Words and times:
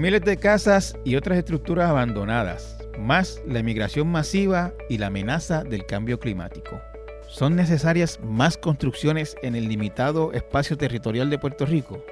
Miles 0.00 0.22
de 0.22 0.38
casas 0.38 0.96
y 1.04 1.16
otras 1.16 1.36
estructuras 1.36 1.90
abandonadas, 1.90 2.78
más 2.98 3.42
la 3.46 3.58
emigración 3.58 4.08
masiva 4.08 4.72
y 4.88 4.96
la 4.96 5.08
amenaza 5.08 5.62
del 5.62 5.84
cambio 5.84 6.18
climático. 6.18 6.80
¿Son 7.28 7.54
necesarias 7.54 8.18
más 8.24 8.56
construcciones 8.56 9.36
en 9.42 9.54
el 9.54 9.68
limitado 9.68 10.32
espacio 10.32 10.78
territorial 10.78 11.28
de 11.28 11.38
Puerto 11.38 11.66
Rico? 11.66 12.02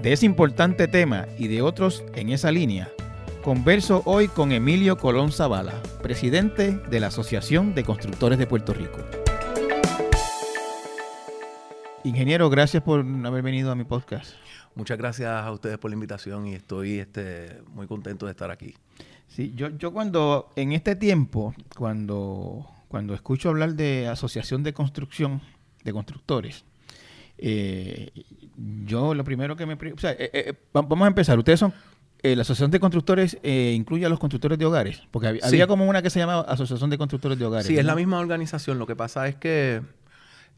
De 0.00 0.14
ese 0.14 0.24
importante 0.24 0.88
tema 0.88 1.26
y 1.36 1.48
de 1.48 1.60
otros 1.60 2.02
en 2.14 2.30
esa 2.30 2.50
línea, 2.50 2.88
converso 3.44 4.00
hoy 4.06 4.28
con 4.28 4.50
Emilio 4.50 4.96
Colón 4.96 5.30
Zavala, 5.30 5.74
presidente 6.02 6.80
de 6.88 7.00
la 7.00 7.08
Asociación 7.08 7.74
de 7.74 7.84
Constructores 7.84 8.38
de 8.38 8.46
Puerto 8.46 8.72
Rico. 8.72 9.00
Ingeniero, 12.02 12.48
gracias 12.48 12.82
por 12.82 13.00
haber 13.00 13.42
venido 13.42 13.70
a 13.70 13.74
mi 13.74 13.84
podcast. 13.84 14.36
Muchas 14.74 14.98
gracias 14.98 15.30
a 15.30 15.50
ustedes 15.50 15.78
por 15.78 15.90
la 15.90 15.94
invitación 15.94 16.46
y 16.46 16.54
estoy 16.54 17.00
este, 17.00 17.60
muy 17.72 17.86
contento 17.86 18.26
de 18.26 18.32
estar 18.32 18.50
aquí. 18.50 18.74
Sí, 19.26 19.52
yo, 19.54 19.68
yo 19.68 19.92
cuando, 19.92 20.52
en 20.56 20.72
este 20.72 20.96
tiempo, 20.96 21.54
cuando, 21.76 22.66
cuando 22.88 23.14
escucho 23.14 23.48
hablar 23.48 23.74
de 23.74 24.08
asociación 24.08 24.62
de 24.62 24.72
construcción, 24.72 25.40
de 25.84 25.92
constructores, 25.92 26.64
eh, 27.38 28.10
yo 28.84 29.14
lo 29.14 29.24
primero 29.24 29.56
que 29.56 29.66
me... 29.66 29.74
O 29.74 29.98
sea, 29.98 30.12
eh, 30.12 30.30
eh, 30.32 30.54
vamos 30.72 31.02
a 31.02 31.06
empezar. 31.06 31.38
Ustedes 31.38 31.60
son... 31.60 31.72
la 32.22 32.42
Asociación 32.42 32.70
de 32.70 32.80
Constructores 32.80 33.38
incluye 33.42 34.04
a 34.04 34.08
los 34.08 34.18
constructores 34.18 34.58
de 34.58 34.66
hogares, 34.66 35.02
porque 35.10 35.40
había, 35.42 35.66
como 35.66 35.86
una 35.86 36.02
que 36.02 36.10
se 36.10 36.18
llama 36.18 36.40
Asociación 36.40 36.90
de 36.90 36.98
Constructores 36.98 37.38
de 37.38 37.44
Hogares. 37.44 37.66
Sí, 37.66 37.78
es 37.78 37.84
la 37.84 37.94
misma 37.94 38.18
organización. 38.18 38.78
Lo 38.78 38.86
que 38.86 38.94
pasa 38.94 39.26
es 39.26 39.36
que 39.36 39.80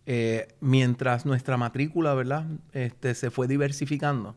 eh, 0.05 0.49
mientras 0.61 1.25
nuestra 1.27 1.57
matrícula, 1.57 2.15
¿verdad? 2.15 2.47
Este, 2.73 3.15
se 3.15 3.31
fue 3.31 3.47
diversificando. 3.47 4.35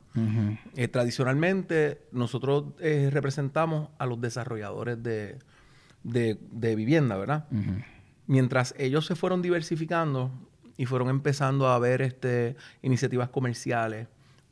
Eh, 0.75 0.87
tradicionalmente, 0.87 2.01
nosotros 2.11 2.65
eh, 2.79 3.09
representamos 3.11 3.89
a 3.97 4.05
los 4.05 4.21
desarrolladores 4.21 5.01
de, 5.01 5.39
vivienda, 6.75 7.17
¿verdad? 7.17 7.47
Mientras 8.27 8.75
ellos 8.77 9.07
se 9.07 9.15
fueron 9.15 9.41
diversificando 9.41 10.31
y 10.77 10.85
fueron 10.85 11.09
empezando 11.09 11.67
a 11.67 11.79
ver 11.79 12.03
este, 12.03 12.55
iniciativas 12.83 13.29
comerciales 13.29 14.07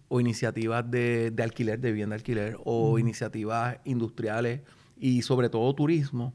o 0.10 0.20
iniciativas 0.20 0.90
de, 0.90 1.32
alquiler, 1.44 1.80
de 1.80 1.92
vivienda 1.92 2.16
alquiler, 2.16 2.58
o 2.64 2.98
iniciativas 2.98 3.78
industriales 3.84 4.62
y 4.98 5.22
sobre 5.22 5.50
todo 5.50 5.74
turismo, 5.76 6.34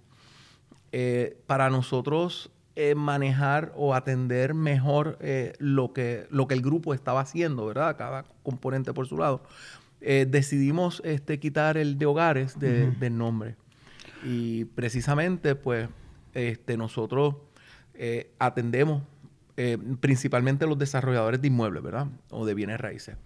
para 1.46 1.68
nosotros 1.68 2.52
eh, 2.80 2.94
manejar 2.94 3.72
o 3.74 3.92
atender 3.92 4.54
mejor 4.54 5.18
eh, 5.20 5.52
lo, 5.58 5.92
que, 5.92 6.28
lo 6.30 6.46
que 6.46 6.54
el 6.54 6.62
grupo 6.62 6.94
estaba 6.94 7.18
haciendo, 7.18 7.66
¿verdad? 7.66 7.96
Cada 7.96 8.24
componente 8.44 8.94
por 8.94 9.08
su 9.08 9.18
lado. 9.18 9.42
Eh, 10.00 10.28
decidimos 10.30 11.02
este, 11.04 11.40
quitar 11.40 11.76
el 11.76 11.98
de 11.98 12.06
hogares 12.06 12.56
del 12.60 13.18
nombre. 13.18 13.56
Y 14.24 14.66
precisamente, 14.66 15.56
pues, 15.56 15.88
este, 16.34 16.76
nosotros 16.76 17.34
atendemos 18.38 19.02
principalmente 19.98 20.64
los 20.64 20.78
desarrolladores 20.78 21.42
de 21.42 21.48
inmuebles, 21.48 21.82
¿verdad? 21.82 22.06
O 22.30 22.46
de 22.46 22.54
bienes 22.54 22.80
raíces. 22.80 23.16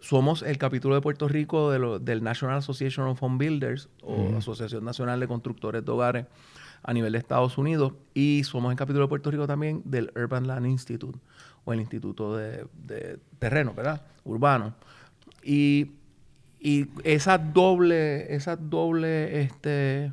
somos 0.00 0.42
el 0.42 0.58
capítulo 0.58 0.94
de 0.94 1.00
Puerto 1.00 1.26
Rico 1.26 1.70
del 1.70 2.22
National 2.22 2.58
Association 2.58 3.06
of 3.06 3.22
Home 3.22 3.38
Builders, 3.38 3.88
o 4.02 4.36
Asociación 4.36 4.84
Nacional 4.84 5.20
de 5.20 5.26
Constructores 5.26 5.82
de 5.82 5.90
Hogares, 5.90 6.26
a 6.82 6.92
nivel 6.92 7.12
de 7.12 7.18
Estados 7.18 7.58
Unidos 7.58 7.92
y 8.14 8.42
somos 8.44 8.70
el 8.72 8.78
capítulo 8.78 9.04
de 9.04 9.08
Puerto 9.08 9.30
Rico 9.30 9.46
también 9.46 9.82
del 9.84 10.12
Urban 10.16 10.46
Land 10.46 10.66
Institute 10.66 11.18
o 11.64 11.72
el 11.72 11.80
Instituto 11.80 12.36
de, 12.36 12.66
Terreno, 13.38 13.74
¿verdad? 13.74 14.02
Urbano. 14.24 14.74
Y, 15.42 15.92
esa 17.02 17.38
doble, 17.38 18.32
esa 18.32 18.54
doble 18.54 19.40
este, 19.40 20.12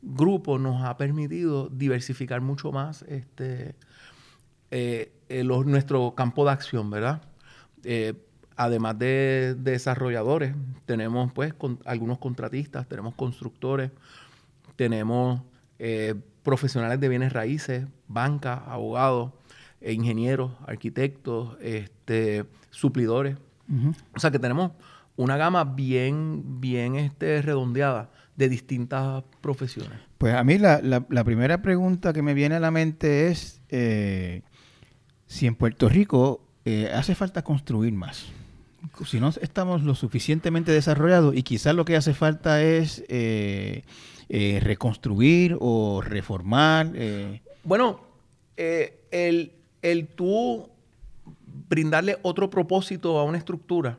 grupo 0.00 0.58
nos 0.58 0.82
ha 0.82 0.96
permitido 0.96 1.68
diversificar 1.68 2.40
mucho 2.40 2.72
más 2.72 3.02
este, 3.02 3.74
eh, 4.70 5.12
eh, 5.28 5.44
nuestro 5.44 6.14
campo 6.14 6.46
de 6.46 6.50
acción, 6.50 6.90
¿verdad? 6.90 7.20
Eh, 7.84 8.14
además 8.56 8.98
de, 8.98 9.54
desarrolladores, 9.58 10.54
tenemos 10.86 11.32
pues 11.32 11.54
algunos 11.84 12.18
contratistas, 12.18 12.88
tenemos 12.88 13.14
constructores, 13.14 13.90
tenemos 14.76 15.42
eh, 15.84 16.14
profesionales 16.44 17.00
de 17.00 17.08
bienes 17.08 17.32
raíces, 17.32 17.88
banca, 18.06 18.54
abogados, 18.54 19.32
eh, 19.80 19.92
ingenieros, 19.92 20.52
arquitectos, 20.64 21.56
este, 21.60 22.44
suplidores. 22.70 23.36
O 24.14 24.20
sea 24.20 24.30
que 24.30 24.38
tenemos 24.38 24.70
una 25.16 25.36
gama 25.36 25.64
bien, 25.64 26.60
bien 26.60 26.94
este, 26.94 27.42
redondeada 27.42 28.10
de 28.36 28.48
distintas 28.48 29.24
profesiones. 29.40 29.98
Pues 30.18 30.34
a 30.34 30.44
mí 30.44 30.56
la, 30.56 31.24
primera 31.24 31.62
pregunta 31.62 32.12
que 32.12 32.22
me 32.22 32.34
viene 32.34 32.54
a 32.54 32.60
la 32.60 32.70
mente 32.70 33.26
es 33.26 33.60
eh, 33.68 34.42
si 35.26 35.48
en 35.48 35.56
Puerto 35.56 35.88
Rico 35.88 36.46
hace 36.94 37.16
falta 37.16 37.42
construir 37.42 37.92
más. 37.92 38.32
Si 39.06 39.20
no 39.20 39.30
estamos 39.40 39.82
lo 39.82 39.94
suficientemente 39.94 40.70
desarrollados 40.70 41.34
y 41.36 41.42
quizás 41.42 41.74
lo 41.74 41.84
que 41.84 41.96
hace 41.96 42.14
falta 42.14 42.62
es 42.62 43.04
eh, 43.08 43.84
reconstruir 44.28 45.56
o 45.60 46.00
reformar? 46.00 46.90
Eh. 46.94 47.40
Bueno, 47.64 48.00
eh, 48.56 49.00
el, 49.10 49.52
el 49.82 50.08
tú 50.08 50.68
brindarle 51.68 52.18
otro 52.22 52.50
propósito 52.50 53.18
a 53.18 53.24
una 53.24 53.38
estructura 53.38 53.98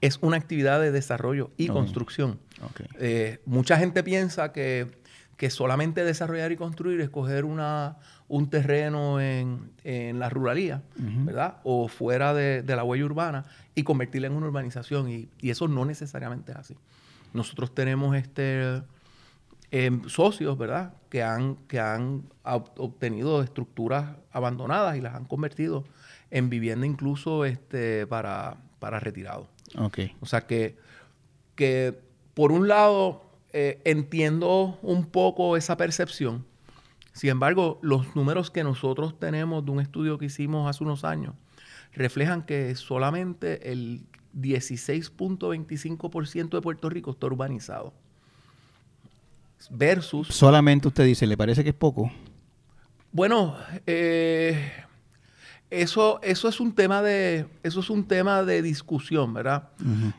es 0.00 0.18
una 0.20 0.36
actividad 0.36 0.80
de 0.80 0.90
desarrollo 0.90 1.50
y 1.56 1.68
construcción. 1.68 2.38
mucha 3.44 3.76
gente 3.76 4.02
piensa 4.02 4.52
que, 4.52 4.88
solamente 5.50 6.04
desarrollar 6.04 6.52
y 6.52 6.56
construir 6.56 7.00
es 7.00 7.10
coger 7.10 7.44
una, 7.44 7.96
un 8.28 8.50
terreno 8.50 9.20
en, 9.20 9.70
la 9.84 10.28
ruralía, 10.28 10.82
¿verdad? 10.96 11.56
O 11.64 11.88
fuera 11.88 12.34
de, 12.34 12.62
la 12.66 12.84
huella 12.84 13.04
urbana 13.04 13.44
y 13.74 13.82
convertirla 13.84 14.28
en 14.28 14.34
una 14.34 14.46
urbanización. 14.46 15.08
Y, 15.10 15.28
y, 15.40 15.50
eso 15.50 15.68
no 15.68 15.84
necesariamente 15.84 16.52
es 16.52 16.58
así. 16.58 16.76
Nosotros 17.32 17.74
tenemos 17.74 18.16
este 18.16 18.82
Em, 19.70 20.08
socios, 20.08 20.56
¿verdad? 20.56 20.94
Que 21.10 21.22
han, 21.22 21.56
que 21.66 21.78
han 21.78 22.22
obtenido 22.76 23.42
estructuras 23.42 24.16
abandonadas 24.32 24.96
y 24.96 25.02
las 25.02 25.14
han 25.14 25.26
convertido 25.26 25.84
en 26.30 26.48
vivienda 26.48 26.86
incluso 26.86 27.44
este, 27.44 28.06
para, 28.06 28.56
para 28.78 28.98
retirados. 28.98 29.46
Okay. 29.76 30.16
O 30.20 30.26
sea 30.26 30.46
que, 30.46 30.78
que 31.54 32.00
por 32.32 32.50
un 32.50 32.66
lado 32.66 33.26
eh, 33.52 33.82
entiendo 33.84 34.78
un 34.80 35.04
poco 35.04 35.58
esa 35.58 35.76
percepción. 35.76 36.46
Sin 37.12 37.28
embargo, 37.28 37.78
los 37.82 38.16
números 38.16 38.50
que 38.50 38.64
nosotros 38.64 39.18
tenemos 39.18 39.66
de 39.66 39.70
un 39.70 39.80
estudio 39.80 40.16
que 40.16 40.24
hicimos 40.26 40.70
hace 40.70 40.82
unos 40.82 41.04
años 41.04 41.34
reflejan 41.92 42.46
que 42.46 42.74
solamente 42.74 43.70
el 43.70 44.06
16.25% 44.34 46.50
de 46.50 46.62
Puerto 46.62 46.88
Rico 46.88 47.10
está 47.10 47.26
urbanizado 47.26 47.92
versus... 49.70 50.28
Solamente 50.28 50.88
usted 50.88 51.04
dice, 51.04 51.26
¿le 51.26 51.36
parece 51.36 51.62
que 51.64 51.70
es 51.70 51.76
poco? 51.76 52.10
Bueno, 53.12 53.56
eh, 53.86 54.70
eso, 55.70 56.20
eso, 56.22 56.48
es 56.48 56.60
un 56.60 56.74
tema 56.74 57.02
de, 57.02 57.46
eso 57.62 57.80
es 57.80 57.90
un 57.90 58.06
tema 58.06 58.42
de 58.42 58.62
discusión, 58.62 59.32
¿verdad? 59.34 59.70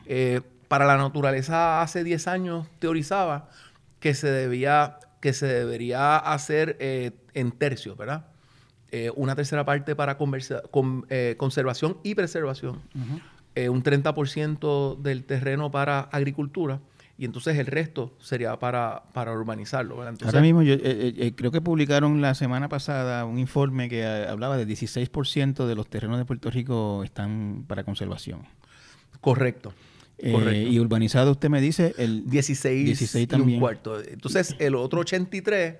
Eh, 0.06 0.40
para 0.68 0.84
la 0.86 0.96
naturaleza 0.96 1.82
hace 1.82 2.04
10 2.04 2.28
años 2.28 2.68
teorizaba 2.78 3.48
que 4.00 4.14
se, 4.14 4.30
debía, 4.30 4.98
que 5.20 5.32
se 5.32 5.46
debería 5.46 6.16
hacer 6.16 6.76
eh, 6.80 7.12
en 7.34 7.52
tercios, 7.52 7.96
¿verdad? 7.96 8.26
una 9.14 9.36
tercera 9.36 9.64
parte 9.64 9.94
para 9.94 10.18
conservación 10.18 11.98
y 12.02 12.16
preservación, 12.16 12.80
un 13.54 13.84
30% 13.84 15.00
del 15.00 15.22
terreno 15.22 15.70
para 15.70 16.00
agricultura 16.00 16.80
y 17.20 17.26
entonces 17.26 17.58
el 17.58 17.66
resto 17.66 18.14
sería 18.18 18.58
para, 18.58 19.02
para 19.12 19.34
urbanizarlo. 19.34 20.00
Ahora 20.00 20.40
mismo 20.40 20.62
yo 20.62 20.72
eh, 20.72 20.80
eh, 20.82 21.14
eh, 21.18 21.32
creo 21.36 21.50
que 21.50 21.60
publicaron 21.60 22.22
la 22.22 22.34
semana 22.34 22.70
pasada 22.70 23.26
un 23.26 23.38
informe 23.38 23.90
que 23.90 24.06
hablaba 24.06 24.56
de 24.56 24.66
16% 24.66 25.66
de 25.66 25.74
los 25.74 25.86
terrenos 25.86 26.16
de 26.16 26.24
Puerto 26.24 26.50
Rico 26.50 27.04
están 27.04 27.66
para 27.68 27.84
conservación. 27.84 28.46
Correcto. 29.20 29.74
Y 30.16 30.78
urbanizado 30.78 31.32
usted 31.32 31.50
me 31.50 31.60
dice 31.60 31.94
el 31.98 32.24
16, 32.30 32.86
16 32.86 33.28
también. 33.28 33.56
un 33.56 33.60
cuarto. 33.60 34.02
Entonces 34.02 34.56
el 34.58 34.74
otro 34.74 35.00
83 35.00 35.74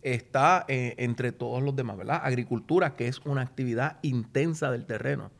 está 0.00 0.64
entre 0.68 1.32
todos 1.32 1.60
los 1.60 1.74
demás, 1.74 1.96
¿verdad? 1.96 2.20
Agricultura, 2.22 2.94
que 2.94 3.08
es 3.08 3.18
una 3.24 3.40
actividad 3.40 3.98
intensa 4.02 4.70
del 4.70 4.86
terreno. 4.86 5.32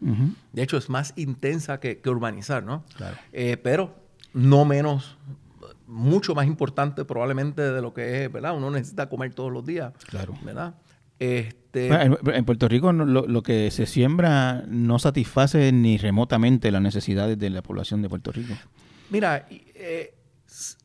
De 0.53 0.63
hecho, 0.65 0.79
es 0.79 0.91
más 0.91 1.13
intensa 1.15 1.79
que, 1.79 2.01
que 2.01 2.11
urbanizar, 2.11 2.65
¿no? 2.65 2.85
Claro. 2.97 3.17
pero 3.63 4.03
no 4.33 4.65
menos 4.65 5.17
mucho 5.87 6.35
más 6.35 6.47
importante 6.47 7.05
probablemente 7.05 7.63
de 7.63 7.83
lo 7.83 7.93
que 7.93 8.25
es, 8.25 8.33
¿verdad? 8.33 8.57
Uno 8.57 8.71
necesita 8.71 9.09
comer 9.09 9.35
todos 9.35 9.53
los 9.53 9.65
días, 9.65 9.93
claro. 10.07 10.35
¿verdad? 10.43 10.75
Este... 11.19 11.89
en, 11.89 12.45
Puerto 12.45 12.69
Rico 12.69 12.93
lo, 12.93 13.43
que 13.43 13.71
se 13.71 13.87
siembra 13.87 14.65
no 14.67 14.99
satisface 14.99 15.73
ni 15.73 15.97
remotamente 15.97 16.71
las 16.71 16.83
necesidades 16.83 17.39
de 17.39 17.51
la 17.51 17.63
población 17.63 18.03
de 18.03 18.09
Puerto 18.09 18.33
Rico. 18.33 18.55
Mira, 19.11 19.47
eh, 19.51 20.15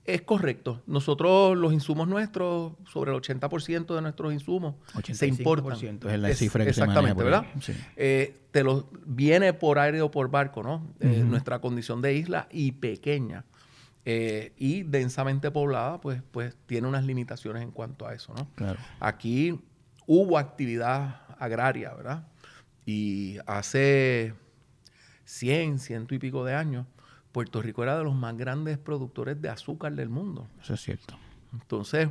es 0.05 0.21
correcto. 0.21 0.81
Nosotros, 0.87 1.57
los 1.57 1.73
insumos 1.73 2.07
nuestros, 2.07 2.73
sobre 2.91 3.11
el 3.11 3.21
80% 3.21 3.95
de 3.95 4.01
nuestros 4.01 4.33
insumos 4.33 4.75
se 5.11 5.27
importan. 5.27 5.77
es 6.09 6.19
la 6.19 6.33
cifra 6.33 6.63
que 6.63 6.71
Exactamente, 6.71 7.19
se 7.19 7.23
¿verdad? 7.23 7.45
Eh, 7.95 8.35
te 8.51 8.63
los 8.63 8.85
viene 9.05 9.53
por 9.53 9.79
aire 9.79 10.01
o 10.01 10.09
por 10.09 10.29
barco, 10.29 10.63
¿no? 10.63 10.87
Eh, 10.99 11.23
nuestra 11.25 11.59
condición 11.59 12.01
de 12.01 12.15
isla 12.15 12.47
y 12.51 12.71
pequeña 12.73 13.45
eh, 14.11 14.53
y 14.57 14.81
densamente 14.81 15.51
poblada, 15.51 16.01
pues, 16.01 16.23
pues 16.31 16.57
tiene 16.65 16.87
unas 16.87 17.05
limitaciones 17.05 17.61
en 17.61 17.69
cuanto 17.69 18.07
a 18.07 18.15
eso, 18.15 18.33
¿no? 18.33 18.47
Claro. 18.55 18.79
Aquí 18.99 19.61
hubo 20.07 20.39
actividad 20.39 21.21
agraria, 21.37 21.93
¿verdad? 21.93 22.27
Y 22.87 23.37
hace 23.45 24.33
100, 25.25 25.77
ciento 25.77 26.15
y 26.15 26.17
pico 26.17 26.43
de 26.43 26.55
años, 26.55 26.87
Puerto 27.31 27.61
Rico 27.61 27.83
era 27.83 27.99
de 27.99 28.03
los 28.03 28.15
más 28.15 28.35
grandes 28.35 28.79
productores 28.79 29.39
de 29.43 29.49
azúcar 29.49 29.93
del 29.93 30.09
mundo. 30.09 30.47
Eso 30.59 30.73
es 30.73 30.81
cierto. 30.81 31.15
Entonces, 31.53 32.09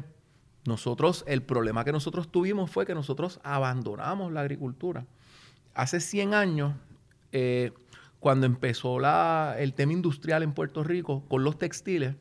nosotros, 0.67 1.25
el 1.27 1.43
problema 1.43 1.85
que 1.85 1.91
nosotros 1.91 2.31
tuvimos 2.31 2.71
fue 2.71 2.87
que 2.87 2.95
nosotros 2.95 3.41
abandonamos 3.43 4.31
la 4.31 4.43
agricultura. 4.43 5.05
Hace 5.75 5.99
100 5.99 6.35
años, 6.35 6.77
eh, 7.33 7.73
cuando 8.21 8.47
empezó 8.47 8.99
la, 8.99 9.55
el 9.59 9.75
tema 9.75 9.93
industrial 9.93 10.43
en 10.43 10.53
Puerto 10.53 10.83
Rico 10.83 11.25
con 11.29 11.45
los 11.45 11.59
textiles, 11.59 12.15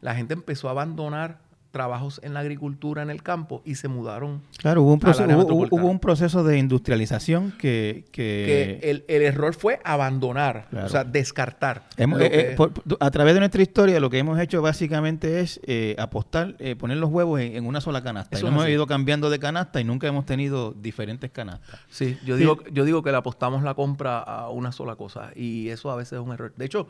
la 0.00 0.14
gente 0.14 0.34
empezó 0.34 0.68
a 0.68 0.72
abandonar 0.72 1.40
trabajos 1.76 2.20
en 2.22 2.32
la 2.32 2.40
agricultura 2.40 3.02
en 3.02 3.10
el 3.10 3.22
campo 3.22 3.60
y 3.66 3.74
se 3.74 3.86
mudaron. 3.86 4.40
Claro, 4.56 4.82
hubo 4.82 4.94
un, 4.94 4.98
proceso, 4.98 5.28
hubo, 5.28 5.90
un 5.90 6.00
proceso 6.00 6.42
de 6.42 6.56
industrialización 6.56 7.52
que... 7.58 8.06
que... 8.12 8.80
el, 8.82 9.04
el, 9.08 9.22
error 9.22 9.54
fue 9.54 9.78
abandonar, 9.84 10.68
o 10.72 10.88
sea, 10.88 11.04
descartar. 11.04 11.82
Eh, 11.98 12.06
eh, 12.18 12.56
a 12.98 13.10
través 13.10 13.34
de 13.34 13.40
nuestra 13.40 13.60
historia 13.60 14.00
lo 14.00 14.08
que 14.08 14.18
hemos 14.18 14.40
hecho 14.40 14.62
básicamente 14.62 15.40
es 15.40 15.60
eh, 15.64 15.94
apostar, 15.98 16.56
poner 16.78 16.96
los 16.96 17.10
huevos 17.10 17.40
en, 17.40 17.66
una 17.66 17.82
sola 17.82 18.02
canasta. 18.02 18.38
hemos 18.38 18.66
ido 18.68 18.86
cambiando 18.86 19.28
de 19.28 19.38
canasta 19.38 19.78
y 19.78 19.84
nunca 19.84 20.06
hemos 20.06 20.24
tenido 20.24 20.72
diferentes 20.72 21.30
canastas. 21.30 21.78
Sí, 21.90 22.18
yo 22.24 22.36
digo, 22.36 22.64
yo 22.72 22.86
digo 22.86 23.02
que 23.02 23.10
le 23.10 23.18
apostamos 23.18 23.62
la 23.62 23.74
compra 23.74 24.20
a 24.20 24.48
una 24.48 24.72
sola 24.72 24.96
cosa 24.96 25.30
y 25.36 25.68
eso 25.68 25.90
a 25.90 25.96
veces 25.96 26.14
es 26.14 26.24
un 26.24 26.32
error. 26.32 26.54
De 26.56 26.64
hecho, 26.64 26.88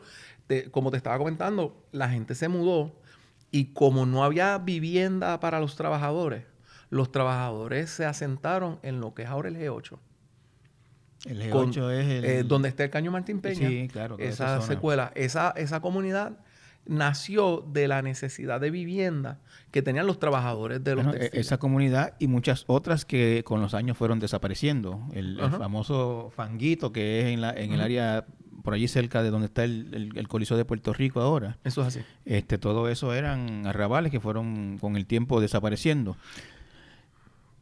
como 0.71 0.91
te 0.91 0.97
estaba 0.97 1.17
comentando, 1.17 1.75
la 1.91 2.07
gente 2.07 2.35
se 2.35 2.47
mudó 2.47 2.93
y 3.51 3.73
como 3.73 4.05
no 4.05 4.23
había 4.23 4.57
vivienda 4.57 5.39
para 5.39 5.59
los 5.59 5.75
trabajadores, 5.75 6.43
los 6.89 7.11
trabajadores 7.11 7.89
se 7.89 8.05
asentaron 8.05 8.79
en 8.83 8.99
lo 8.99 9.13
que 9.13 9.23
es 9.23 9.29
ahora 9.29 9.49
el 9.49 9.57
G8. 9.57 9.97
El 11.25 11.41
G8 11.41 11.91
es 11.91 12.07
el... 12.07 12.25
Eh, 12.25 12.43
donde 12.43 12.69
está 12.69 12.83
el 12.83 12.89
Caño 12.89 13.11
Martín 13.11 13.41
Peña. 13.41 13.67
Sí, 13.67 13.87
claro. 13.91 14.17
Esa 14.19 14.61
secuela. 14.61 15.11
Esa, 15.15 15.53
esa 15.57 15.81
comunidad 15.81 16.37
nació 16.85 17.65
de 17.67 17.87
la 17.87 18.01
necesidad 18.01 18.61
de 18.61 18.71
vivienda 18.71 19.39
que 19.71 19.81
tenían 19.81 20.07
los 20.07 20.19
trabajadores 20.19 20.83
de 20.83 20.95
los 20.95 21.15
e-, 21.15 21.31
Esa 21.33 21.57
comunidad 21.57 22.13
y 22.19 22.27
muchas 22.27 22.63
otras 22.67 23.03
que 23.03 23.43
con 23.45 23.61
los 23.61 23.73
años 23.73 23.97
fueron 23.97 24.19
desapareciendo. 24.19 25.01
El, 25.13 25.39
famoso 25.51 26.31
fanguito 26.35 26.91
que 26.91 27.21
es 27.21 27.25
en, 27.27 27.41
la, 27.41 27.51
en 27.51 27.73
el 27.73 27.81
área 27.81 28.25
por 28.67 28.73
allí 28.73 28.89
cerca 28.89 29.23
de 29.23 29.29
donde 29.29 29.45
está 29.45 29.63
el, 29.63 30.11
el, 30.13 30.27
Coliseo 30.27 30.57
de 30.57 30.65
Puerto 30.65 30.91
Rico 30.91 31.21
ahora. 31.21 31.57
Eso 31.63 31.79
es 31.83 31.87
así. 31.87 32.01
Este, 32.25 32.57
todo 32.57 32.89
eso 32.89 33.13
eran 33.13 33.65
arrabales 33.65 34.11
que 34.11 34.19
fueron 34.19 34.77
con 34.77 34.97
el 34.97 35.05
tiempo 35.05 35.39
desapareciendo. 35.39 36.17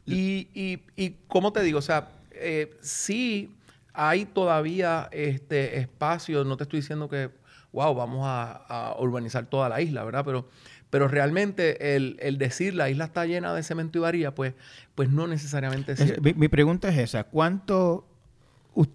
Y, 0.04 0.48
y, 0.52 0.80
y 0.96 1.10
como 1.28 1.52
te 1.52 1.62
digo, 1.62 1.78
o 1.78 1.82
sea, 1.82 2.08
eh, 2.32 2.76
sí 2.80 3.54
hay 3.92 4.24
todavía 4.24 5.08
este 5.12 5.78
espacio, 5.78 6.42
no 6.42 6.56
te 6.56 6.64
estoy 6.64 6.80
diciendo 6.80 7.08
que, 7.08 7.30
wow, 7.72 7.94
vamos 7.94 8.22
a, 8.24 8.96
urbanizar 8.98 9.46
toda 9.46 9.68
la 9.68 9.80
isla, 9.80 10.02
¿verdad? 10.02 10.24
Pero, 10.24 10.48
pero 10.90 11.06
realmente 11.06 11.94
el, 11.94 12.36
decir 12.36 12.74
la 12.74 12.90
isla 12.90 13.04
está 13.04 13.26
llena 13.26 13.54
de 13.54 13.62
cemento 13.62 13.96
y 13.98 14.00
varilla, 14.00 14.34
pues, 14.34 14.54
pues 14.96 15.08
no 15.08 15.28
necesariamente 15.28 15.92
es, 15.92 16.20
mi, 16.20 16.34
mi, 16.34 16.48
pregunta 16.48 16.88
es 16.88 16.98
esa, 16.98 17.22
¿cuánto, 17.22 18.04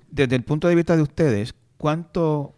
desde 0.09 0.35
el 0.35 0.43
punto 0.43 0.67
de 0.67 0.75
vista 0.75 0.97
de 0.97 1.03
ustedes, 1.03 1.55
¿cuánto 1.81 2.53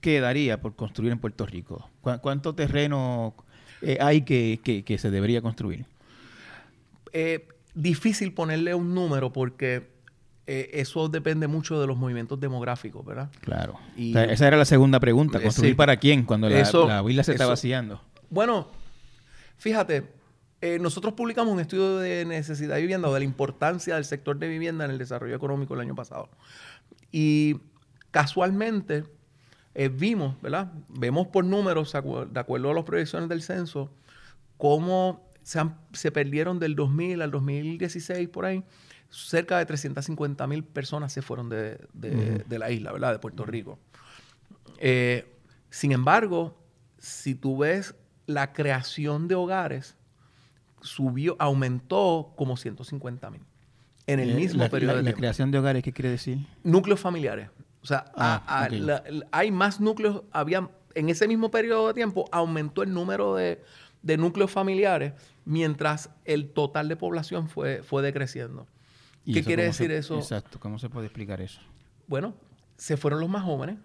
quedaría 0.00 0.60
por 0.60 0.76
construir 0.76 1.10
en 1.10 1.18
Puerto 1.18 1.44
Rico? 1.44 1.90
¿Cuánto 2.02 2.54
terreno 2.54 3.34
eh, 3.82 3.98
hay 4.00 4.22
que, 4.22 4.96
se 4.96 5.10
debería 5.10 5.42
construir? 5.42 5.86
Eh, 7.12 7.48
difícil 7.74 8.32
ponerle 8.32 8.72
un 8.72 8.94
número 8.94 9.32
porque 9.32 9.90
eh, 10.46 10.70
eso 10.74 11.08
depende 11.08 11.48
mucho 11.48 11.80
de 11.80 11.88
los 11.88 11.96
movimientos 11.96 12.38
demográficos, 12.38 13.04
¿verdad? 13.04 13.28
Claro. 13.40 13.80
esa 13.96 14.46
era 14.46 14.56
la 14.56 14.64
segunda 14.64 15.00
pregunta. 15.00 15.42
¿Construir 15.42 15.74
para 15.74 15.96
quién 15.96 16.22
cuando 16.22 16.48
la, 16.48 16.60
la 16.60 17.24
se 17.24 17.32
está 17.32 17.46
vaciando? 17.46 18.00
Bueno, 18.30 18.68
fíjate, 19.58 20.04
nosotros 20.78 21.14
publicamos 21.14 21.52
un 21.52 21.58
estudio 21.58 21.98
de 21.98 22.24
necesidad 22.24 22.76
de 22.76 22.82
vivienda 22.82 23.08
o 23.08 23.14
de 23.14 23.18
la 23.18 23.24
importancia 23.24 23.96
del 23.96 24.04
sector 24.04 24.38
de 24.38 24.46
vivienda 24.46 24.84
en 24.84 24.92
el 24.92 24.98
desarrollo 24.98 25.34
económico 25.34 25.74
el 25.74 25.80
año 25.80 25.96
pasado. 25.96 26.28
Y 27.10 27.56
Casualmente, 28.10 29.04
eh, 29.74 29.88
vimos, 29.88 30.40
¿verdad? 30.42 30.72
Vemos 30.88 31.28
por 31.28 31.44
números, 31.44 31.92
de 31.92 32.40
acuerdo 32.40 32.70
a 32.70 32.74
las 32.74 32.84
proyecciones 32.84 33.28
del 33.28 33.42
censo, 33.42 33.90
cómo 34.56 35.28
se, 35.42 36.10
perdieron 36.12 36.58
del 36.58 36.74
2000 36.74 37.22
al 37.22 37.30
2016 37.30 38.28
por 38.28 38.44
ahí. 38.44 38.64
Cerca 39.08 39.58
de 39.58 39.66
350 39.66 40.46
mil 40.46 40.62
personas 40.62 41.12
se 41.12 41.22
fueron 41.22 41.48
de, 41.48 41.78
la 42.48 42.70
isla, 42.70 42.92
¿verdad? 42.92 43.12
De 43.12 43.18
Puerto 43.18 43.44
Rico. 43.44 43.78
Eh, 44.78 45.26
sin 45.68 45.92
embargo, 45.92 46.56
si 46.98 47.34
tú 47.34 47.58
ves 47.58 47.94
la 48.26 48.52
creación 48.52 49.28
de 49.28 49.34
hogares, 49.34 49.96
subió, 50.80 51.36
aumentó 51.38 52.32
como 52.36 52.56
150 52.56 53.30
mil 53.30 53.42
en 54.06 54.20
el 54.20 54.30
eh, 54.30 54.34
mismo 54.34 54.68
periodo 54.68 54.96
de 54.96 55.02
la 55.02 55.12
creación 55.12 55.50
de 55.50 55.58
hogares, 55.58 55.82
¿qué 55.82 55.92
quiere 55.92 56.10
decir? 56.10 56.38
Núcleos 56.64 57.00
familiares. 57.00 57.48
O 57.82 57.86
sea, 57.86 58.12
ah, 58.14 58.68
hay 59.32 59.50
más 59.50 59.80
núcleos, 59.80 60.22
había, 60.32 60.68
en 60.94 61.08
ese 61.08 61.26
mismo 61.26 61.50
periodo 61.50 61.88
de 61.88 61.94
tiempo 61.94 62.26
aumentó 62.30 62.82
el 62.82 62.92
número 62.92 63.34
de, 63.34 63.62
núcleos 64.02 64.50
familiares 64.50 65.14
mientras 65.44 66.10
el 66.24 66.50
total 66.50 66.88
de 66.88 66.96
población 66.96 67.48
fue, 67.48 67.82
fue 67.82 68.02
decreciendo. 68.02 68.66
¿Qué 69.24 69.44
quiere 69.44 69.64
decir 69.64 69.90
eso? 69.92 70.16
Exacto, 70.16 70.58
¿cómo 70.58 70.78
se 70.78 70.88
puede 70.88 71.06
explicar 71.06 71.40
eso? 71.40 71.60
Bueno, 72.06 72.34
se 72.76 72.96
fueron 72.96 73.20
los 73.20 73.28
más 73.28 73.44
jóvenes, 73.44 73.76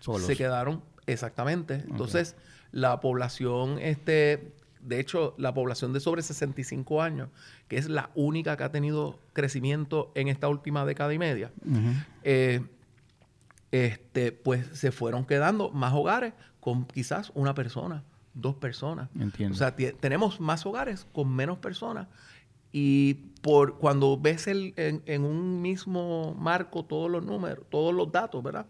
se 0.00 0.36
quedaron, 0.36 0.82
exactamente. 1.06 1.84
Entonces, 1.88 2.36
la 2.70 3.00
población, 3.00 3.78
este, 3.80 4.54
de 4.80 5.00
hecho, 5.00 5.34
la 5.38 5.52
población 5.54 5.92
de 5.92 6.00
sobre 6.00 6.22
65 6.22 7.02
años, 7.02 7.30
que 7.66 7.78
es 7.78 7.88
la 7.88 8.10
única 8.14 8.56
que 8.56 8.64
ha 8.64 8.70
tenido 8.70 9.18
crecimiento 9.32 10.12
en 10.14 10.28
esta 10.28 10.48
última 10.48 10.84
década 10.84 11.12
y 11.12 11.18
media, 11.18 11.50
este, 13.72 14.32
pues 14.32 14.66
se 14.72 14.92
fueron 14.92 15.24
quedando 15.24 15.70
más 15.70 15.92
hogares 15.92 16.34
con 16.60 16.86
quizás 16.86 17.32
una 17.34 17.54
persona, 17.54 18.04
dos 18.34 18.56
personas. 18.56 19.08
Entiendo. 19.18 19.54
O 19.54 19.58
sea, 19.58 19.74
tenemos 19.74 20.40
más 20.40 20.64
hogares 20.66 21.06
con 21.12 21.34
menos 21.34 21.58
personas. 21.58 22.08
Y 22.70 23.14
por 23.40 23.78
cuando 23.78 24.18
ves 24.18 24.46
el, 24.46 24.74
en, 24.76 25.24
un 25.24 25.62
mismo 25.62 26.34
marco 26.38 26.84
todos 26.84 27.10
los 27.10 27.24
números, 27.24 27.64
todos 27.70 27.94
los 27.94 28.12
datos, 28.12 28.42
¿verdad? 28.42 28.66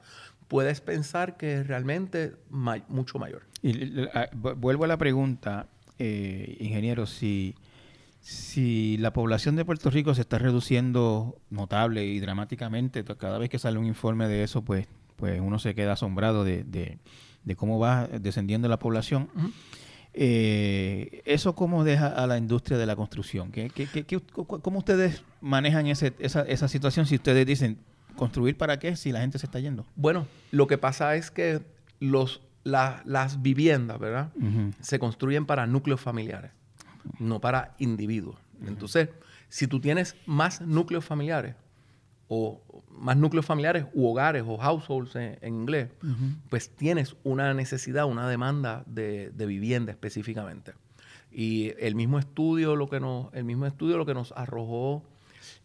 Puedes 0.46 0.80
pensar 0.80 1.36
que 1.36 1.54
es 1.54 1.66
realmente 1.66 2.36
mucho 2.48 3.18
mayor. 3.18 3.42
Y 3.62 4.06
vuelvo 4.34 4.84
a 4.84 4.86
la 4.86 4.96
pregunta, 4.96 5.66
eh, 5.98 6.56
ingeniero, 6.60 7.06
si 7.06 7.54
si 8.28 8.98
la 8.98 9.14
población 9.14 9.56
de 9.56 9.64
Puerto 9.64 9.88
Rico 9.88 10.14
se 10.14 10.20
está 10.20 10.36
reduciendo 10.36 11.40
notable 11.48 12.04
y 12.04 12.20
dramáticamente, 12.20 13.02
cada 13.02 13.38
vez 13.38 13.48
que 13.48 13.58
sale 13.58 13.78
un 13.78 13.86
informe 13.86 14.28
de 14.28 14.42
eso, 14.42 14.60
pues, 14.60 14.86
pues 15.16 15.40
uno 15.40 15.58
se 15.58 15.74
queda 15.74 15.92
asombrado 15.94 16.44
de, 16.44 16.98
cómo 17.56 17.78
va 17.78 18.06
descendiendo 18.06 18.68
la 18.68 18.78
población. 18.78 19.30
Eh, 20.12 21.22
¿Eso 21.24 21.54
cómo 21.54 21.84
deja 21.84 22.08
a 22.08 22.26
la 22.26 22.36
industria 22.36 22.76
de 22.76 22.84
la 22.84 22.96
construcción? 22.96 23.50
¿Qué, 23.50 23.70
cómo 24.34 24.78
ustedes 24.80 25.22
manejan 25.40 25.86
esa, 25.86 26.08
esa 26.18 26.68
situación 26.68 27.06
si 27.06 27.14
ustedes 27.14 27.46
dicen, 27.46 27.78
¿construir 28.14 28.58
para 28.58 28.78
qué 28.78 28.94
si 28.96 29.10
la 29.10 29.20
gente 29.20 29.38
se 29.38 29.46
está 29.46 29.58
yendo? 29.58 29.86
Bueno, 29.96 30.26
lo 30.50 30.66
que 30.66 30.76
pasa 30.76 31.16
es 31.16 31.30
que 31.30 31.62
los, 31.98 32.42
las 32.62 33.40
viviendas, 33.40 33.98
¿verdad? 33.98 34.32
Se 34.82 34.98
construyen 34.98 35.46
para 35.46 35.66
núcleos 35.66 36.02
familiares 36.02 36.57
no 37.18 37.40
para 37.40 37.74
individuos. 37.78 38.36
Entonces, 38.64 39.08
si 39.48 39.66
tú 39.66 39.80
tienes 39.80 40.16
más 40.26 40.60
núcleos 40.60 41.04
familiares, 41.04 41.54
o 42.28 42.60
más 42.90 43.16
núcleos 43.16 43.46
familiares 43.46 43.86
u 43.94 44.06
hogares 44.06 44.44
o 44.46 44.58
households 44.58 45.16
en, 45.16 45.38
inglés, 45.42 45.88
pues 46.50 46.68
tienes 46.68 47.16
una 47.24 47.54
necesidad, 47.54 48.04
una 48.04 48.28
demanda 48.28 48.84
de, 48.86 49.32
vivienda 49.34 49.92
específicamente. 49.92 50.74
Y 51.32 51.72
el 51.78 51.94
mismo 51.94 52.18
estudio 52.18 52.76
lo 52.76 52.88
que 52.88 53.00
nos, 53.00 53.32
el 53.34 53.44
mismo 53.44 53.66
estudio 53.66 53.96
lo 53.96 54.06
que 54.06 54.14
nos 54.14 54.32
arrojó 54.32 55.02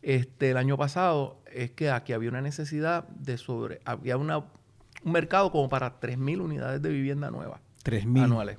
este, 0.01 0.51
el 0.51 0.57
año 0.57 0.77
pasado 0.77 1.41
es 1.51 1.71
que 1.71 1.89
aquí 1.89 2.13
había 2.13 2.29
una 2.29 2.41
necesidad 2.41 3.07
de 3.09 3.37
sobre, 3.37 3.81
había 3.85 4.17
una, 4.17 4.37
un 4.37 5.11
mercado 5.11 5.51
como 5.51 5.69
para 5.69 5.99
3.000 5.99 6.41
unidades 6.41 6.81
de 6.81 6.89
vivienda 6.89 7.31
nueva. 7.31 7.59
3.000 7.83 8.23
anuales. 8.23 8.57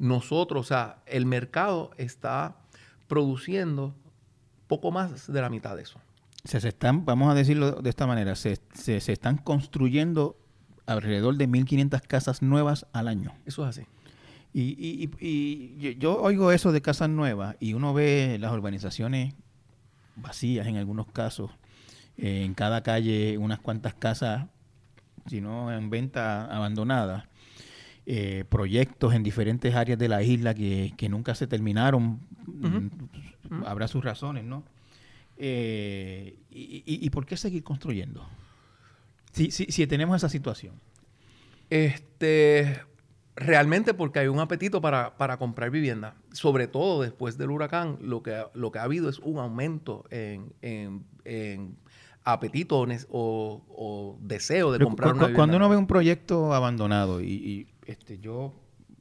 Nosotros, 0.00 0.62
o 0.66 0.68
sea, 0.68 0.96
el 1.06 1.24
mercado 1.26 1.90
está 1.98 2.56
produciendo 3.06 3.94
poco 4.66 4.90
más 4.90 5.30
de 5.32 5.40
la 5.40 5.48
mitad 5.50 5.76
de 5.76 5.82
eso. 5.82 6.00
Se, 6.44 6.58
se 6.60 6.68
están, 6.68 7.04
vamos 7.04 7.30
a 7.30 7.34
decirlo 7.34 7.72
de 7.82 7.90
esta 7.90 8.06
manera, 8.06 8.34
se, 8.34 8.58
se, 8.72 9.00
se 9.00 9.12
están 9.12 9.36
construyendo 9.36 10.36
alrededor 10.86 11.36
de 11.36 11.46
1.500 11.46 12.00
casas 12.02 12.40
nuevas 12.42 12.86
al 12.92 13.08
año. 13.08 13.32
Eso 13.44 13.62
es 13.68 13.76
así. 13.78 13.86
Y, 14.52 14.62
y- 14.78 15.10
y- 15.20 15.86
y 15.88 15.96
yo 15.98 16.20
oigo 16.20 16.50
eso 16.50 16.72
de 16.72 16.80
casas 16.82 17.08
nuevas 17.10 17.56
y 17.60 17.74
uno 17.74 17.92
ve 17.94 18.38
las 18.40 18.52
urbanizaciones 18.52 19.34
vacías 20.16 20.66
en 20.66 20.76
algunos 20.78 21.06
casos. 21.08 21.50
Eh, 22.16 22.42
en 22.44 22.54
cada 22.54 22.82
calle 22.82 23.36
unas 23.38 23.60
cuantas 23.60 23.94
casas, 23.94 24.46
si 25.26 25.40
no 25.40 25.70
en 25.72 25.90
venta, 25.90 26.46
abandonadas. 26.46 27.24
Eh, 28.12 28.44
proyectos 28.48 29.14
en 29.14 29.22
diferentes 29.22 29.72
áreas 29.76 29.96
de 29.96 30.08
la 30.08 30.20
isla 30.24 30.52
que, 30.52 30.92
que 30.96 31.08
nunca 31.08 31.36
se 31.36 31.46
terminaron. 31.46 32.18
Mm, 32.46 32.88
Habrá 33.64 33.86
sus 33.86 34.02
razones, 34.04 34.42
¿no? 34.44 34.64
Eh, 35.38 36.34
y, 36.50 36.82
y- 36.84 37.06
y 37.06 37.10
por 37.10 37.24
qué 37.24 37.36
seguir 37.36 37.62
construyendo? 37.62 38.26
Si, 39.32 39.52
si, 39.52 39.66
si 39.66 39.86
tenemos 39.86 40.16
esa 40.16 40.28
situación. 40.28 40.74
Este, 41.70 42.80
realmente 43.36 43.94
porque 43.94 44.18
hay 44.18 44.26
un 44.28 44.40
apetito 44.40 44.80
para, 44.80 45.16
para 45.16 45.36
comprar 45.38 45.70
vivienda. 45.70 46.16
Sobre 46.32 46.66
todo 46.66 47.02
después 47.02 47.38
del 47.38 47.50
huracán, 47.50 47.98
lo 48.00 48.22
que, 48.24 48.34
ha- 48.34 48.50
lo 48.54 48.72
que 48.72 48.80
ha 48.80 48.82
habido 48.82 49.08
es 49.08 49.18
un 49.20 49.38
aumento 49.38 50.04
en, 50.10 50.52
en- 50.62 51.04
en 51.24 51.76
apetito 52.24 52.80
o, 52.80 53.62
o- 53.68 54.18
deseo 54.20 54.72
de 54.72 54.78
Pero 54.78 54.88
comprar 54.88 55.10
cu- 55.12 55.16
una 55.16 55.20
cu- 55.20 55.26
vivienda. 55.28 55.36
Cuando 55.36 55.56
uno 55.56 55.68
ve 55.68 55.76
un 55.76 55.86
proyecto 55.86 56.52
abandonado 56.52 57.20
y, 57.20 57.26
y, 57.32 57.66
este, 57.90 58.18
yo 58.18 58.52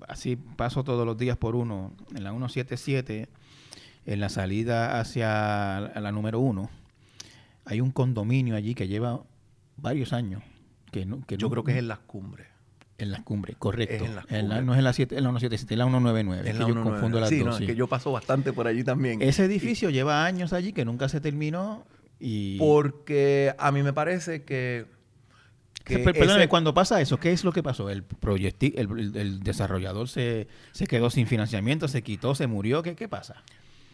así 0.08 0.36
paso 0.36 0.84
todos 0.84 1.06
los 1.06 1.18
días 1.18 1.38
por 1.38 1.56
uno, 1.56 1.94
en 2.16 2.24
la 2.24 2.32
177, 2.32 3.28
en 4.06 4.20
la 4.20 4.30
salida 4.30 5.00
hacia 5.00 5.92
la, 5.94 5.94
la 6.02 6.12
número 6.12 6.40
uno, 6.40 6.70
hay 7.66 7.82
un 7.82 7.92
condominio 7.92 8.56
allí 8.56 8.74
que 8.76 8.88
lleva 8.88 9.22
varios 9.78 10.14
años. 10.14 10.42
Que 10.92 11.06
no, 11.06 11.24
que 11.28 11.38
Yo 11.38 11.48
no- 11.48 11.52
creo 11.52 11.64
que 11.64 11.72
es 11.74 11.78
en 11.78 11.88
las 11.88 12.00
cumbres. 12.00 12.48
en 12.98 13.12
las 13.12 13.22
cumbres, 13.22 13.56
correcto. 13.58 13.94
Es 13.96 14.02
en 14.10 14.16
las 14.16 14.26
En 14.32 14.50
la- 14.50 14.56
cumbres. 14.56 14.66
no 14.66 14.74
es 14.74 14.78
en 14.80 14.84
la, 14.84 14.94
7, 14.94 15.18
en 15.18 15.24
la 15.24 15.30
177, 15.30 15.74
es 15.74 15.78
la 15.78 15.86
199. 15.86 16.42
Es 16.50 16.54
que 16.54 16.54
la 16.54 16.60
yo 16.60 16.66
199. 16.74 16.92
confundo 17.00 17.20
las 17.20 17.30
sí, 17.30 17.38
dos. 17.40 17.46
no, 17.46 17.54
sí. 17.58 17.64
es 17.66 17.70
que 17.70 17.76
yo 17.76 17.88
paso 17.88 18.12
bastante 18.12 18.52
por 18.54 18.68
allí 18.68 18.84
también. 18.84 19.22
Ese 19.22 19.46
edificio 19.46 19.90
lleva 19.90 20.26
años 20.26 20.52
allí 20.52 20.74
que 20.74 20.84
nunca 20.84 21.08
se 21.10 21.22
terminó 21.22 21.86
y... 22.20 22.58
Porque 22.58 23.54
a 23.58 23.72
mí 23.72 23.84
me 23.84 23.94
parece 23.94 24.44
que... 24.44 24.86
que 25.98 26.04
Per- 26.04 26.14
perdóname, 26.14 26.44
ese- 26.44 26.50
cuando 26.50 26.74
pasa 26.74 27.02
eso, 27.02 27.20
¿qué 27.20 27.32
es 27.34 27.44
lo 27.44 27.52
que 27.52 27.62
pasó? 27.64 27.90
¿El, 27.90 28.06
el, 29.16 29.40
desarrollador 29.42 30.08
se, 30.08 30.48
se 30.72 30.88
quedó 30.88 31.10
sin 31.10 31.28
financiamiento, 31.28 31.88
se 31.88 32.02
quitó, 32.02 32.36
se 32.36 32.48
murió? 32.48 32.82
¿Qué, 32.84 32.96
qué 32.96 33.08
pasa? 33.08 33.44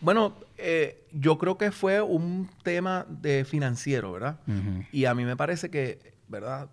Bueno, 0.01 0.35
eh, 0.57 1.03
yo 1.13 1.37
creo 1.37 1.57
que 1.57 1.71
fue 1.71 2.01
un 2.01 2.49
tema 2.63 3.05
de 3.09 3.45
financiero, 3.45 4.11
¿verdad? 4.11 4.39
Y 4.91 5.05
a 5.05 5.15
mí 5.15 5.23
me 5.25 5.35
parece 5.35 5.69
que, 5.69 6.13
¿verdad? 6.27 6.69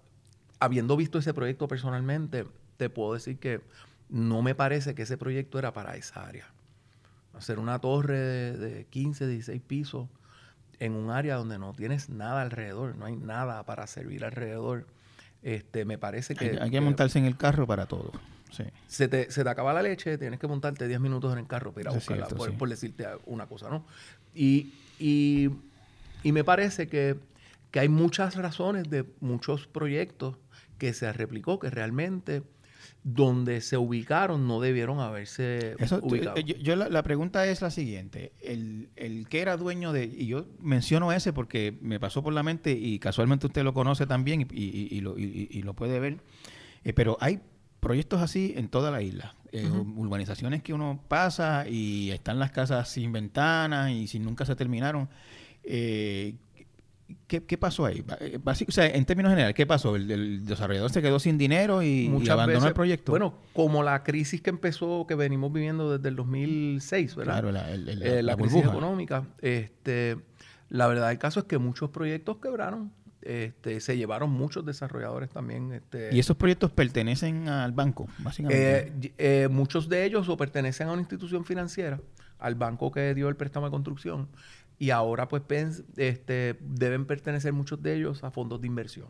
Habiendo 0.59 0.97
visto 0.97 1.19
ese 1.19 1.33
proyecto 1.33 1.67
personalmente, 1.69 2.45
te 2.77 2.91
puedo 2.91 3.15
decir 3.15 3.39
que 3.39 3.61
no 4.09 4.43
me 4.43 4.55
parece 4.55 4.95
que 4.95 5.03
ese 5.03 5.17
proyecto 5.17 5.59
era 5.59 5.73
para 5.73 5.97
esa 5.97 6.27
área. 6.27 6.47
Hacer 7.35 7.59
una 7.59 7.79
torre 7.79 8.19
de, 8.19 8.57
de 8.59 8.85
15, 8.87 9.27
16 9.27 9.63
pisos 9.63 10.09
en 10.81 10.95
un 10.95 11.11
área 11.11 11.37
donde 11.37 11.59
no 11.59 11.73
tienes 11.73 12.11
nada 12.11 12.43
alrededor, 12.43 12.97
no 12.97 13.07
hay 13.07 13.17
nada 13.17 13.65
para 13.65 13.87
servir 13.87 14.25
alrededor. 14.25 14.87
Este, 15.43 15.85
me 15.85 15.99
parece 15.99 16.35
que, 16.35 16.51
Hay, 16.51 16.57
hay 16.61 16.71
que 16.71 16.81
montarse 16.81 17.19
en 17.19 17.25
el 17.25 17.37
carro 17.37 17.67
para 17.67 17.87
todo. 17.87 18.13
Sí. 18.51 18.65
se 18.87 19.09
te, 19.09 19.31
se 19.31 19.45
te 19.45 19.49
acaba 19.49 19.73
la 19.73 19.83
leche, 19.83 20.19
tienes 20.19 20.39
que 20.39 20.47
montarte 20.47 20.87
10 20.87 21.01
minutos 21.01 21.33
en 21.33 21.39
el 21.39 21.47
carro 21.47 21.73
para 21.73 21.83
ir 21.83 21.89
a 21.89 21.93
buscarla, 21.93 22.27
cierto, 22.27 22.37
por, 22.37 22.51
sí. 22.51 22.57
por 22.59 22.69
decirte 22.69 23.07
una 23.25 23.47
cosa, 23.47 23.71
¿no? 23.71 23.87
Y, 24.35 24.75
y, 24.99 25.49
y 26.23 26.33
me 26.33 26.45
parece 26.45 26.87
que, 26.87 27.17
que 27.71 27.81
hay 27.81 27.89
muchas 27.89 28.37
razones 28.37 28.91
de 28.91 29.07
muchos 29.21 29.67
proyectos 29.67 30.37
que 30.77 30.93
se 30.93 31.11
replicó, 31.15 31.59
que 31.59 31.71
realmente 31.71 32.43
donde 33.05 33.61
se 33.61 33.77
ubicaron 33.77 34.47
no 34.47 34.61
debieron 34.61 35.01
haberse 35.01 35.75
Eso, 35.79 35.99
ubicado. 36.03 36.37
eh, 36.37 36.45
yo, 36.45 36.57
yo 36.57 36.77
la, 36.77 36.89
la 36.89 37.03
pregunta 37.03 37.47
es 37.47 37.63
la 37.63 37.71
siguiente. 37.71 38.33
El, 38.43 38.89
el 38.97 39.29
que 39.29 39.41
era 39.41 39.57
dueño 39.57 39.93
de... 39.93 40.05
Y 40.05 40.27
yo 40.27 40.47
menciono 40.61 41.13
ese 41.13 41.33
porque 41.33 41.77
me 41.81 41.99
pasó 41.99 42.23
por 42.23 42.33
la 42.33 42.43
mente 42.43 42.73
y 42.73 42.99
casualmente 42.99 43.47
usted 43.47 43.63
lo 43.65 43.75
conoce 43.75 44.07
también 44.07 44.43
y, 44.43 44.47
y- 44.65 44.89
y 44.91 45.01
lo, 45.01 45.19
y- 45.19 45.63
lo 45.63 45.75
puede 45.75 45.99
ver. 46.01 46.19
Eh, 46.85 46.93
pero 46.93 47.17
hay 47.21 47.41
proyectos 47.81 48.21
así 48.23 48.55
en 48.57 48.69
toda 48.69 48.91
la 48.91 49.03
isla. 49.03 49.35
Eh, 49.51 49.69
Urbanizaciones 49.69 50.63
que 50.63 50.73
uno 50.73 51.03
pasa 51.09 51.69
y 51.69 52.11
están 52.11 52.39
las 52.39 52.51
casas 52.53 52.89
sin 52.89 53.13
ventanas 53.13 53.91
y 53.91 54.07
sin 54.07 54.23
nunca 54.25 54.47
se 54.47 54.55
terminaron. 54.57 55.09
Eh, 55.65 56.35
¿qué, 57.27 57.45
qué 57.45 57.57
pasó 57.59 57.87
ahí? 57.87 58.05
Eh, 58.21 58.39
básico- 58.43 58.71
o 58.71 58.73
sea, 58.73 58.87
en 58.87 59.05
términos 59.05 59.31
generales, 59.31 59.55
¿qué 59.55 59.67
pasó? 59.67 59.97
¿El, 59.97 60.11
el 60.11 60.45
desarrollador 60.47 60.91
se 60.91 61.03
quedó 61.03 61.19
sin 61.19 61.39
dinero 61.39 61.83
y, 61.83 62.07
abandonó 62.31 62.47
veces- 62.47 62.65
el 62.69 62.75
proyecto? 62.75 63.13
Bueno, 63.13 63.35
como 63.53 63.83
la 63.83 64.03
crisis 64.03 64.41
que 64.43 64.51
empezó, 64.51 65.07
que 65.07 65.15
venimos 65.15 65.53
viviendo 65.53 65.97
desde 65.97 66.09
el 66.09 66.17
2006, 66.17 67.17
¿verdad? 67.17 67.33
claro, 67.35 67.53
la, 67.53 67.71
el- 67.71 67.89
el- 67.89 68.03
eh, 68.03 68.23
la, 68.23 68.33
la 68.33 68.37
crisis 68.37 68.53
burbuja. 68.55 68.73
económica. 68.77 69.25
Este, 69.41 70.17
la 70.69 70.87
verdad 70.87 71.09
del 71.09 71.19
caso 71.19 71.41
es 71.41 71.47
que 71.47 71.59
muchos 71.59 71.91
proyectos 71.91 72.39
quebraron. 72.39 72.93
Este, 73.23 73.81
se 73.81 73.97
llevaron 73.97 74.31
muchos 74.31 74.67
desarrolladores 74.67 75.31
también. 75.31 75.73
Este, 75.73 76.11
Y 76.13 76.19
esos 76.19 76.37
proyectos 76.37 76.73
pertenecen 76.73 77.49
al 77.49 77.71
banco, 77.71 78.09
básicamente. 78.19 78.93
eh, 79.01 79.13
eh, 79.19 79.49
muchos 79.49 79.89
de 79.89 80.05
ellos 80.05 80.29
o 80.29 80.37
pertenecen 80.37 80.89
a 80.89 80.93
una 80.93 81.03
institución 81.03 81.45
financiera, 81.45 82.01
al 82.41 82.57
banco 82.57 82.91
que 82.91 83.15
dio 83.15 83.29
el 83.29 83.37
préstamo 83.37 83.67
de 83.67 83.71
construcción, 83.71 84.29
y 84.79 84.91
ahora 84.91 85.29
pues 85.29 85.43
este, 85.97 86.57
deben 86.61 87.07
pertenecer 87.07 87.53
muchos 87.53 87.83
de 87.83 87.97
ellos 87.97 88.25
a 88.25 88.31
fondos 88.31 88.61
de 88.61 88.67
inversión 88.67 89.07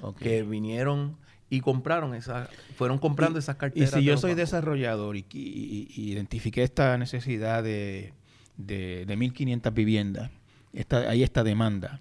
Ok. 0.00 0.18
que 0.18 0.42
vinieron 0.42 1.16
y 1.50 1.60
compraron 1.60 2.14
esas, 2.14 2.48
fueron 2.76 2.98
comprando 2.98 3.38
esas 3.38 3.56
Y 3.56 3.58
carteras. 3.58 3.90
si 3.90 3.96
de 3.96 4.04
yo 4.04 4.16
soy 4.16 4.30
bancos. 4.30 4.36
desarrollador 4.50 5.16
y, 5.16 5.26
y- 5.32 5.88
y 5.94 6.10
identifiqué 6.12 6.62
esta 6.62 6.96
necesidad 6.98 7.62
de, 7.62 8.14
de, 8.56 9.04
de 9.06 9.16
1.500 9.18 9.72
viviendas, 9.74 10.30
esta, 10.72 11.10
hay 11.10 11.22
esta 11.22 11.44
demanda, 11.44 12.00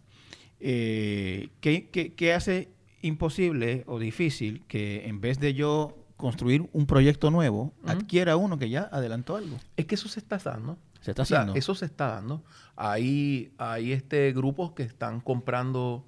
eh, 0.60 1.50
¿qué, 1.60 1.89
qué- 1.91 2.13
qué 2.13 2.34
hace 2.34 2.70
imposible 3.01 3.84
o 3.88 4.00
difícil 4.00 4.63
que 4.68 5.08
en 5.08 5.20
vez 5.22 5.39
de 5.39 5.53
yo 5.53 5.98
construir 6.18 6.70
un 6.72 6.86
proyecto 6.86 7.32
nuevo, 7.32 7.74
Ujú. 7.82 7.89
adquiera 7.91 8.38
uno 8.38 8.58
que 8.58 8.70
ya 8.70 8.88
adelantó 8.91 9.36
algo? 9.36 9.58
Es 9.75 9.86
que 9.86 9.96
eso 9.96 10.08
se 10.08 10.20
está 10.20 10.38
dando. 10.38 10.77
Se 11.01 11.12
está 11.12 11.24
O 11.24 11.25
sea, 11.25 11.39
haciendo. 11.41 11.60
eso 11.60 11.75
se 11.75 11.86
está 11.86 12.08
dando. 12.08 12.43
Hay, 12.75 13.51
hay 13.58 13.91
este 13.91 14.31
grupos 14.34 14.72
que 14.72 14.84
están 14.84 15.20
comprando, 15.20 16.05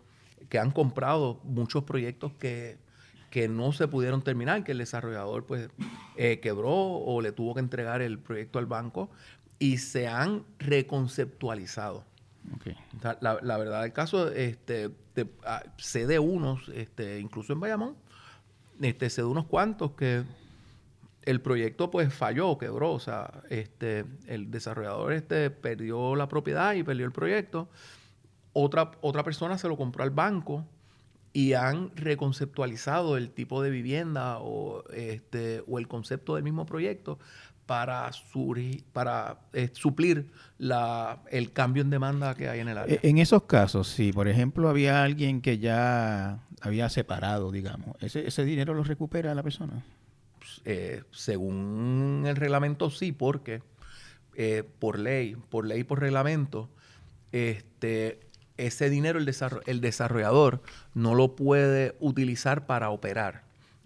que 0.49 0.59
han 0.59 0.71
comprado 0.71 1.39
muchos 1.43 1.83
proyectos 1.83 2.31
que, 2.39 2.77
que 3.29 3.47
no 3.47 3.71
se 3.73 3.87
pudieron 3.87 4.21
terminar, 4.21 4.63
que 4.63 4.71
el 4.73 4.77
desarrollador 4.77 5.45
pues 5.45 5.69
eh, 6.15 6.39
quebró 6.39 6.71
o 6.71 7.21
le 7.21 7.31
tuvo 7.31 7.53
que 7.55 7.59
entregar 7.59 8.01
el 8.01 8.19
proyecto 8.19 8.59
al 8.59 8.65
banco 8.67 9.09
y 9.59 9.77
se 9.79 10.07
han 10.07 10.43
reconceptualizado. 10.59 12.05
La, 13.21 13.39
la 13.41 13.57
verdad 13.57 13.81
del 13.83 13.93
caso, 13.93 14.29
este, 14.31 14.89
te- 15.13 15.29
ah, 15.45 15.63
sé 15.77 16.05
de 16.07 16.19
unos, 16.19 16.69
este, 16.69 17.19
incluso 17.19 17.53
en 17.53 17.59
Bayamón, 17.61 17.95
este, 18.81 19.09
sé 19.09 19.21
de 19.21 19.27
unos 19.27 19.45
cuantos 19.45 19.91
que 19.93 20.23
el 21.25 21.41
proyecto 21.41 21.89
pues 21.91 22.13
falló, 22.13 22.57
quebró, 22.57 22.91
o 22.93 22.99
sea, 22.99 23.41
este, 23.49 24.05
el 24.27 24.51
desarrollador 24.51 25.13
este, 25.13 25.49
perdió 25.49 26.15
la 26.15 26.27
propiedad 26.27 26.73
y 26.75 26.83
perdió 26.83 27.05
el 27.05 27.11
proyecto. 27.11 27.69
Otra, 28.53 28.91
otra 29.01 29.23
persona 29.23 29.57
se 29.57 29.67
lo 29.67 29.77
compró 29.77 30.03
al 30.03 30.11
banco 30.11 30.65
y 31.31 31.53
han 31.53 31.95
reconceptualizado 31.95 33.17
el 33.17 33.31
tipo 33.31 33.61
de 33.63 33.69
vivienda 33.71 34.37
o, 34.39 34.83
este, 34.91 35.63
o 35.67 35.79
el 35.79 35.87
concepto 35.87 36.35
del 36.35 36.43
mismo 36.43 36.65
proyecto 36.65 37.17
para, 37.65 38.09
surgi- 38.11 38.83
para 38.91 39.39
eh, 39.53 39.69
suplir 39.73 40.31
la, 40.57 41.23
el 41.31 41.53
cambio 41.53 41.81
en 41.81 41.89
demanda 41.89 42.35
que 42.35 42.49
hay 42.49 42.59
en 42.59 42.67
el 42.67 42.77
área. 42.77 42.95
E- 42.95 42.99
En 43.09 43.17
esos 43.17 43.43
casos, 43.43 43.87
si 43.87 44.11
por 44.11 44.27
ejemplo 44.27 44.69
había 44.69 45.01
alguien 45.03 45.41
que 45.41 45.57
ya 45.57 46.39
había 46.61 46.89
separado, 46.89 47.51
digamos, 47.51 47.95
¿ese, 48.01 48.27
ese 48.27 48.43
dinero 48.45 48.73
lo 48.73 48.83
recupera 48.83 49.33
la 49.33 49.41
persona? 49.43 49.83
Eh, 50.65 51.03
según 51.11 52.23
el 52.27 52.35
reglamento, 52.35 52.89
sí, 52.89 53.11
porque 53.11 53.61
eh, 54.35 54.63
por 54.79 54.99
ley, 54.99 55.35
por 55.49 55.65
ley, 55.65 55.83
por 55.83 55.99
reglamento, 55.99 56.69
este, 57.31 58.19
ese 58.57 58.89
dinero 58.89 59.19
el, 59.19 59.31
el 59.65 59.81
desarrollador 59.81 60.61
no 60.93 61.15
lo 61.15 61.35
puede 61.35 61.95
utilizar 61.99 62.65
para 62.65 62.89
operar. 62.89 63.43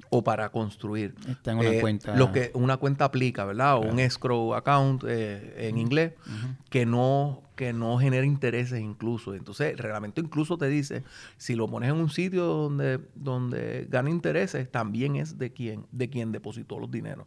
O 0.10 0.24
para 0.24 0.50
construir. 0.50 1.16
Está 1.28 1.52
en 1.52 1.60
una 1.60 1.72
Eh, 1.72 1.82
cuenta. 1.82 2.16
Lo 2.16 2.32
que 2.32 2.52
una 2.54 2.78
cuenta 2.78 3.06
aplica, 3.06 3.46
¿verdad? 3.46 3.78
O 3.78 3.82
un 3.82 4.00
escrow 4.00 4.54
account 4.54 5.04
eh, 5.08 5.68
en 5.68 5.78
inglés 5.78 6.14
que 6.70 6.86
no 6.86 7.44
que 7.56 7.74
no 7.74 7.98
genera 7.98 8.24
intereses 8.24 8.80
incluso. 8.80 9.34
Entonces, 9.34 9.72
el 9.72 9.80
reglamento 9.80 10.22
incluso 10.22 10.60
te 10.60 10.68
dice, 10.68 11.04
si 11.38 11.56
lo 11.56 11.68
pones 11.68 11.90
en 11.90 11.96
un 11.96 12.10
sitio 12.12 12.46
donde, 12.46 13.00
donde 13.16 13.88
gana 13.90 14.12
intereses, 14.12 14.72
también 14.72 15.16
es 15.16 15.40
de 15.40 15.52
quien, 15.52 15.88
de 15.92 16.08
quien 16.08 16.32
depositó 16.32 16.80
los 16.80 16.92
dineros. 16.92 17.26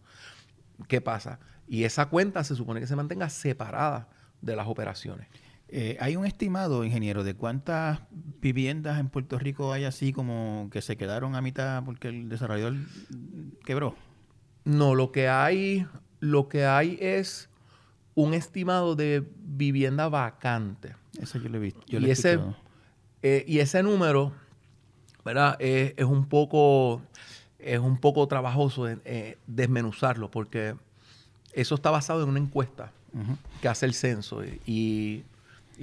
¿Qué 0.86 1.00
pasa? 1.00 1.40
Y 1.66 1.82
esa 1.82 2.06
cuenta 2.06 2.44
se 2.44 2.54
supone 2.54 2.78
que 2.78 2.86
se 2.86 2.94
mantenga 2.94 3.28
separada 3.28 4.08
de 4.40 4.54
las 4.54 4.68
operaciones. 4.68 5.26
Eh, 5.72 5.96
hay 6.00 6.16
un 6.16 6.26
estimado, 6.26 6.84
ingeniero, 6.84 7.22
de 7.22 7.34
cuántas 7.34 8.00
viviendas 8.40 8.98
en 8.98 9.08
Puerto 9.08 9.38
Rico 9.38 9.72
hay 9.72 9.84
así 9.84 10.12
como 10.12 10.68
que 10.72 10.82
se 10.82 10.96
quedaron 10.96 11.36
a 11.36 11.40
mitad 11.42 11.84
porque 11.84 12.08
el 12.08 12.28
desarrollador 12.28 12.74
quebró. 13.64 13.94
No, 14.64 14.94
lo 14.96 15.12
que 15.12 15.28
hay, 15.28 15.86
lo 16.18 16.48
que 16.48 16.66
hay 16.66 16.98
es 17.00 17.48
un 18.14 18.34
estimado 18.34 18.96
de 18.96 19.24
vivienda 19.36 20.08
vacante. 20.08 20.96
Eso 21.20 21.38
yo 21.38 21.48
lo 21.48 21.58
he 21.58 21.60
visto. 21.60 21.80
Yo 21.86 22.00
Y 22.00 22.10
ese-. 22.10 22.40
Eh, 23.22 23.44
y 23.46 23.58
ese 23.58 23.82
número, 23.82 24.32
¿verdad? 25.24 25.56
Es, 25.60 25.94
es 25.96 26.04
un 26.06 26.26
poco, 26.26 27.02
es 27.58 27.78
un 27.78 27.98
poco 27.98 28.26
trabajoso 28.26 28.88
eh, 28.88 29.38
desmenuzarlo 29.46 30.30
porque 30.30 30.74
eso 31.52 31.74
está 31.74 31.90
basado 31.90 32.22
en 32.22 32.28
una 32.30 32.40
encuesta 32.40 32.92
Ujú. 33.12 33.36
que 33.60 33.68
hace 33.68 33.86
el 33.86 33.94
censo 33.94 34.42
y, 34.44 34.60
y 34.66 35.24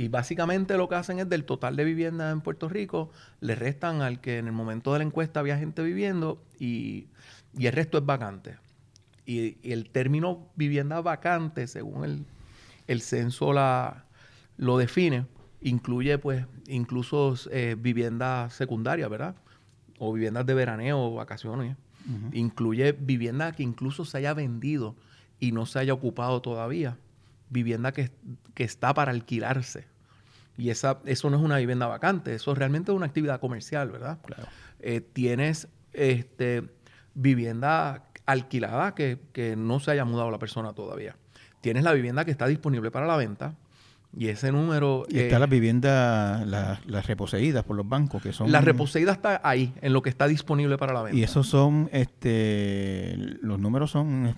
básicamente 0.10 0.78
lo 0.78 0.88
que 0.88 0.96
hacen 0.96 1.20
es 1.20 1.28
del 1.28 1.44
total 1.44 1.76
de 1.76 1.84
viviendas 1.84 2.32
en 2.32 2.42
Puerto 2.42 2.70
Rico 2.70 3.10
le 3.42 3.56
restan 3.56 4.02
al 4.02 4.22
que 4.22 4.38
en 4.38 4.46
el 4.46 4.54
momento 4.54 4.94
de 4.94 5.00
la 5.00 5.06
encuesta 5.06 5.40
había 5.40 5.58
gente 5.58 5.82
viviendo 5.82 6.40
y, 6.60 7.08
y 7.58 7.66
el 7.66 7.74
resto 7.74 7.98
es 7.98 8.06
vacante. 8.06 8.58
Y, 9.26 9.58
y 9.62 9.72
el 9.72 9.90
término 9.90 10.48
vivienda 10.56 11.02
vacante, 11.02 11.68
según 11.68 12.06
el, 12.06 12.26
el 12.88 13.02
censo 13.02 13.54
la, 13.54 14.06
lo 14.58 14.78
define, 14.78 15.26
incluye 15.62 16.18
pues 16.18 16.46
incluso 16.68 17.36
eh, 17.52 17.76
viviendas 17.78 18.54
secundarias, 18.54 19.10
¿verdad? 19.10 19.36
O 20.00 20.14
viviendas 20.14 20.46
de 20.46 20.54
veraneo 20.54 21.00
o 21.00 21.16
vacaciones. 21.16 21.76
Incluye 22.32 22.94
vivienda 22.94 23.52
que 23.52 23.64
incluso 23.64 24.06
se 24.06 24.20
haya 24.20 24.34
vendido 24.34 24.96
y 25.42 25.52
no 25.52 25.66
se 25.66 25.80
haya 25.80 25.94
ocupado 25.94 26.42
todavía. 26.42 26.98
Vivienda 27.50 27.92
que, 27.92 28.12
que 28.54 28.64
está 28.64 28.94
para 28.94 29.12
alquilarse. 29.12 29.88
Y 30.58 30.72
esa, 30.72 31.00
eso 31.06 31.30
no 31.30 31.38
es 31.38 31.44
una 31.44 31.58
vivienda 31.58 31.86
vacante, 31.86 32.34
eso 32.34 32.56
realmente 32.56 32.92
es 32.92 32.96
una 32.96 33.06
actividad 33.06 33.40
comercial, 33.40 33.92
¿verdad? 33.92 34.18
Claro. 34.26 34.48
Eh, 34.80 35.02
tienes 35.02 35.68
este, 35.94 36.64
vivienda 37.14 38.06
alquilada 38.26 38.96
que, 38.96 39.20
que 39.34 39.56
no 39.56 39.80
se 39.80 39.92
haya 39.92 40.04
mudado 40.04 40.32
la 40.32 40.40
persona 40.40 40.74
todavía. 40.74 41.16
Tienes 41.62 41.84
la 41.84 41.94
vivienda 41.94 42.26
que 42.26 42.32
está 42.32 42.48
disponible 42.48 42.92
para 42.92 43.06
la 43.06 43.18
venta 43.18 43.56
y 44.16 44.30
ese 44.30 44.52
número... 44.52 45.06
Y 45.10 45.20
eh, 45.20 45.24
está 45.26 45.38
las 45.38 45.50
viviendas, 45.50 46.46
las, 46.48 46.86
las 46.88 47.06
reposeídas 47.06 47.64
por 47.64 47.76
los 47.76 47.88
bancos, 47.88 48.22
que 48.24 48.34
son... 48.34 48.52
la 48.52 48.62
reposeída 48.62 49.12
está 49.12 49.42
ahí, 49.44 49.74
en 49.82 49.94
lo 49.94 50.02
que 50.02 50.10
está 50.10 50.28
disponible 50.28 50.78
para 50.78 50.94
la 50.94 51.04
venta. 51.04 51.18
Y 51.18 51.24
esos 51.24 51.48
son, 51.48 51.90
este, 51.92 53.16
los 53.42 53.60
números 53.60 53.92
son, 53.92 54.36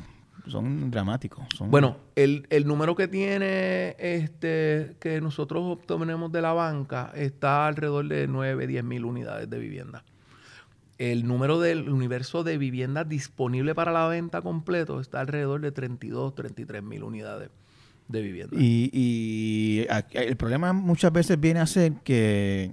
son 0.49 0.89
dramáticos. 0.91 1.45
Son, 1.55 1.69
Bueno, 1.71 1.97
el, 2.15 2.45
el 2.49 2.65
número 2.67 2.95
que 2.95 3.07
tiene 3.07 3.95
este 3.99 4.95
que 4.99 5.21
nosotros 5.21 5.61
obtenemos 5.65 6.31
de 6.31 6.41
la 6.41 6.53
banca 6.53 7.11
está 7.15 7.67
alrededor 7.67 8.07
de 8.07 8.27
9, 8.27 8.67
10 8.67 8.83
mil 8.83 9.05
unidades 9.05 9.49
de 9.49 9.59
vivienda. 9.59 10.03
El 10.97 11.25
número 11.27 11.59
del 11.61 11.89
universo 11.89 12.43
de 12.43 12.57
viviendas 12.57 13.07
disponible 13.07 13.73
para 13.73 13.91
la 13.93 14.07
venta 14.07 14.41
completo 14.41 14.99
está 14.99 15.21
alrededor 15.21 15.61
de 15.61 15.71
32, 15.71 16.35
33 16.35 16.83
mil 16.83 17.03
unidades 17.03 17.49
de 18.09 18.21
vivienda. 18.21 18.57
Y, 18.59 18.89
y 18.91 19.85
aquí- 19.89 20.17
el 20.17 20.35
problema 20.35 20.73
muchas 20.73 21.13
veces 21.13 21.39
viene 21.39 21.61
a 21.61 21.67
ser 21.67 21.93
que, 22.03 22.71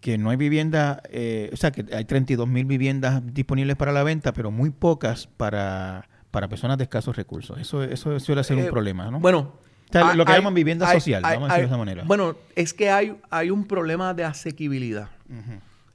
que 0.00 0.18
no 0.18 0.28
hay 0.28 0.36
vivienda, 0.36 1.02
eh, 1.08 1.48
o 1.52 1.56
sea, 1.56 1.70
que 1.70 1.86
hay 1.94 2.04
32 2.04 2.46
mil 2.46 2.66
viviendas 2.66 3.22
disponibles 3.32 3.76
para 3.76 3.92
la 3.92 4.02
venta, 4.02 4.32
pero 4.34 4.50
muy 4.50 4.68
pocas 4.70 5.26
para, 5.28 6.08
para 6.32 6.48
personas 6.48 6.78
de 6.78 6.84
escasos 6.84 7.14
recursos. 7.14 7.56
Eso, 7.60 7.84
eso 7.84 8.18
suele 8.18 8.42
ser 8.42 8.56
un 8.56 8.64
Eh, 8.64 8.70
problema, 8.70 9.08
¿no? 9.10 9.20
Bueno, 9.20 9.52
O 9.88 9.92
sea, 9.92 10.08
hay- 10.10 10.16
lo 10.16 10.24
que 10.24 10.32
hay- 10.32 10.38
llaman 10.38 10.54
vivienda 10.54 10.88
hay- 10.88 10.98
social, 10.98 11.22
hay- 11.24 11.36
vamos 11.36 11.50
a 11.50 11.52
decirlo 11.52 11.68
de 11.68 11.72
esa 11.74 11.78
manera. 11.78 12.04
Bueno, 12.04 12.34
es 12.56 12.72
que 12.74 12.90
hay, 12.90 13.16
hay 13.30 13.50
un 13.50 13.66
problema 13.66 14.12
de 14.14 14.24
asequibilidad. 14.24 15.10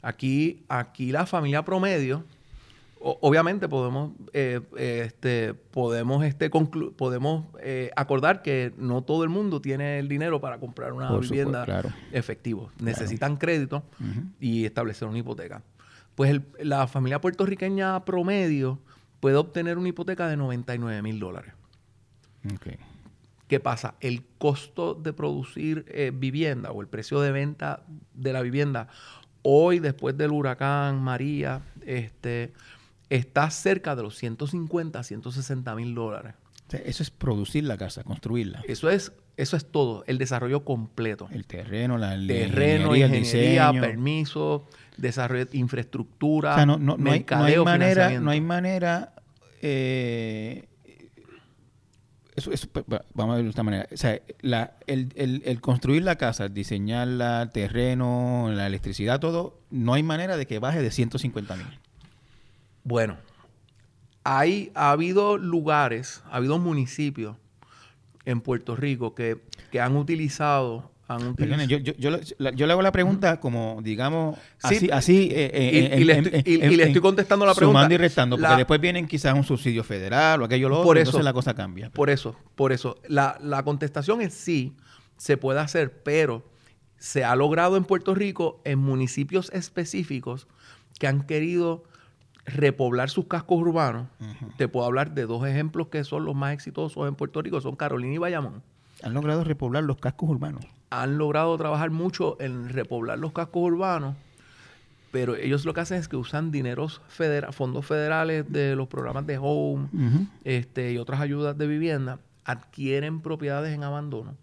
Aquí, 0.02 0.64
aquí 0.70 1.12
la 1.12 1.26
familia 1.26 1.64
promedio, 1.66 2.24
o- 3.00 3.18
obviamente 3.22 3.68
podemos, 3.68 4.12
eh, 4.34 4.62
eh, 4.78 5.04
este, 5.08 5.54
podemos, 5.56 6.24
este, 6.24 6.50
podemos 6.50 7.46
eh, 7.62 7.90
acordar 7.96 8.42
que 8.44 8.74
no 8.78 9.02
todo 9.04 9.24
el 9.24 9.30
mundo 9.30 9.60
tiene 9.60 9.98
el 10.00 10.08
dinero 10.08 10.40
para 10.40 10.60
comprar 10.60 10.94
una 10.94 11.08
Por 11.10 11.24
supuesto, 11.26 11.34
vivienda 11.34 11.66
claro. 11.66 11.90
efectivo. 12.12 12.70
Necesitan 12.80 13.38
crédito 13.38 13.84
y 14.40 14.66
establecer 14.66 15.08
una 15.08 15.18
hipoteca. 15.18 15.62
Pues 16.16 16.30
el- 16.32 16.44
la 16.64 16.88
familia 16.88 17.20
puertorriqueña 17.22 18.04
promedio 18.06 18.80
puede 19.20 19.36
obtener 19.36 19.78
una 19.78 19.90
hipoteca 19.90 20.28
de 20.28 20.38
99 20.38 21.02
mil 21.02 21.20
dólares. 21.20 21.54
¿Qué 23.48 23.60
pasa? 23.60 23.96
El 24.00 24.24
costo 24.38 24.94
de 24.94 25.14
producir 25.14 25.86
eh, 25.90 26.12
vivienda 26.14 26.72
o 26.72 26.82
el 26.82 26.88
precio 26.88 27.20
de 27.22 27.32
venta 27.32 27.84
de 28.14 28.34
la 28.34 28.42
vivienda 28.42 28.88
hoy, 29.42 29.80
después 29.80 30.18
del 30.18 30.32
huracán 30.32 31.02
María, 31.02 31.62
este, 31.86 32.54
está 33.10 33.50
cerca 33.50 33.96
de 33.96 34.04
los 34.04 34.18
150 34.18 35.00
a 35.00 35.04
160 35.04 35.76
mil 35.76 35.96
dólares. 35.96 36.36
Eso 36.70 37.04
es 37.04 37.10
producir 37.10 37.64
la 37.64 37.78
casa, 37.78 38.04
construirla. 38.04 38.62
Eso 38.68 38.90
es, 38.90 39.14
eso 39.38 39.56
es 39.56 39.72
todo, 39.72 40.04
el 40.08 40.18
desarrollo 40.18 40.66
completo. 40.66 41.30
El 41.32 41.46
terreno, 41.46 41.98
la 41.98 42.10
Terreno, 42.12 42.96
ingeniería, 42.96 43.06
el 43.06 43.16
ingeniería, 43.16 43.66
diseño. 43.68 43.82
permiso, 43.82 44.68
desarrollo 44.98 45.46
de 45.46 45.58
infraestructura, 45.58 46.52
O 46.52 46.56
sea, 46.56 46.66
no, 46.66 46.78
no, 46.78 46.84
no 46.84 46.92
hay, 46.94 46.98
no 47.00 47.06
hay 47.06 47.20
mercadeo, 47.20 47.64
manera, 47.66 48.20
no 48.20 48.32
hay 48.32 48.42
manera. 48.42 49.14
eh, 49.62 50.68
eso, 52.36 52.52
eso, 52.52 52.68
pa- 52.70 52.84
pa- 52.84 53.04
vamos 53.16 53.34
a 53.34 53.36
verlo 53.38 53.46
de 53.46 53.50
esta 53.50 53.64
manera. 53.64 53.88
O 53.92 53.98
sea, 53.98 54.20
la- 54.42 54.74
el, 54.86 55.10
el- 55.16 55.42
el 55.46 55.60
construir 55.62 56.04
la 56.04 56.18
casa, 56.18 56.50
diseñarla, 56.50 57.42
el 57.44 57.50
terreno, 57.50 58.50
la 58.54 58.68
electricidad, 58.68 59.20
todo, 59.20 59.60
no 59.72 59.94
hay 59.96 60.04
manera 60.04 60.38
de 60.38 60.46
que 60.46 60.60
baje 60.60 60.82
de 60.82 60.92
150 60.92 61.56
mil. 61.56 61.66
Bueno, 62.84 63.18
hay, 64.24 64.72
ha 64.76 64.92
habido 64.92 65.38
lugares, 65.38 66.22
ha 66.30 66.36
habido 66.38 66.60
municipios 66.60 67.38
en 68.28 68.42
Puerto 68.42 68.76
Rico 68.76 69.16
que, 69.16 69.38
que 69.72 69.80
han 69.82 69.96
utilizado... 69.96 70.92
Utilizado 71.10 71.64
yo, 71.64 71.78
yo, 71.78 71.94
yo, 71.98 72.12
le- 72.12 72.20
la- 72.38 72.52
yo 72.52 72.68
le 72.68 72.74
hago 72.74 72.82
la 72.82 72.92
pregunta 72.92 73.40
como, 73.40 73.80
digamos, 73.82 74.38
Sí, 74.58 74.76
así, 74.76 74.90
así 74.92 75.30
eh, 75.32 75.52
eh, 75.54 75.96
y- 75.98 76.02
y 76.02 76.04
le 76.04 76.14
estoy- 76.20 76.44
y- 76.46 76.66
y 76.66 76.76
le 76.76 76.84
estoy 76.84 77.02
contestando 77.02 77.46
la 77.46 77.56
pregunta. 77.56 77.80
Sumando 77.80 77.96
y 77.96 77.98
restando, 77.98 78.36
porque 78.36 78.50
La- 78.50 78.58
después 78.58 78.82
vienen 78.82 79.08
quizás 79.08 79.34
un 79.34 79.46
subsidio 79.46 79.86
federal 79.86 80.42
o 80.42 80.46
aquello 80.46 80.68
lo 80.68 80.76
otro, 80.80 80.86
Por 80.88 80.98
entonces 80.98 81.20
eso. 81.20 81.24
la 81.24 81.32
cosa 81.32 81.54
cambia. 81.54 81.90
Por 81.92 82.10
eso, 82.10 82.36
por 82.56 82.74
eso. 82.74 83.00
La, 83.08 83.38
la 83.42 83.64
contestación 83.64 84.20
es 84.22 84.34
sí, 84.34 84.76
se 85.16 85.38
puede 85.38 85.62
hacer, 85.62 86.04
pero 86.04 86.44
se 86.98 87.24
ha 87.24 87.38
logrado 87.38 87.78
en 87.78 87.86
Puerto 87.86 88.14
Rico 88.14 88.60
en 88.66 88.80
municipios 88.80 89.50
específicos 89.54 90.46
que 91.00 91.08
han 91.08 91.26
querido 91.26 91.86
repoblar 92.48 93.10
sus 93.10 93.28
cascos 93.28 93.60
urbanos. 93.60 94.08
Te 94.56 94.68
puedo 94.68 94.86
hablar 94.86 95.14
de 95.14 95.26
dos 95.26 95.46
ejemplos 95.46 95.90
que 95.90 96.04
son 96.04 96.26
los 96.26 96.34
más 96.34 96.54
exitosos 96.54 97.08
en 97.08 97.16
Puerto 97.16 97.42
Rico, 97.42 97.62
son 97.62 97.76
Carolina 97.76 98.16
y 98.16 98.18
Bayamón. 98.18 98.64
Han 99.04 99.14
logrado 99.14 99.44
repoblar 99.44 99.84
los 99.84 99.98
cascos 99.98 100.30
urbanos. 100.30 100.66
Han 100.90 101.18
logrado 101.18 101.56
trabajar 101.58 101.92
mucho 101.92 102.38
en 102.40 102.70
repoblar 102.70 103.20
los 103.20 103.34
cascos 103.34 103.64
urbanos, 103.64 104.16
pero 105.12 105.36
ellos 105.36 105.66
lo 105.66 105.74
que 105.74 105.82
hacen 105.82 106.00
es 106.00 106.08
que 106.08 106.16
usan 106.16 106.52
dineros 106.52 107.02
fondos 107.52 107.86
federales 107.86 108.50
de 108.52 108.76
los 108.76 108.88
programas 108.88 109.28
de 109.28 109.38
Home, 109.40 109.90
este, 110.46 110.94
y 110.94 110.98
otras 110.98 111.20
ayudas 111.20 111.58
de 111.58 111.68
vivienda, 111.68 112.20
adquieren 112.46 113.22
propiedades 113.22 113.76
en 113.76 113.84
abandono, 113.84 114.36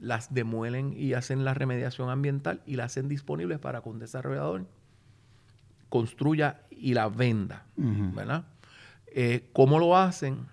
las 0.00 0.32
demuelen 0.32 0.94
y 0.96 1.14
hacen 1.14 1.44
la 1.44 1.54
remediación 1.54 2.08
ambiental 2.08 2.60
y 2.66 2.76
las 2.76 2.92
hacen 2.92 3.08
disponibles 3.08 3.58
para 3.58 3.80
que 3.80 3.88
un 3.88 3.98
desarrollador 3.98 4.66
construya 5.88 6.60
y 6.78 6.94
la 6.94 7.08
venda. 7.08 7.64
¿verdad? 7.76 8.44
Eh, 9.06 9.48
¿Cómo 9.52 9.78
lo 9.78 9.96
hacen? 9.96 10.46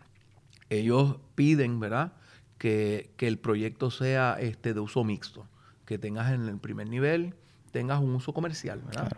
Ellos 0.69 1.17
piden, 1.35 1.79
¿verdad? 1.79 2.13
Que, 2.57 3.11
que 3.17 3.27
el 3.27 3.37
proyecto 3.39 3.91
sea 3.91 4.37
este, 4.39 4.73
de 4.73 4.79
uso 4.79 5.03
mixto, 5.03 5.47
que 5.85 5.97
tengas 5.97 6.31
en 6.31 6.47
el 6.47 6.57
primer 6.57 6.87
nivel, 6.89 7.33
tengas 7.71 7.99
un 7.99 8.13
uso 8.15 8.33
comercial, 8.33 8.79
¿verdad? 8.85 9.07
Claro. 9.09 9.17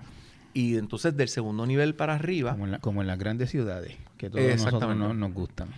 Y 0.54 0.78
entonces 0.78 1.18
del 1.18 1.28
segundo 1.30 1.66
nivel 1.66 1.96
para 1.96 2.14
arriba, 2.16 2.52
Como 2.52 2.66
en, 2.66 2.72
la- 2.72 2.80
como 2.80 3.02
en 3.02 3.08
las 3.08 3.18
grandes 3.20 3.50
ciudades, 3.50 3.96
que 4.18 4.30
todos 4.30 4.44
nosotros 4.64 4.96
no- 4.96 5.14
nos 5.14 5.34
gustan. 5.34 5.70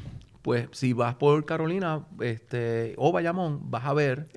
pues 0.42 0.68
si 0.74 0.94
vas 0.94 1.16
por 1.16 1.44
Carolina 1.46 2.06
este, 2.20 2.94
o 2.98 3.12
Bayamón, 3.12 3.72
vas 3.72 3.86
a 3.86 3.94
ver 3.94 4.28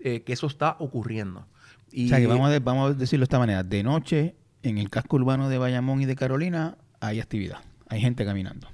eh, 0.00 0.22
que 0.22 0.32
eso 0.32 0.46
está 0.46 0.76
ocurriendo. 0.78 1.46
Y 1.90 2.06
o 2.06 2.08
sea, 2.10 2.18
que 2.20 2.26
vamos 2.26 2.50
a, 2.50 2.58
vamos 2.60 2.90
a 2.90 2.94
decirlo 2.94 3.22
de 3.22 3.24
esta 3.24 3.38
manera. 3.38 3.62
De 3.64 3.82
noche, 3.82 4.34
en 4.62 4.78
el 4.78 4.90
casco 4.90 5.16
urbano 5.16 5.48
de 5.48 5.58
Bayamón 5.58 6.00
y 6.00 6.06
de 6.06 6.16
Carolina, 6.16 6.76
hay 7.00 7.20
actividad, 7.20 7.58
hay 7.88 8.00
gente 8.00 8.24
caminando. 8.24 8.68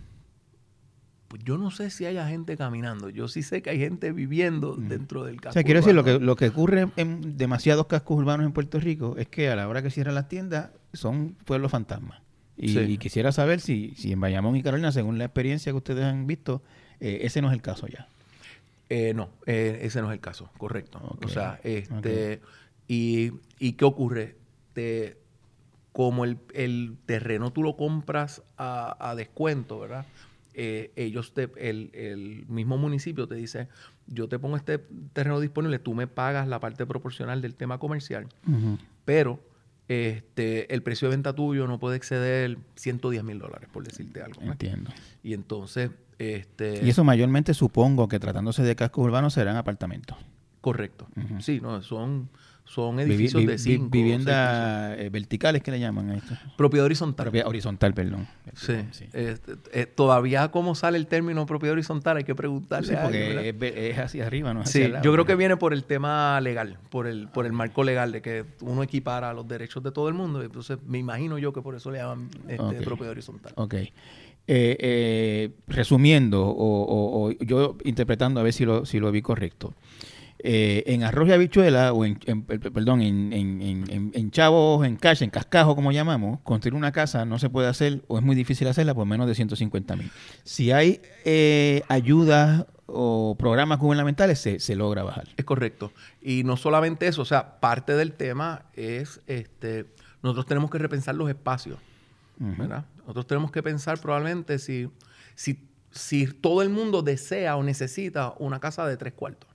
Pues 1.29 1.43
yo 1.43 1.59
no 1.59 1.71
sé 1.73 1.91
si 1.91 2.07
haya 2.07 2.29
gente 2.29 2.57
caminando. 2.57 3.11
Yo 3.11 3.27
sí 3.27 3.43
sé 3.43 3.61
que 3.61 3.71
hay 3.71 3.79
gente 3.79 4.13
viviendo 4.13 4.77
dentro 4.77 5.25
del 5.25 5.41
casco. 5.41 5.51
O 5.51 5.53
sea, 5.55 5.65
quiero 5.65 5.81
decir, 5.81 5.93
lo 5.93 6.05
que, 6.05 6.21
lo 6.21 6.37
que 6.37 6.49
ocurre 6.49 6.89
en 6.97 7.37
demasiados 7.37 7.87
cascos 7.87 8.19
urbanos 8.19 8.47
en 8.47 8.53
Puerto 8.53 8.79
Rico 8.79 9.17
es 9.19 9.27
que 9.27 9.49
a 9.49 9.57
la 9.57 9.69
hora 9.69 9.83
que 9.83 9.91
cierran 9.91 10.15
las 10.15 10.29
tiendas 10.29 10.71
son 10.93 11.35
pueblos 11.45 11.73
fantasmas. 11.73 12.21
Y, 12.57 12.99
quisiera 12.99 13.33
saber 13.33 13.61
si, 13.61 13.95
si 13.97 14.13
en 14.13 14.21
Bayamón 14.21 14.55
y 14.55 14.63
Carolina, 14.63 14.93
según 14.93 15.19
la 15.19 15.25
experiencia 15.25 15.73
que 15.73 15.77
ustedes 15.77 16.05
han 16.05 16.29
visto, 16.29 16.63
eh, 17.01 17.21
ese 17.23 17.43
no 17.43 17.49
es 17.49 17.55
el 17.55 17.63
caso 17.63 17.89
ya. 17.89 18.07
Eh, 18.89 19.13
no, 19.13 19.31
eh, 19.47 19.81
ese 19.83 20.01
no 20.03 20.11
es 20.11 20.15
el 20.15 20.21
caso, 20.21 20.51
correcto. 20.57 21.19
O 21.25 21.29
sea, 21.29 21.59
este, 21.65 22.41
y, 22.87 23.33
y, 23.59 23.73
qué 23.73 23.85
ocurre? 23.85 24.37
Te, 24.73 25.19
como 25.95 26.25
el, 26.25 26.39
el, 26.55 26.97
terreno 27.07 27.53
tú 27.53 27.63
lo 27.63 27.77
compras 27.77 28.43
a, 28.59 28.97
a 28.99 29.15
descuento, 29.15 29.79
¿verdad? 29.79 30.05
Eh, 30.53 30.93
ellos, 30.97 31.35
te, 31.35 31.49
el, 31.57 31.91
el, 31.95 32.47
mismo 32.49 32.77
municipio 32.77 33.29
te 33.29 33.37
dice, 33.37 33.69
yo 34.09 34.29
te 34.29 34.41
pongo 34.41 34.57
este 34.57 34.79
terreno 35.13 35.39
disponible, 35.39 35.79
tú 35.79 35.95
me 35.95 36.09
pagas 36.09 36.49
la 36.49 36.59
parte 36.59 36.85
proporcional 36.85 37.41
del 37.41 37.55
tema 37.55 37.79
comercial, 37.79 38.27
pero 39.05 39.41
este, 39.87 40.75
el 40.75 40.83
precio 40.83 41.09
de 41.09 41.15
venta 41.15 41.33
tuyo 41.33 41.69
no 41.69 41.79
puede 41.79 41.97
exceder 41.97 42.59
110 42.75 43.23
mil 43.23 43.39
dólares, 43.39 43.69
por 43.73 43.85
decirte 43.85 44.21
algo. 44.21 44.43
Entiendo. 44.43 44.91
Y 45.23 45.33
entonces... 45.33 45.93
Este, 46.19 46.85
y 46.85 46.91
eso 46.91 47.05
mayormente 47.05 47.55
supongo 47.55 48.09
que 48.09 48.19
tratándose 48.19 48.65
de 48.65 48.75
cascos 48.75 49.05
urbanos 49.05 49.35
serán 49.35 49.57
apartamentos. 49.57 50.17
Correcto. 50.61 51.07
Sí, 51.39 51.61
no, 51.61 51.83
son 51.83 52.31
son 52.65 52.99
edificios 52.99 53.45
de 53.47 53.59
cinco. 53.59 53.91
Viviendas 53.91 54.99
eh, 54.99 55.09
verticales 55.11 55.63
que 55.63 55.71
le 55.71 55.79
llaman 55.79 56.11
a 56.11 56.17
esto. 56.17 56.35
Propiedad 56.57 56.87
horizontal. 56.87 57.25
Propiedad 57.25 57.47
horizontal, 57.47 57.95
perdón. 57.95 58.27
Sí. 58.55 58.75
Este, 59.13 59.53
eh, 59.73 59.87
todavía 59.87 60.49
cómo 60.51 60.75
sale 60.75 60.99
el 60.99 61.07
término 61.07 61.45
propiedad 61.47 61.75
horizontal 61.75 62.17
hay 62.17 62.25
que 62.25 62.35
preguntarle. 62.35 62.89
Sí, 62.89 62.95
porque 63.01 63.91
es, 63.91 63.99
hacia 63.99 64.27
arriba, 64.27 64.55
no 64.55 64.65
Sí, 64.65 64.91
yo 65.03 65.13
creo 65.13 65.27
que 65.27 65.37
viene 65.37 65.57
por 65.57 65.73
el 65.73 65.85
tema 65.85 66.41
legal, 66.41 66.79
por 66.91 67.07
el, 67.07 67.29
por 67.29 67.47
el 67.47 67.53
marco 67.53 67.85
legal 67.85 68.13
de 68.13 68.23
que 68.23 68.45
uno 68.61 68.83
equipara 68.83 69.33
los 69.35 69.47
derechos 69.47 69.83
de 69.83 69.93
todo 69.93 70.09
el 70.09 70.15
mundo. 70.15 70.43
Entonces 70.43 70.79
me 70.87 70.99
imagino 70.99 71.39
yo 71.39 71.53
que 71.53 71.61
por 71.61 71.75
eso 71.75 71.91
le 71.91 71.99
llaman 71.99 72.31
este, 72.49 72.83
propiedad 72.83 73.11
horizontal. 73.11 73.53
Ok. 73.57 73.75
Eh, 74.47 75.51
resumiendo, 75.69 76.47
o, 76.47 77.27
o, 77.27 77.31
yo 77.31 77.77
interpretando 77.85 78.41
a 78.41 78.43
ver 78.43 78.53
si 78.53 78.65
lo, 78.65 78.85
si 78.85 78.99
lo 78.99 79.13
vi 79.13 79.23
correcto. 79.23 79.75
Eh, 80.47 80.93
en 80.93 81.03
arroz 81.05 81.27
y 81.27 81.33
habichuela, 81.33 81.95
o 81.95 82.05
en, 82.05 82.19
perdón, 82.45 83.01
en, 83.01 83.33
en, 83.33 84.13
en, 84.13 84.31
chavos, 84.31 84.87
en 84.87 84.97
cash, 84.97 85.23
en 85.23 85.31
cascajo, 85.31 85.75
como 85.75 85.91
llamamos, 85.91 86.41
construir 86.43 86.75
una 86.75 86.93
casa 86.93 87.25
no 87.25 87.39
se 87.39 87.49
puede 87.49 87.67
hacer 87.67 88.03
o 88.09 88.19
es 88.19 88.23
muy 88.23 88.37
difícil 88.37 88.69
hacerla 88.69 88.93
por 88.93 89.07
menos 89.07 89.27
de 89.27 89.35
150 89.35 89.97
mil. 89.97 90.11
Si 90.43 90.71
hay 90.71 91.01
eh, 91.25 91.83
ayudas 91.89 92.67
o 92.85 93.37
programas 93.39 93.79
gubernamentales, 93.79 94.39
se, 94.39 94.61
se, 94.61 94.77
logra 94.77 95.03
bajar. 95.03 95.29
Es 95.35 95.47
correcto. 95.47 95.93
Y 96.21 96.45
no 96.45 96.59
solamente 96.59 97.07
eso, 97.07 97.23
o 97.23 97.25
sea, 97.25 97.59
parte 97.59 97.95
del 97.95 98.13
tema 98.13 98.67
es, 98.75 99.23
este, 99.27 99.87
nosotros 100.23 100.45
tenemos 100.45 100.71
que 100.71 100.77
repensar 100.77 101.15
los 101.15 101.31
espacios, 101.31 101.79
¿verdad? 102.37 102.85
Nosotros 102.99 103.27
tenemos 103.27 103.51
que 103.51 103.63
pensar 103.63 103.99
probablemente 103.99 104.59
si, 104.59 104.91
si, 105.37 105.67
si 105.91 106.27
todo 106.27 106.61
el 106.61 106.69
mundo 106.69 107.01
desea 107.01 107.57
o 107.57 107.63
necesita 107.63 108.35
una 108.39 108.61
casa 108.61 108.87
de 108.87 108.99
tres 108.99 109.15
cuartos 109.15 109.54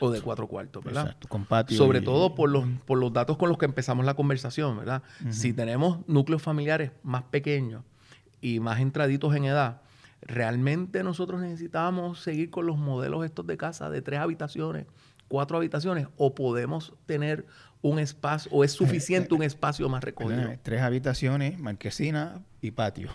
o 0.00 0.10
de 0.10 0.20
cuatro 0.20 0.46
cuartos, 0.46 0.84
¿verdad? 0.84 1.06
Exacto, 1.06 1.28
con 1.28 1.44
patio 1.44 1.76
Sobre 1.76 2.00
todo 2.00 2.34
por 2.34 2.50
los, 2.50 2.64
por 2.86 2.98
los 2.98 3.12
datos 3.12 3.36
con 3.36 3.48
los 3.48 3.58
que 3.58 3.66
empezamos 3.66 4.04
la 4.04 4.14
conversación, 4.14 4.76
¿verdad? 4.76 5.02
Si 5.30 5.52
tenemos 5.52 6.06
núcleos 6.06 6.42
familiares 6.42 6.92
más 7.02 7.22
pequeños 7.24 7.84
y 8.40 8.60
más 8.60 8.80
entraditos 8.80 9.34
en 9.34 9.44
edad, 9.44 9.82
realmente 10.22 11.02
nosotros 11.02 11.40
necesitamos 11.40 12.20
seguir 12.20 12.50
con 12.50 12.66
los 12.66 12.78
modelos 12.78 13.24
estos 13.24 13.46
de 13.46 13.56
casa 13.56 13.90
de 13.90 14.02
tres 14.02 14.20
habitaciones, 14.20 14.86
cuatro 15.28 15.56
habitaciones, 15.56 16.08
o 16.16 16.34
podemos 16.34 16.92
tener 17.06 17.46
un 17.82 17.98
espacio, 17.98 18.50
o 18.52 18.64
es 18.64 18.72
suficiente 18.72 19.34
un 19.34 19.42
espacio 19.42 19.88
más 19.88 20.04
recogido. 20.04 20.52
Tres 20.62 20.82
habitaciones, 20.82 21.58
marquesina 21.58 22.40
y 22.60 22.72
patio. 22.72 23.10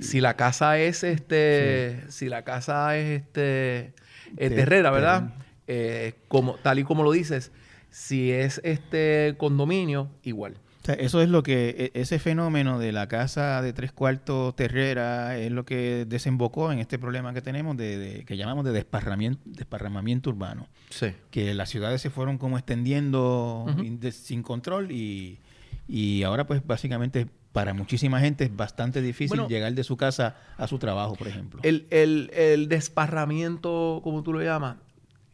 Si 0.00 0.20
la 0.20 0.36
casa 0.36 0.78
es 0.78 1.04
este, 1.04 2.04
si 2.08 2.28
la 2.28 2.44
casa 2.44 2.96
es 2.96 3.22
este, 3.22 3.94
es 4.36 4.54
terrera, 4.54 4.90
¿verdad? 4.90 5.34
Eh, 5.66 6.14
como, 6.28 6.54
tal 6.54 6.78
y 6.78 6.84
como 6.84 7.02
lo 7.02 7.12
dices, 7.12 7.52
si 7.90 8.32
es 8.32 8.60
este 8.64 9.34
condominio, 9.38 10.10
igual. 10.22 10.56
eso 10.98 11.22
es 11.22 11.28
lo 11.28 11.42
que, 11.42 11.92
e, 11.94 12.00
ese 12.00 12.18
fenómeno 12.18 12.78
de 12.78 12.90
la 12.90 13.06
casa 13.06 13.62
de 13.62 13.72
tres 13.72 13.92
cuartos 13.92 14.56
terrera 14.56 15.38
es 15.38 15.52
lo 15.52 15.64
que 15.64 16.04
desembocó 16.08 16.72
en 16.72 16.78
este 16.78 16.98
problema 16.98 17.32
que 17.32 17.42
tenemos 17.42 17.76
de, 17.76 18.24
que 18.26 18.36
llamamos 18.36 18.64
de 18.64 18.72
desparramamiento, 18.72 20.30
urbano. 20.30 20.68
Sí. 20.90 21.08
Que 21.30 21.54
las 21.54 21.68
ciudades 21.68 22.00
se 22.00 22.10
fueron 22.10 22.38
como 22.38 22.56
extendiendo 22.58 23.66
sin 24.10 24.42
control 24.42 24.90
y, 24.90 25.38
y 25.86 26.22
ahora 26.24 26.46
pues 26.46 26.66
básicamente 26.66 27.26
para 27.52 27.74
muchísima 27.74 28.18
gente 28.20 28.44
es 28.44 28.56
bastante 28.56 29.02
difícil 29.02 29.46
llegar 29.46 29.74
de 29.74 29.84
su 29.84 29.96
casa 29.96 30.36
a 30.56 30.66
su 30.66 30.78
trabajo, 30.78 31.14
por 31.14 31.28
ejemplo. 31.28 31.60
El, 31.62 31.86
el, 31.90 32.30
el 32.34 32.68
desparramiento, 32.68 34.00
como 34.02 34.22
tú 34.22 34.32
lo 34.32 34.42
llamas, 34.42 34.76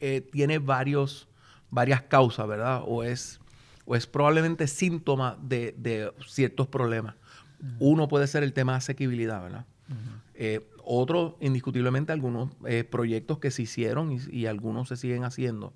eh, 0.01 0.21
tiene 0.21 0.59
varios, 0.59 1.29
varias 1.71 2.03
causas, 2.03 2.47
¿verdad? 2.47 2.83
O 2.87 3.03
es, 3.03 3.41
o 3.85 3.97
es 3.97 4.07
probablemente 4.07 4.67
síntoma 4.67 5.39
de, 5.43 6.13
ciertos 6.27 6.67
problemas. 6.69 7.15
Uno 7.81 8.07
puede 8.07 8.29
ser 8.29 8.45
el 8.45 8.53
tema 8.53 8.73
de 8.73 8.79
asequibilidad, 8.79 9.43
¿verdad? 9.43 9.67
Eh, 10.35 10.69
otro, 10.85 11.37
indiscutiblemente, 11.41 12.13
algunos 12.13 12.51
eh, 12.67 12.85
proyectos 12.85 13.39
que 13.39 13.51
se 13.51 13.63
hicieron 13.63 14.13
y, 14.13 14.19
y, 14.31 14.47
algunos 14.47 14.89
se 14.89 14.97
siguen 14.97 15.25
haciendo 15.25 15.73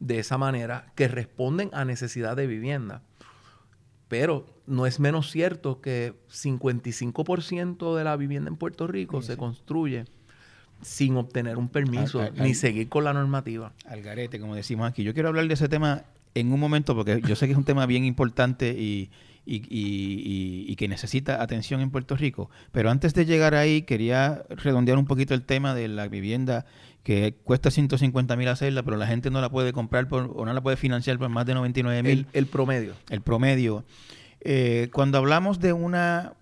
de 0.00 0.18
esa 0.18 0.36
manera 0.36 0.92
que 0.94 1.08
responden 1.08 1.70
a 1.72 1.84
necesidad 1.84 2.36
de 2.36 2.46
vivienda. 2.46 3.02
Pero 4.08 4.44
no 4.66 4.84
es 4.84 5.00
menos 5.00 5.30
cierto 5.30 5.80
que 5.80 6.14
55% 6.28 7.96
de 7.96 8.04
la 8.04 8.16
vivienda 8.16 8.50
en 8.50 8.56
Puerto 8.56 8.86
Rico 8.86 9.22
se 9.22 9.38
construye 9.38 10.04
sin 10.82 11.16
obtener 11.16 11.56
un 11.56 11.68
permiso 11.68 12.28
ni 12.34 12.54
seguir 12.54 12.88
con 12.88 13.04
la 13.04 13.12
normativa. 13.12 13.72
Al 13.86 14.02
garete, 14.02 14.38
como 14.38 14.54
decimos 14.54 14.88
aquí. 14.88 15.02
Yo 15.02 15.14
quiero 15.14 15.28
hablar 15.28 15.46
de 15.48 15.54
ese 15.54 15.68
tema 15.68 16.04
en 16.34 16.52
un 16.52 16.60
momento 16.60 16.94
porque 16.94 17.20
yo 17.26 17.36
sé 17.36 17.46
que 17.46 17.52
es 17.52 17.58
un 17.58 17.64
tema 17.64 17.86
bien 17.86 18.04
importante 18.04 18.74
y, 18.76 19.10
que 20.76 20.88
necesita 20.88 21.42
atención 21.42 21.80
en 21.80 21.90
Puerto 21.90 22.16
Rico. 22.16 22.50
Pero 22.72 22.90
antes 22.90 23.14
de 23.14 23.24
llegar 23.24 23.54
ahí, 23.54 23.82
quería 23.82 24.44
redondear 24.48 24.98
un 24.98 25.06
poquito 25.06 25.34
el 25.34 25.42
tema 25.42 25.74
de 25.74 25.88
la 25.88 26.08
vivienda 26.08 26.66
que 27.02 27.34
cuesta 27.42 27.70
150 27.70 28.36
mil 28.36 28.48
hacerla, 28.48 28.82
pero 28.82 28.96
la 28.96 29.06
gente 29.06 29.30
no 29.30 29.40
la 29.40 29.50
puede 29.50 29.72
comprar 29.72 30.08
por, 30.08 30.32
o 30.36 30.44
no 30.44 30.52
la 30.52 30.60
puede 30.60 30.76
financiar 30.76 31.18
por 31.18 31.28
más 31.28 31.46
de 31.46 31.54
99 31.54 32.02
mil. 32.02 32.26
El, 32.32 32.46
promedio. 32.46 32.94
El 33.10 33.20
promedio. 33.22 33.84
Eh, 34.40 34.88
cuando 34.92 35.18
hablamos 35.18 35.58
de 35.58 35.72
una 35.72 36.34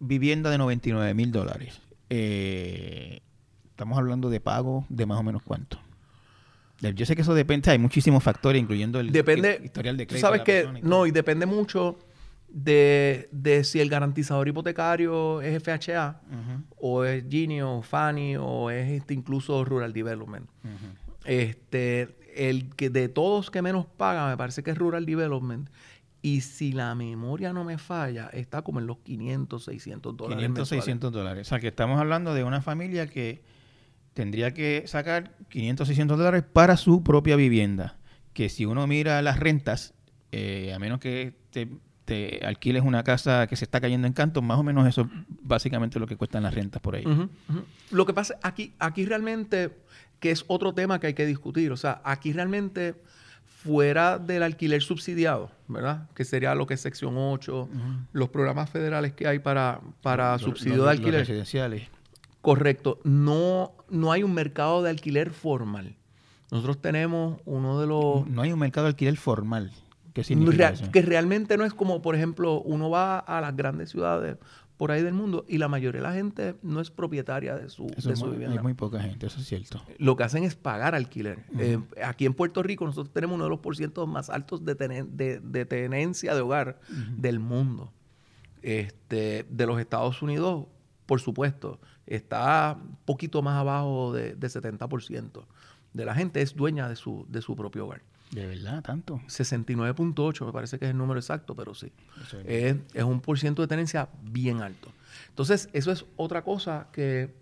vivienda 0.00 0.50
de 0.50 0.58
99 0.58 1.14
mil 1.14 1.32
dólares, 1.32 1.80
eh, 2.10 3.20
estamos 3.82 3.98
hablando 3.98 4.30
de 4.30 4.38
pago 4.38 4.86
de 4.88 5.06
más 5.06 5.18
o 5.18 5.24
menos 5.24 5.42
cuánto. 5.42 5.76
Yo 6.80 7.04
sé 7.04 7.16
que 7.16 7.22
eso 7.22 7.34
depende, 7.34 7.68
hay 7.70 7.78
muchísimos 7.78 8.22
factores, 8.22 8.62
incluyendo 8.62 9.00
el, 9.00 9.10
depende, 9.10 9.60
historial 9.64 9.96
de 9.96 10.06
crédito. 10.06 10.26
sabes 10.26 10.42
que, 10.42 10.68
no, 10.82 11.04
y 11.06 11.10
depende 11.10 11.46
mucho 11.46 11.98
de, 12.48 13.28
si 13.64 13.80
el 13.80 13.88
garantizador 13.88 14.46
hipotecario 14.46 15.40
es 15.40 15.60
FHA, 15.62 16.20
o 16.76 17.04
es 17.04 17.24
Gini, 17.28 17.60
o 17.60 17.82
Fannie, 17.82 18.36
o 18.36 18.70
es 18.70 18.88
este, 18.90 19.14
incluso 19.14 19.64
Rural 19.64 19.92
Development. 19.92 20.48
Este, 21.24 22.16
el 22.36 22.70
que 22.76 22.88
de 22.88 23.08
todos 23.08 23.50
que 23.50 23.62
menos 23.62 23.86
paga, 23.86 24.28
me 24.28 24.36
parece 24.36 24.62
que 24.62 24.70
es 24.70 24.78
Rural 24.78 25.06
Development. 25.06 25.68
Y 26.24 26.42
si 26.42 26.70
la 26.70 26.94
memoria 26.94 27.52
no 27.52 27.64
me 27.64 27.78
falla, 27.78 28.28
está 28.32 28.62
como 28.62 28.78
en 28.78 28.86
los 28.86 28.98
500, 28.98 29.64
600 29.64 30.16
dólares. 30.16 30.44
500, 30.44 30.68
600 30.68 31.12
dólares. 31.12 31.48
O 31.48 31.50
sea, 31.50 31.58
que 31.58 31.68
estamos 31.68 31.98
hablando 31.98 32.32
de 32.32 32.44
una 32.44 32.62
familia 32.62 33.08
que 33.08 33.42
tendría 34.14 34.52
que 34.52 34.84
sacar 34.86 35.32
500, 35.48 35.88
600 35.88 36.18
dólares 36.18 36.44
para 36.50 36.76
su 36.76 37.02
propia 37.02 37.36
vivienda. 37.36 37.96
Que 38.32 38.48
si 38.48 38.64
uno 38.64 38.86
mira 38.86 39.20
las 39.22 39.38
rentas, 39.38 39.94
eh, 40.30 40.72
a 40.74 40.78
menos 40.78 41.00
que 41.00 41.34
te, 41.50 41.68
alquiles 42.44 42.82
una 42.82 43.04
casa 43.04 43.46
que 43.46 43.56
se 43.56 43.64
está 43.64 43.80
cayendo 43.80 44.06
en 44.06 44.12
canto, 44.12 44.42
más 44.42 44.58
o 44.58 44.62
menos 44.62 44.86
eso 44.86 45.02
es 45.02 45.08
básicamente 45.42 45.98
lo 45.98 46.06
que 46.06 46.16
cuestan 46.16 46.42
las 46.42 46.52
rentas 46.52 46.82
por 46.82 46.94
ahí. 46.94 47.04
Lo 47.90 48.06
que 48.06 48.12
pasa, 48.12 48.38
aquí, 48.42 48.74
aquí 48.78 49.06
realmente, 49.06 49.70
que 50.20 50.30
es 50.30 50.44
otro 50.48 50.74
tema 50.74 51.00
que 51.00 51.08
hay 51.08 51.14
que 51.14 51.24
discutir, 51.24 51.72
o 51.72 51.76
sea, 51.76 52.02
aquí 52.04 52.32
realmente 52.32 52.94
fuera 53.44 54.18
del 54.18 54.42
alquiler 54.42 54.82
subsidiado, 54.82 55.50
¿verdad? 55.68 56.08
Que 56.14 56.24
sería 56.24 56.54
lo 56.54 56.66
que 56.66 56.74
es 56.74 56.80
sección 56.80 57.14
8, 57.16 57.68
los 58.12 58.28
programas 58.28 58.68
federales 58.68 59.12
que 59.12 59.26
hay 59.26 59.38
para, 59.38 59.80
para 60.02 60.38
subsidio 60.38 60.84
de 60.84 60.90
alquiler. 60.90 61.20
residenciales 61.20 61.88
Correcto. 62.42 62.98
No, 63.04 63.72
no 63.88 64.12
hay 64.12 64.22
un 64.22 64.34
mercado 64.34 64.82
de 64.82 64.90
alquiler 64.90 65.30
formal. 65.30 65.96
Nosotros 66.50 66.82
tenemos 66.82 67.40
uno 67.46 67.80
de 67.80 67.86
los... 67.86 68.26
No 68.28 68.42
hay 68.42 68.52
un 68.52 68.58
mercado 68.58 68.84
de 68.86 68.90
alquiler 68.90 69.16
formal. 69.16 69.72
¿Qué 70.12 70.22
significa 70.22 70.68
eso? 70.68 70.90
Que 70.90 71.00
realmente 71.00 71.56
no 71.56 71.64
es 71.64 71.72
como, 71.72 72.02
por 72.02 72.14
ejemplo, 72.14 72.60
uno 72.60 72.90
va 72.90 73.18
a 73.18 73.40
las 73.40 73.56
grandes 73.56 73.88
ciudades, 73.88 74.36
por 74.76 74.90
ahí 74.90 75.02
del 75.02 75.14
mundo 75.14 75.46
y 75.48 75.56
la 75.58 75.68
mayoría 75.68 76.00
de 76.02 76.06
la 76.08 76.12
gente 76.12 76.56
no 76.62 76.80
es 76.80 76.90
propietaria 76.90 77.54
de 77.56 77.70
su, 77.70 77.86
de 77.86 78.16
su 78.16 78.24
muy, 78.26 78.32
vivienda. 78.32 78.56
hay 78.58 78.62
muy 78.62 78.74
poca 78.74 79.00
gente, 79.00 79.26
eso 79.28 79.38
es 79.40 79.46
cierto. 79.46 79.80
Lo 79.98 80.16
que 80.16 80.24
hacen 80.24 80.42
es 80.44 80.54
pagar 80.56 80.94
alquiler. 80.96 81.38
Eh, 81.58 81.78
aquí 82.04 82.26
en 82.26 82.34
Puerto 82.34 82.62
Rico 82.64 82.84
nosotros 82.84 83.14
tenemos 83.14 83.36
uno 83.36 83.44
de 83.44 83.50
los 83.50 83.60
porcientos 83.60 84.06
más 84.08 84.28
altos 84.28 84.64
de, 84.64 84.76
tenen- 84.76 85.08
de- 85.12 85.38
de 85.40 85.64
tenencia 85.64 86.34
de 86.34 86.40
hogar 86.42 86.80
del 87.16 87.38
mundo. 87.38 87.92
Este, 88.60 89.46
de 89.48 89.66
los 89.66 89.80
Estados 89.80 90.20
Unidos, 90.20 90.66
por 91.06 91.20
supuesto, 91.20 91.80
está 92.06 92.76
un 92.80 92.96
poquito 93.04 93.42
más 93.42 93.58
abajo 93.58 94.12
de, 94.12 94.34
de 94.34 94.46
70% 94.48 95.44
de 95.92 96.04
la 96.04 96.14
gente 96.14 96.40
es 96.42 96.54
dueña 96.56 96.88
de 96.88 96.96
su, 96.96 97.26
de 97.28 97.42
su 97.42 97.54
propio 97.54 97.84
hogar. 97.86 98.00
De 98.30 98.46
verdad, 98.46 98.82
tanto. 98.82 99.20
69.8 99.28 100.46
me 100.46 100.52
parece 100.52 100.78
que 100.78 100.86
es 100.86 100.90
el 100.92 100.96
número 100.96 101.20
exacto, 101.20 101.54
pero 101.54 101.74
sí. 101.74 101.92
Es- 102.46 102.76
Es, 102.94 103.04
un 103.04 103.20
por 103.20 103.38
ciento 103.38 103.60
de 103.60 103.68
tenencia 103.68 104.08
bien 104.22 104.62
alto. 104.62 104.90
Entonces, 105.28 105.68
eso 105.74 105.92
es 105.92 106.06
otra 106.16 106.42
cosa 106.42 106.88
que, 106.92 107.34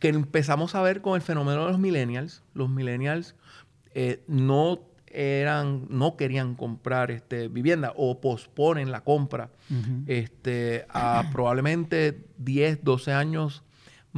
que 0.00 0.08
empezamos 0.08 0.74
a 0.74 0.82
ver 0.82 1.00
con 1.00 1.14
el 1.14 1.22
fenómeno 1.22 1.64
de 1.64 1.70
los 1.72 1.78
millennials. 1.80 2.42
Los 2.52 2.68
millennials 2.68 3.34
eh, 3.94 4.22
no 4.28 4.80
eran, 5.06 5.86
no 5.88 6.16
querían 6.18 6.54
comprar 6.56 7.10
este, 7.10 7.48
vivienda 7.48 7.94
o 7.96 8.20
posponen 8.20 8.90
la 8.92 9.00
compra 9.02 9.48
este, 10.06 10.84
a 10.90 11.24
probablemente 11.32 12.26
10, 12.36 12.84
12 12.84 13.12
años 13.14 13.62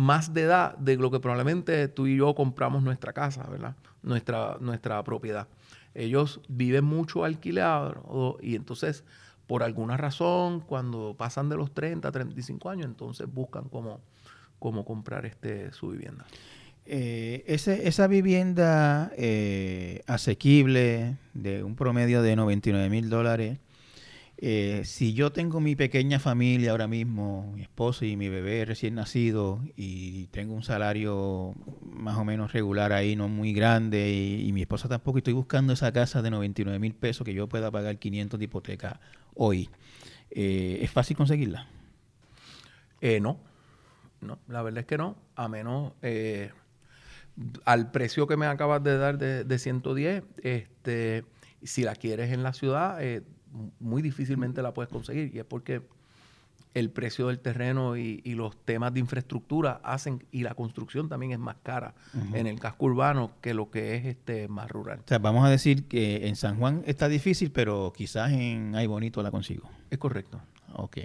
más 0.00 0.32
de 0.32 0.42
edad 0.42 0.76
de 0.78 0.96
lo 0.96 1.10
que 1.10 1.20
probablemente 1.20 1.86
tú 1.88 2.06
y 2.06 2.16
yo 2.16 2.34
compramos 2.34 2.82
nuestra 2.82 3.12
casa, 3.12 3.46
¿verdad? 3.50 3.76
Nuestra, 4.02 4.56
nuestra 4.60 5.02
propiedad. 5.04 5.46
Ellos 5.94 6.40
viven 6.48 6.84
mucho 6.84 7.24
alquilado 7.24 8.38
y 8.40 8.56
entonces, 8.56 9.04
por 9.46 9.62
alguna 9.62 9.98
razón, 9.98 10.60
cuando 10.60 11.14
pasan 11.18 11.50
de 11.50 11.56
los 11.58 11.74
30, 11.74 12.10
35 12.10 12.70
años, 12.70 12.86
entonces 12.86 13.26
buscan 13.30 13.64
cómo, 13.68 14.00
cómo 14.58 14.84
comprar 14.86 15.26
este, 15.26 15.70
su 15.72 15.88
vivienda. 15.90 16.24
Eh, 16.86 17.44
ese- 17.46 17.86
esa 17.86 18.06
vivienda 18.06 19.12
eh, 19.18 20.02
asequible 20.06 21.18
de 21.34 21.62
un 21.62 21.76
promedio 21.76 22.22
de 22.22 22.36
99 22.36 22.88
mil 22.88 23.10
dólares, 23.10 23.58
eh, 24.42 24.83
si 24.87 25.12
yo 25.12 25.33
tengo 25.33 25.61
mi 25.61 25.76
pequeña 25.76 26.18
familia 26.18 26.70
ahora 26.70 26.88
mismo, 26.88 27.53
mi 27.55 27.61
esposo 27.61 28.07
y 28.07 28.16
mi 28.16 28.31
bebé 28.31 28.64
recién 28.64 28.94
nacido, 28.94 29.61
y 29.76 30.29
tengo 30.29 30.55
un 30.55 30.62
salario 30.62 31.55
más 31.83 32.16
o 32.16 32.24
menos 32.24 32.55
regular 32.55 32.94
ahí, 32.94 33.16
no 33.16 33.29
muy 33.29 33.53
grande, 33.53 34.11
y, 34.11 34.50
mi 34.53 34.62
esposa 34.62 34.88
tampoco, 34.88 35.18
y 35.18 35.20
estoy 35.20 35.35
buscando 35.35 35.74
esa 35.74 35.92
casa 35.92 36.22
de 36.22 36.31
99 36.31 36.79
mil 36.79 36.94
pesos 36.94 37.22
que 37.22 37.35
yo 37.35 37.50
pueda 37.50 37.70
pagar 37.70 37.98
500 37.98 38.40
de 38.40 38.44
hipoteca 38.44 38.98
hoy, 39.35 39.68
eh, 40.31 40.79
¿es 40.81 40.90
fácil 40.90 41.18
conseguirla? 41.18 41.66
Eh, 43.03 43.20
no, 43.20 43.38
no, 44.22 44.38
la 44.48 44.62
verdad 44.62 44.81
es 44.81 44.87
que 44.87 44.96
no, 44.96 45.18
a 45.37 45.48
menos 45.48 45.92
eh, 46.00 46.50
al 47.66 47.90
precio 47.90 48.26
que 48.26 48.38
me 48.38 48.46
acabas 48.46 48.83
de 48.83 48.96
dar 48.96 49.18
de, 49.18 49.44
de 49.44 49.59
110, 49.59 50.24
este, 50.42 51.26
si 51.62 51.83
la 51.83 51.94
quieres 51.94 52.33
en 52.33 52.42
la 52.42 52.55
ciudad, 52.55 53.03
eh, 53.05 53.22
muy 53.78 54.02
difícilmente 54.02 54.62
la 54.62 54.72
puedes 54.74 54.90
conseguir 54.90 55.34
y 55.34 55.38
es 55.38 55.44
porque 55.44 55.82
el 56.74 56.90
precio 56.90 57.28
del 57.28 57.40
terreno 57.40 57.96
y, 57.96 58.20
y 58.24 58.34
los 58.34 58.56
temas 58.64 58.94
de 58.94 59.00
infraestructura 59.00 59.80
hacen 59.82 60.24
y 60.30 60.42
la 60.42 60.54
construcción 60.54 61.08
también 61.08 61.32
es 61.32 61.38
más 61.38 61.56
cara 61.62 61.94
en 62.32 62.46
el 62.46 62.60
casco 62.60 62.86
urbano 62.86 63.32
que 63.40 63.54
lo 63.54 63.70
que 63.70 63.96
es 63.96 64.06
este 64.06 64.46
más 64.48 64.70
rural. 64.70 65.00
O 65.00 65.08
sea, 65.08 65.18
vamos 65.18 65.44
a 65.44 65.50
decir 65.50 65.88
que 65.88 66.28
en 66.28 66.36
San 66.36 66.58
Juan 66.58 66.82
está 66.86 67.08
difícil, 67.08 67.50
pero 67.50 67.92
quizás 67.96 68.30
en 68.32 68.74
Ay 68.76 68.86
Bonito 68.86 69.22
la 69.22 69.30
consigo. 69.30 69.68
Es 69.90 69.98
correcto. 69.98 70.40
Ok. 70.74 70.98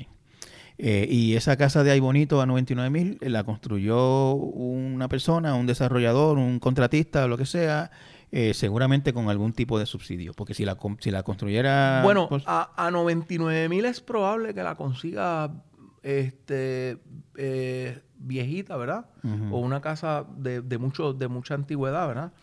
Eh, 0.77 1.07
y 1.09 1.35
esa 1.35 1.55
casa 1.55 1.83
de 1.83 1.91
Ay 1.91 1.99
Bonito 1.99 2.41
a 2.41 2.45
99 2.45 2.89
mil 2.89 3.17
la 3.21 3.43
construyó 3.43 4.33
una 4.33 5.07
persona, 5.07 5.55
un 5.55 5.65
desarrollador, 5.65 6.37
un 6.37 6.59
contratista, 6.59 7.27
lo 7.27 7.37
que 7.37 7.45
sea, 7.45 7.91
eh, 8.37 8.53
seguramente 8.53 9.13
con 9.13 9.29
algún 9.29 9.53
tipo 9.53 9.79
de 9.79 9.85
subsidio. 9.85 10.33
Porque 10.33 10.53
si 10.53 10.65
la, 10.65 10.77
si 10.99 11.09
la 11.09 11.23
construyera... 11.23 12.01
Bueno, 12.03 12.27
pues, 12.27 12.43
a, 12.45 12.69
a 12.75 12.91
99 12.91 13.69
mil 13.69 13.85
es 13.85 14.01
probable 14.01 14.53
que 14.53 14.61
la 14.61 14.75
consiga 14.75 15.63
este, 16.03 16.97
eh, 17.37 18.01
viejita, 18.17 18.75
¿verdad? 18.75 19.05
O 19.51 19.59
una 19.59 19.79
casa 19.79 20.25
de, 20.35 20.61
de, 20.61 20.77
mucho, 20.77 21.13
de 21.13 21.29
mucha 21.29 21.53
antigüedad, 21.53 22.07
¿verdad? 22.09 22.33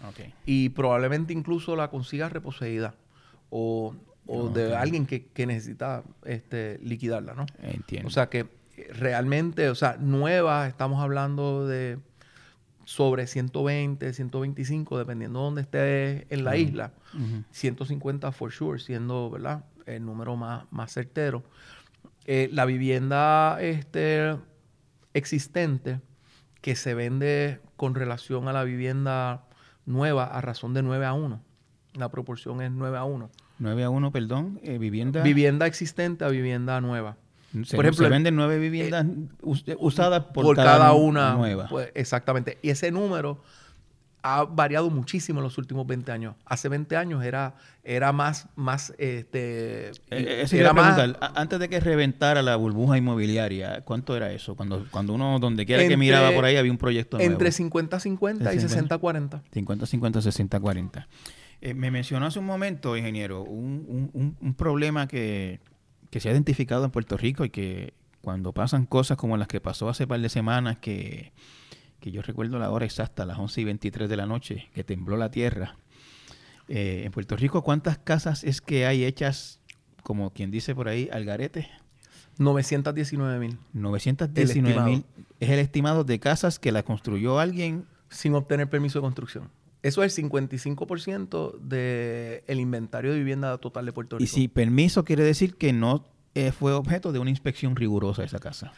Y 0.47 0.71
probablemente 0.71 1.35
incluso 1.35 1.77
la 1.77 1.91
consiga 1.91 2.31
reposeída 2.31 2.95
o, 3.51 3.95
o 4.27 4.49
de 4.49 4.75
alguien 4.75 5.05
que, 5.05 5.27
que 5.27 5.47
necesita 5.47 6.05
este, 6.25 6.79
liquidarla, 6.83 7.35
¿no? 7.35 7.45
Entiendo. 7.61 8.09
O 8.09 8.11
sea 8.11 8.31
que 8.31 8.47
eh, 8.79 8.89
realmente, 8.95 9.69
o 9.69 9.75
sea, 9.75 9.99
nueva, 10.01 10.67
estamos 10.69 11.03
hablando 11.03 11.67
de 11.67 11.99
sobre 12.85 13.27
120, 13.27 14.13
125, 14.13 14.99
dependiendo 14.99 15.41
de 15.41 15.45
dónde 15.45 15.61
esté 15.63 16.35
en 16.35 16.45
la 16.45 16.57
isla. 16.57 16.93
Ujú. 17.15 17.45
150 17.51 18.33
for 18.33 18.53
sure, 18.53 18.79
siendo, 18.79 19.31
¿verdad? 19.31 19.65
El 19.87 20.05
número 20.05 20.37
más, 20.37 20.65
más 20.71 20.93
certero. 20.93 21.45
Eh, 22.25 22.49
la 22.53 22.65
vivienda 22.65 23.61
este, 23.61 24.37
existente 25.15 26.01
que 26.61 26.77
se 26.77 26.95
vende 26.95 27.61
con 27.77 27.95
relación 27.95 28.47
a 28.49 28.53
la 28.53 28.63
vivienda 28.65 29.45
nueva 29.85 30.25
a 30.25 30.41
razón 30.41 30.75
de 30.75 30.83
9 30.83 31.05
a 31.05 31.13
1. 31.13 31.43
La 31.95 32.11
proporción 32.11 32.63
es 32.63 32.71
9 32.71 32.97
a 32.97 33.05
1. 33.05 33.31
9 33.59 33.85
a 33.85 33.91
1, 33.91 34.13
perdón, 34.13 34.61
eh, 34.63 34.79
vivienda... 34.79 35.23
Vivienda 35.23 35.67
existente 35.67 36.25
a 36.25 36.29
vivienda 36.29 36.81
nueva. 36.81 37.17
Se, 37.65 37.77
por 37.77 37.85
ejemplo, 37.85 38.05
se 38.07 38.11
venden 38.11 38.37
nueve 38.37 38.59
viviendas 38.59 39.07
us- 39.43 39.65
usadas 39.79 40.25
por, 40.33 40.45
Por, 40.45 40.57
cada, 40.57 40.89
nu- 40.91 40.97
una. 40.97 41.35
nueva. 41.35 41.69
Pues, 41.69 41.91
exactamente. 41.95 42.59
Y 42.63 42.71
ese 42.71 42.91
número 42.91 43.41
ha 44.25 44.45
variado 44.45 44.89
muchísimo 44.89 45.41
en 45.41 45.45
los 45.45 45.59
últimos 45.59 45.85
20 45.85 46.13
años. 46.13 46.37
Hace 46.47 46.69
20 46.69 46.97
años 46.97 47.25
era, 47.25 47.57
era 47.83 48.13
más, 48.13 48.47
más, 48.55 48.91
este, 48.99 49.89
Eh, 50.11 50.43
eso 50.43 50.55
era 50.57 50.73
más, 50.73 50.97
antes 51.35 51.59
de 51.59 51.69
que 51.69 51.81
reventara 51.81 52.41
la 52.41 52.55
burbuja 52.55 52.97
inmobiliaria, 52.97 53.81
¿cuánto 53.85 54.17
era 54.17 54.31
eso? 54.31 54.55
Cuando, 54.55 54.87
cuando 54.93 55.13
uno, 55.13 55.41
donde 55.41 55.67
quiera 55.67 55.89
que 55.89 55.97
miraba 55.97 56.31
por 56.31 56.45
ahí, 56.45 56.57
había 56.57 56.71
un 56.71 56.79
proyecto 56.79 57.17
nuevo. 57.17 57.33
entre 57.33 57.51
50-50 57.51 57.97
y 57.97 58.01
50. 58.61 58.99
60-40. 59.01 59.43
50, 59.53 59.87
50, 59.87 60.23
60, 60.23 60.61
40. 60.61 61.09
Eh, 61.61 61.75
me 61.75 61.91
mencionó 61.91 62.27
hace 62.27 62.39
un 62.39 62.47
momento, 62.47 62.97
ingeniero, 62.97 63.43
un- 63.43 64.11
un- 64.13 64.37
un 64.41 64.55
problema 64.55 65.09
que, 65.09 65.59
que 66.13 66.21
se 66.21 66.29
ha 66.29 66.33
identificado 66.33 66.85
en 66.85 66.91
Puerto 66.91 67.17
Rico 67.17 67.47
y 67.47 67.49
que 67.49 67.95
cuando 68.21 68.53
pasan 68.53 68.85
cosas 68.85 69.17
como 69.17 69.39
las 69.39 69.49
que 69.49 69.63
pasó 69.63 69.89
hace 69.89 70.07
par 70.07 70.21
de 70.21 70.29
semanas, 70.29 70.77
que, 70.77 71.33
que 72.01 72.13
yo 72.13 72.21
recuerdo 72.21 72.59
la 72.59 72.71
hora 72.71 72.85
exacta, 72.85 73.25
las 73.25 73.39
11 73.39 73.63
y 73.63 73.65
23 73.65 74.11
de 74.11 74.17
la 74.19 74.27
noche, 74.27 74.69
que 74.75 74.85
tembló 74.85 75.17
la 75.17 75.31
tierra. 75.31 75.77
Eh, 76.69 77.05
en 77.07 77.13
Puerto 77.13 77.35
Rico, 77.35 77.63
¿cuántas 77.63 77.97
casas 77.97 78.45
es 78.45 78.61
que 78.61 78.85
hay 78.85 79.07
hechas, 79.07 79.59
como 80.03 80.35
quien 80.35 80.51
dice 80.51 80.75
por 80.75 80.87
ahí, 80.87 81.09
al 81.11 81.25
garete? 81.25 81.71
919 82.37 83.39
mil. 83.39 83.59
919 83.73 84.83
mil. 84.83 85.07
Es 85.41 85.49
el 85.49 85.61
estimado 85.61 86.05
de 86.05 86.21
casas 86.21 86.59
que 86.59 86.73
la 86.73 86.83
construyó 86.83 87.39
alguien 87.39 87.87
Sin 88.11 88.35
obtener 88.35 88.69
permiso 88.69 88.99
de 88.99 89.05
construcción. 89.05 89.51
Eso 89.83 90.05
es 90.05 90.17
el 90.17 90.31
55% 90.31 91.59
del 91.59 92.61
inventario 92.61 93.13
de 93.13 93.19
vivienda 93.19 93.59
total 93.59 93.87
de 93.87 93.93
Puerto 93.93 94.17
Rico. 94.17 94.25
Y 94.25 94.29
si 94.29 94.47
permiso 94.47 95.05
quiere 95.05 95.25
decir 95.25 95.57
que 95.57 95.73
no 95.73 96.05
eh, 96.35 96.53
fue 96.53 96.73
objeto 96.73 97.13
de 97.13 97.19
una 97.19 97.31
inspección 97.31 97.75
rigurosa 97.75 98.23
esa 98.23 98.39
casa. 98.39 98.73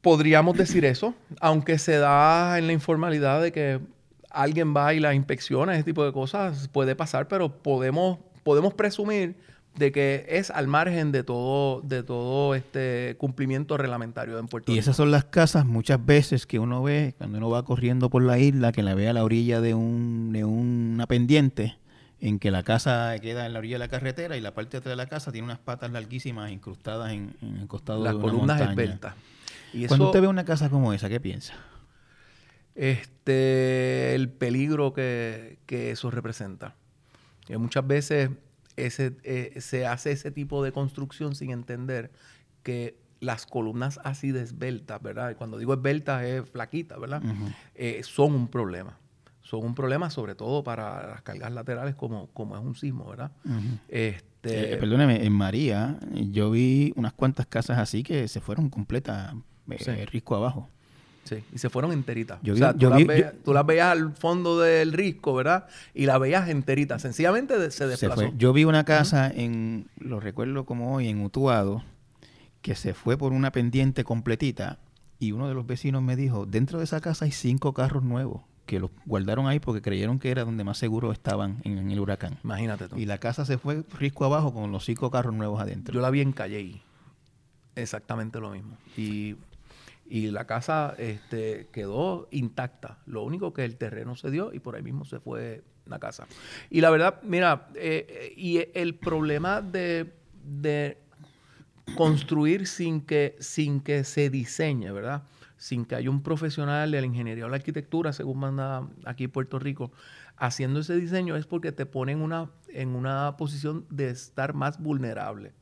Podríamos 0.00 0.56
decir 0.56 0.84
eso, 0.84 1.14
aunque 1.40 1.78
se 1.78 1.98
da 1.98 2.58
en 2.58 2.66
la 2.66 2.72
informalidad 2.72 3.40
de 3.42 3.52
que 3.52 3.80
alguien 4.30 4.74
va 4.74 4.92
y 4.94 5.00
la 5.00 5.14
inspecciona, 5.14 5.74
ese 5.74 5.84
tipo 5.84 6.04
de 6.04 6.12
cosas 6.12 6.68
puede 6.68 6.96
pasar, 6.96 7.28
pero 7.28 7.62
podemos, 7.62 8.18
podemos 8.42 8.74
presumir 8.74 9.36
de 9.80 9.90
que 9.92 10.26
es 10.28 10.50
al 10.50 10.68
margen 10.68 11.10
de 11.10 11.24
todo, 11.24 11.80
de 11.80 12.02
todo 12.04 12.54
este 12.54 13.16
cumplimiento 13.18 13.76
reglamentario 13.76 14.38
en 14.38 14.46
Puerto 14.46 14.70
Y 14.70 14.74
Rico. 14.76 14.82
esas 14.82 14.96
son 14.96 15.10
las 15.10 15.24
casas 15.24 15.64
muchas 15.66 16.04
veces 16.04 16.46
que 16.46 16.58
uno 16.60 16.82
ve 16.82 17.14
cuando 17.18 17.38
uno 17.38 17.50
va 17.50 17.64
corriendo 17.64 18.10
por 18.10 18.22
la 18.22 18.38
isla, 18.38 18.70
que 18.72 18.82
la 18.82 18.94
ve 18.94 19.08
a 19.08 19.12
la 19.12 19.24
orilla 19.24 19.60
de, 19.60 19.74
un, 19.74 20.30
de 20.32 20.44
una 20.44 21.06
pendiente, 21.08 21.76
en 22.20 22.38
que 22.38 22.50
la 22.50 22.62
casa 22.62 23.14
queda 23.20 23.46
en 23.46 23.54
la 23.54 23.58
orilla 23.60 23.76
de 23.76 23.78
la 23.80 23.88
carretera 23.88 24.36
y 24.36 24.40
la 24.42 24.52
parte 24.54 24.72
de 24.72 24.78
atrás 24.78 24.92
de 24.92 24.96
la 24.96 25.06
casa 25.06 25.32
tiene 25.32 25.46
unas 25.46 25.58
patas 25.58 25.90
larguísimas 25.90 26.52
incrustadas 26.52 27.12
en, 27.12 27.34
en 27.40 27.56
el 27.56 27.66
costado 27.66 28.04
Las 28.04 28.12
de 28.12 28.16
una 28.18 28.22
columnas 28.22 28.58
montaña. 28.58 28.70
esbeltas. 28.72 29.14
Y 29.72 29.86
Cuando 29.86 30.04
eso, 30.04 30.10
usted 30.10 30.20
ve 30.20 30.28
una 30.28 30.44
casa 30.44 30.68
como 30.68 30.92
esa, 30.92 31.08
¿qué 31.08 31.18
piensa? 31.20 31.54
este, 32.74 34.14
el 34.14 34.28
peligro 34.30 34.92
que, 34.92 35.58
que 35.66 35.90
eso 35.90 36.10
representa. 36.10 36.74
Que 37.46 37.58
muchas 37.58 37.86
veces 37.86 38.30
ese, 38.76 39.16
eh, 39.24 39.60
se 39.60 39.86
hace 39.86 40.12
ese 40.12 40.30
tipo 40.30 40.62
de 40.64 40.72
construcción 40.72 41.34
sin 41.34 41.50
entender 41.50 42.10
que 42.62 42.98
las 43.20 43.44
columnas 43.46 44.00
así 44.04 44.32
de 44.32 44.42
esbeltas, 44.42 45.00
¿verdad? 45.02 45.30
Y 45.30 45.34
Cuando 45.34 45.58
digo 45.58 45.74
esbeltas 45.74 46.22
es 46.24 46.48
flaquita, 46.48 46.96
¿verdad? 46.98 47.22
Eh, 47.74 48.00
son 48.02 48.34
un 48.34 48.48
problema. 48.48 48.98
Son 49.42 49.64
un 49.64 49.74
problema 49.74 50.10
sobre 50.10 50.34
todo 50.34 50.62
para 50.62 51.06
las 51.08 51.22
cargas 51.22 51.52
laterales 51.52 51.94
como, 51.94 52.28
como 52.28 52.56
es 52.56 52.62
un 52.62 52.74
sismo, 52.74 53.08
¿verdad? 53.08 53.32
Este, 53.88 54.30
Este, 54.42 54.74
Eh, 54.74 54.76
perdóneme, 54.78 55.24
en 55.26 55.32
María 55.34 55.98
yo 56.14 56.50
vi 56.50 56.94
unas 56.96 57.12
cuantas 57.12 57.44
casas 57.46 57.76
así 57.78 58.02
que 58.02 58.26
se 58.26 58.40
fueron 58.40 58.70
completas, 58.70 59.34
eh, 59.68 59.76
Sí. 59.78 60.04
risco 60.06 60.34
abajo. 60.34 60.70
Sí, 61.24 61.44
y 61.52 61.58
se 61.58 61.68
fueron 61.70 61.92
enteritas. 61.92 62.40
Yo 62.42 62.52
o 62.52 62.56
vi- 62.56 62.60
sea, 62.60 62.72
tú, 62.72 62.78
yo 62.80 62.90
las 62.90 62.98
vi- 62.98 63.04
veías, 63.04 63.34
tú 63.44 63.52
las 63.52 63.64
veías 63.66 63.86
al 63.92 64.12
fondo 64.14 64.58
del 64.58 64.92
risco, 64.92 65.34
¿verdad? 65.34 65.66
Y 65.94 66.06
las 66.06 66.18
veías 66.18 66.48
enteritas. 66.48 67.02
Sencillamente 67.02 67.58
de- 67.58 67.70
se 67.70 67.78
Se 67.78 67.86
desplazó. 67.86 68.14
fue. 68.22 68.32
Yo 68.36 68.52
vi 68.52 68.64
una 68.64 68.84
casa 68.84 69.30
en, 69.30 69.86
lo 69.98 70.18
recuerdo 70.18 70.64
como 70.64 70.94
hoy, 70.94 71.08
en 71.08 71.20
Utuado, 71.22 71.84
que 72.62 72.74
se 72.74 72.94
fue 72.94 73.16
por 73.16 73.32
una 73.32 73.52
pendiente 73.52 74.02
completita 74.02 74.78
y 75.18 75.32
uno 75.32 75.46
de 75.48 75.54
los 75.54 75.66
vecinos 75.66 76.02
me 76.02 76.16
dijo, 76.16 76.46
dentro 76.46 76.78
de 76.78 76.84
esa 76.84 77.00
casa 77.00 77.26
hay 77.26 77.30
cinco 77.32 77.74
carros 77.74 78.02
nuevos 78.02 78.42
que 78.66 78.78
los 78.80 78.90
guardaron 79.04 79.46
ahí 79.48 79.58
porque 79.60 79.82
creyeron 79.82 80.18
que 80.18 80.30
era 80.30 80.44
donde 80.44 80.62
más 80.64 80.78
seguro 80.78 81.10
estaban 81.12 81.58
en, 81.64 81.76
en 81.78 81.90
el 81.90 82.00
huracán. 82.00 82.38
Imagínate 82.44 82.88
tú. 82.88 82.96
Y 82.96 83.04
la 83.04 83.18
casa 83.18 83.44
se 83.44 83.58
fue 83.58 83.82
risco 83.98 84.24
abajo 84.24 84.52
con 84.54 84.70
los 84.72 84.84
cinco 84.84 85.10
carros 85.10 85.34
nuevos 85.34 85.60
adentro. 85.60 85.92
Yo 85.94 86.00
la 86.00 86.10
vi 86.10 86.20
en 86.22 86.32
Calley. 86.32 86.80
Exactamente 87.76 88.40
lo 88.40 88.50
mismo. 88.50 88.76
Y, 88.96 89.36
y 90.10 90.32
la 90.32 90.44
casa 90.44 90.94
este, 90.98 91.68
quedó 91.72 92.28
intacta. 92.32 92.98
Lo 93.06 93.22
único 93.22 93.54
que 93.54 93.64
el 93.64 93.76
terreno 93.76 94.16
se 94.16 94.30
dio 94.30 94.52
y 94.52 94.58
por 94.58 94.74
ahí 94.74 94.82
mismo 94.82 95.04
se 95.04 95.20
fue 95.20 95.62
la 95.86 96.00
casa. 96.00 96.26
Y 96.68 96.80
la 96.80 96.90
verdad, 96.90 97.20
mira, 97.22 97.68
eh, 97.76 98.06
eh, 98.08 98.34
y 98.36 98.58
el 98.74 98.96
problema 98.96 99.62
de, 99.62 100.12
de 100.44 100.98
construir 101.96 102.66
sin 102.66 103.00
que, 103.02 103.36
sin 103.38 103.80
que 103.80 104.02
se 104.02 104.30
diseñe, 104.30 104.90
¿verdad? 104.90 105.22
Sin 105.56 105.84
que 105.84 105.94
haya 105.94 106.10
un 106.10 106.22
profesional 106.22 106.90
de 106.90 107.00
la 107.00 107.06
ingeniería 107.06 107.46
o 107.46 107.48
la 107.48 107.56
arquitectura, 107.56 108.12
según 108.12 108.40
manda 108.40 108.88
aquí 109.04 109.28
Puerto 109.28 109.60
Rico, 109.60 109.92
haciendo 110.36 110.80
ese 110.80 110.96
diseño 110.96 111.36
es 111.36 111.46
porque 111.46 111.70
te 111.70 111.86
pone 111.86 112.12
en 112.12 112.20
una, 112.20 112.50
en 112.68 112.96
una 112.96 113.36
posición 113.36 113.86
de 113.90 114.10
estar 114.10 114.54
más 114.54 114.80
vulnerable. 114.80 115.52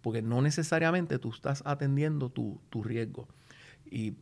Porque 0.00 0.20
no 0.20 0.42
necesariamente 0.42 1.20
tú 1.20 1.30
estás 1.30 1.62
atendiendo 1.64 2.28
tu, 2.28 2.60
tu 2.70 2.82
riesgo. 2.82 3.28
Y 3.90 4.14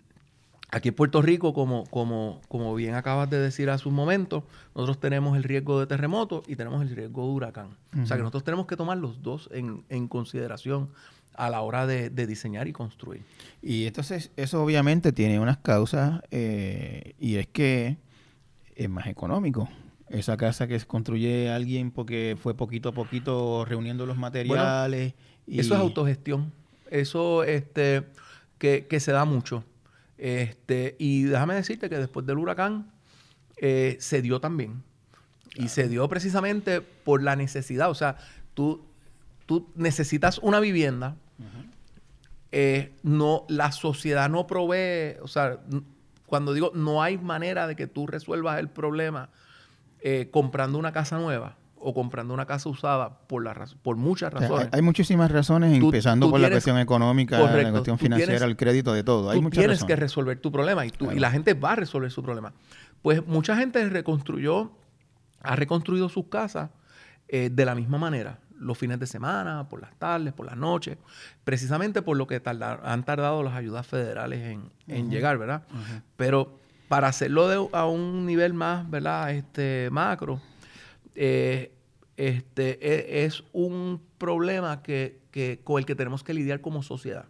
aquí 0.70 0.88
en 0.88 0.94
Puerto 0.94 1.22
Rico, 1.22 1.52
como, 1.54 1.84
como, 1.86 2.40
como 2.48 2.74
bien 2.74 2.94
acabas 2.94 3.30
de 3.30 3.38
decir 3.38 3.70
hace 3.70 3.88
un 3.88 3.94
momento, 3.94 4.44
nosotros 4.74 4.98
tenemos 5.00 5.36
el 5.36 5.42
riesgo 5.44 5.80
de 5.80 5.86
terremoto 5.86 6.42
y 6.46 6.56
tenemos 6.56 6.82
el 6.82 6.90
riesgo 6.94 7.22
de 7.26 7.32
huracán. 7.32 7.68
O 8.02 8.06
sea 8.06 8.16
que 8.16 8.22
nosotros 8.22 8.44
tenemos 8.44 8.66
que 8.66 8.76
tomar 8.76 8.98
los 8.98 9.22
dos 9.22 9.48
en, 9.52 9.84
en 9.88 10.08
consideración 10.08 10.90
a 11.34 11.50
la 11.50 11.60
hora 11.60 11.86
de, 11.86 12.08
de 12.10 12.26
diseñar 12.26 12.66
y 12.66 12.72
construir. 12.72 13.22
Y 13.62 13.86
entonces 13.86 14.30
eso 14.36 14.62
obviamente 14.62 15.12
tiene 15.12 15.38
unas 15.38 15.58
causas 15.58 16.22
eh, 16.30 17.14
y 17.20 17.36
es 17.36 17.46
que 17.46 17.98
es 18.74 18.88
más 18.88 19.06
económico. 19.06 19.68
Esa 20.08 20.36
casa 20.36 20.66
que 20.66 20.78
se 20.78 20.86
construye 20.86 21.50
alguien 21.50 21.90
porque 21.90 22.36
fue 22.40 22.54
poquito 22.54 22.88
a 22.90 22.92
poquito 22.92 23.64
reuniendo 23.64 24.06
los 24.06 24.16
materiales. 24.16 25.14
y- 25.46 25.58
Eso 25.60 25.74
es 25.74 25.80
autogestión. 25.80 26.52
Eso 26.90 27.42
este, 27.44 28.04
que, 28.58 28.86
que 28.86 29.00
se 29.00 29.12
da 29.12 29.24
mucho. 29.24 29.64
Este, 30.18 30.96
y 30.98 31.24
déjame 31.24 31.54
decirte 31.54 31.88
que 31.90 31.98
después 31.98 32.26
del 32.26 32.38
huracán 32.38 32.90
eh, 33.56 33.96
se 34.00 34.22
dio 34.22 34.40
también. 34.40 34.82
Y 35.54 35.68
se 35.68 35.88
dio 35.88 36.06
precisamente 36.08 36.82
por 36.82 37.22
la 37.22 37.34
necesidad. 37.34 37.90
O 37.90 37.94
sea, 37.94 38.16
tú, 38.54 38.84
tú 39.46 39.70
necesitas 39.74 40.38
una 40.38 40.60
vivienda. 40.60 41.16
Eh, 42.52 42.94
no, 43.02 43.44
la 43.48 43.72
sociedad 43.72 44.28
no 44.30 44.46
provee, 44.46 45.16
o 45.20 45.28
sea, 45.28 45.58
cuando 46.26 46.54
digo 46.54 46.70
no 46.74 47.02
hay 47.02 47.18
manera 47.18 47.66
de 47.66 47.76
que 47.76 47.86
tú 47.86 48.06
resuelvas 48.06 48.58
el 48.60 48.68
problema 48.68 49.30
eh, 50.00 50.28
comprando 50.30 50.78
una 50.78 50.92
casa 50.92 51.18
nueva 51.18 51.56
o 51.78 51.92
comprando 51.94 52.32
una 52.34 52.46
casa 52.46 52.68
usada 52.68 53.18
por, 53.26 53.44
la 53.44 53.54
por 53.82 53.96
muchas 53.96 54.32
O 54.34 54.38
sea, 54.38 54.48
razones. 54.48 54.68
hay, 54.72 54.82
muchísimas 54.82 55.30
razones, 55.30 55.78
Tú- 55.78 55.86
empezando 55.86 56.26
tú 56.26 56.30
por 56.32 56.40
la 56.40 56.50
cuestión 56.50 56.78
económica, 56.78 57.38
la 57.38 57.70
cuestión 57.70 57.98
financiera, 57.98 58.32
tienes- 58.38 58.42
el 58.48 58.56
crédito, 58.56 58.92
de 58.92 59.04
todo. 59.04 59.30
Hay 59.30 59.36
tú 59.38 59.42
muchas 59.42 59.58
tienes 59.58 59.84
que 59.84 59.94
resolver 59.96 60.38
tu 60.40 60.50
problema 60.50 60.84
y, 60.86 60.90
tú, 60.90 61.04
y 61.04 61.08
Claro. 61.08 61.20
la 61.20 61.30
gente 61.30 61.54
va 61.54 61.72
a 61.72 61.76
resolver 61.76 62.10
su 62.10 62.22
problema. 62.22 62.52
Pues 63.02 63.26
mucha 63.26 63.56
gente 63.56 63.88
reconstruyó, 63.88 64.72
ha 65.42 65.54
reconstruido 65.56 66.08
sus 66.08 66.26
casas 66.26 66.70
eh, 67.28 67.50
de 67.52 67.64
la 67.64 67.74
misma 67.74 67.98
manera, 67.98 68.38
los 68.58 68.78
fines 68.78 68.98
de 68.98 69.06
semana, 69.06 69.68
por 69.68 69.80
las 69.82 69.94
tardes, 69.96 70.32
por 70.32 70.46
las 70.46 70.56
noches, 70.56 70.96
precisamente 71.44 72.00
por 72.02 72.16
lo 72.16 72.26
que 72.26 72.40
han 72.44 73.04
tardado 73.04 73.42
las 73.42 73.54
ayudas 73.54 73.86
federales 73.86 74.40
en, 74.42 74.70
en 74.88 75.10
llegar, 75.10 75.36
¿verdad? 75.36 75.62
Pero 76.16 76.58
para 76.88 77.08
hacerlo 77.08 77.48
de- 77.48 77.68
a 77.76 77.84
un 77.86 78.24
nivel 78.26 78.54
más, 78.54 78.88
¿verdad? 78.88 79.32
Este, 79.32 79.88
macro, 79.90 80.40
eh, 81.16 81.72
este, 82.16 82.78
e- 82.80 83.24
es 83.24 83.42
un 83.52 84.00
problema 84.18 84.82
que, 84.82 85.18
que- 85.30 85.60
con 85.64 85.78
el 85.78 85.84
que 85.86 85.94
tenemos 85.94 86.22
que 86.22 86.32
lidiar 86.34 86.60
como 86.60 86.82
sociedad. 86.82 87.24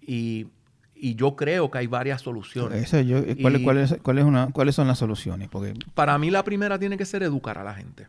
Y, 0.00 0.48
y 0.94 1.14
yo 1.14 1.36
creo 1.36 1.70
que 1.70 1.78
hay 1.78 1.86
varias 1.86 2.22
soluciones. 2.22 2.82
Eso 2.82 3.00
yo- 3.00 3.18
eh, 3.18 3.36
¿cuál- 3.40 3.60
Y- 3.60 3.64
cuál 3.64 3.78
es- 3.78 3.96
cuál 4.02 4.18
es 4.18 4.24
una- 4.24 4.50
¿Cuáles 4.52 4.74
son 4.74 4.86
las 4.88 4.98
soluciones? 4.98 5.48
Porque 5.48 5.74
Para 5.94 6.18
mí 6.18 6.30
la 6.30 6.42
primera 6.44 6.78
tiene 6.78 6.96
que 6.96 7.04
ser 7.04 7.22
educar 7.22 7.58
a 7.58 7.64
la 7.64 7.74
gente. 7.74 8.06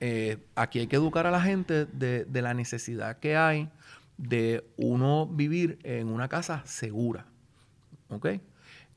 Eh, 0.00 0.38
aquí 0.54 0.78
hay 0.78 0.86
que 0.86 0.96
educar 0.96 1.26
a 1.26 1.30
la 1.30 1.40
gente 1.40 1.86
de, 1.86 2.24
de 2.24 2.42
la 2.42 2.54
necesidad 2.54 3.18
que 3.18 3.36
hay 3.36 3.68
de 4.16 4.64
uno 4.76 5.26
vivir 5.26 5.78
en 5.82 6.08
una 6.08 6.28
casa 6.28 6.62
segura. 6.64 7.26
¿Ok? 8.08 8.26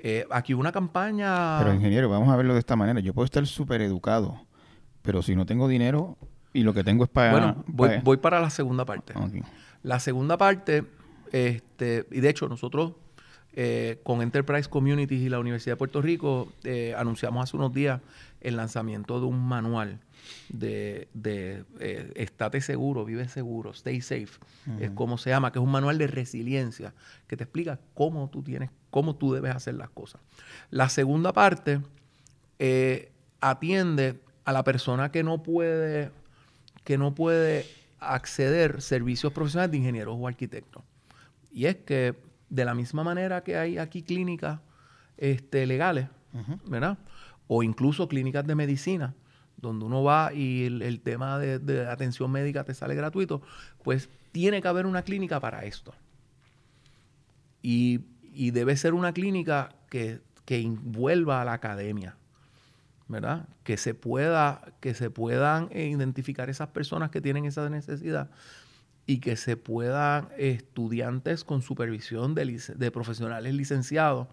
Eh, 0.03 0.25
aquí 0.31 0.53
una 0.53 0.71
campaña... 0.71 1.59
Pero 1.59 1.73
ingeniero, 1.73 2.09
vamos 2.09 2.29
a 2.29 2.35
verlo 2.35 2.53
de 2.53 2.59
esta 2.59 2.75
manera. 2.75 2.99
Yo 3.01 3.13
puedo 3.13 3.25
estar 3.25 3.45
súper 3.45 3.81
educado, 3.81 4.39
pero 5.01 5.21
si 5.21 5.35
no 5.35 5.45
tengo 5.45 5.67
dinero 5.67 6.17
y 6.53 6.63
lo 6.63 6.73
que 6.73 6.83
tengo 6.83 7.03
es 7.03 7.09
para... 7.09 7.31
bueno, 7.31 7.63
voy, 7.67 7.89
voy 8.03 8.17
para 8.17 8.39
la 8.39 8.49
segunda 8.49 8.85
parte. 8.85 9.13
La 9.83 9.99
segunda 9.99 10.37
parte, 10.37 10.83
este, 11.31 12.05
y 12.11 12.19
de 12.19 12.29
hecho 12.29 12.47
nosotros 12.47 12.93
eh, 13.53 13.99
con 14.03 14.21
Enterprise 14.21 14.69
Communities 14.69 15.21
y 15.21 15.29
la 15.29 15.39
Universidad 15.39 15.73
de 15.73 15.77
Puerto 15.77 16.01
Rico 16.01 16.51
eh, 16.63 16.93
anunciamos 16.97 17.43
hace 17.43 17.57
unos 17.57 17.73
días 17.73 18.01
el 18.39 18.55
lanzamiento 18.55 19.19
de 19.19 19.25
un 19.25 19.45
manual 19.45 19.99
de, 20.49 21.07
de 21.13 21.63
eh, 21.79 22.11
estate 22.15 22.61
seguro, 22.61 23.05
vive 23.05 23.27
seguro, 23.27 23.71
stay 23.71 24.01
safe, 24.01 24.39
es 24.79 24.91
como 24.91 25.17
se 25.17 25.31
llama, 25.31 25.51
que 25.51 25.59
es 25.59 25.63
un 25.63 25.71
manual 25.71 25.97
de 25.97 26.07
resiliencia 26.07 26.93
que 27.27 27.37
te 27.37 27.43
explica 27.43 27.79
cómo 27.93 28.29
tú 28.29 28.41
tienes, 28.43 28.69
cómo 28.89 29.15
tú 29.15 29.33
debes 29.33 29.55
hacer 29.55 29.75
las 29.75 29.89
cosas. 29.89 30.21
La 30.69 30.89
segunda 30.89 31.33
parte 31.33 31.81
eh, 32.59 33.11
atiende 33.39 34.21
a 34.45 34.51
la 34.51 34.63
persona 34.63 35.11
que 35.11 35.23
no 35.23 35.43
puede, 35.43 36.11
que 36.83 36.97
no 36.97 37.13
puede 37.13 37.65
acceder 37.99 38.81
servicios 38.81 39.31
profesionales 39.33 39.71
de 39.71 39.77
ingenieros 39.77 40.15
o 40.19 40.27
arquitectos. 40.27 40.83
Y 41.51 41.65
es 41.65 41.77
que 41.77 42.15
de 42.49 42.65
la 42.65 42.73
misma 42.73 43.03
manera 43.03 43.43
que 43.43 43.57
hay 43.57 43.77
aquí 43.77 44.01
clínicas 44.01 44.59
este, 45.17 45.65
legales, 45.65 46.07
¿verdad? 46.65 46.97
O 47.47 47.63
incluso 47.63 48.07
clínicas 48.07 48.45
de 48.47 48.55
medicina, 48.55 49.13
donde 49.57 49.85
uno 49.85 50.03
va 50.03 50.33
y 50.33 50.65
el, 50.65 50.81
el 50.81 51.01
tema 51.01 51.37
de, 51.37 51.59
de 51.59 51.87
atención 51.87 52.31
médica 52.31 52.63
te 52.63 52.73
sale 52.73 52.95
gratuito, 52.95 53.41
pues 53.83 54.09
tiene 54.31 54.61
que 54.61 54.67
haber 54.67 54.85
una 54.85 55.03
clínica 55.03 55.39
para 55.39 55.65
esto. 55.65 55.93
Y, 57.61 58.01
y 58.33 58.51
debe 58.51 58.75
ser 58.75 58.93
una 58.93 59.13
clínica 59.13 59.75
que, 59.89 60.21
que 60.45 60.59
envuelva 60.59 61.41
a 61.41 61.45
la 61.45 61.53
academia, 61.53 62.17
¿verdad? 63.07 63.47
Que 63.63 63.77
se 63.77 63.93
pueda, 63.93 64.73
que 64.79 64.93
se 64.93 65.09
puedan 65.09 65.67
eh, 65.71 65.87
identificar 65.87 66.49
esas 66.49 66.69
personas 66.69 67.11
que 67.11 67.21
tienen 67.21 67.45
esa 67.45 67.69
necesidad 67.69 68.29
y 69.05 69.17
que 69.19 69.35
se 69.35 69.57
puedan 69.57 70.29
estudiantes 70.37 71.43
con 71.43 71.61
supervisión 71.61 72.35
de, 72.35 72.91
profesionales 72.91 73.53
licenciados 73.53 74.27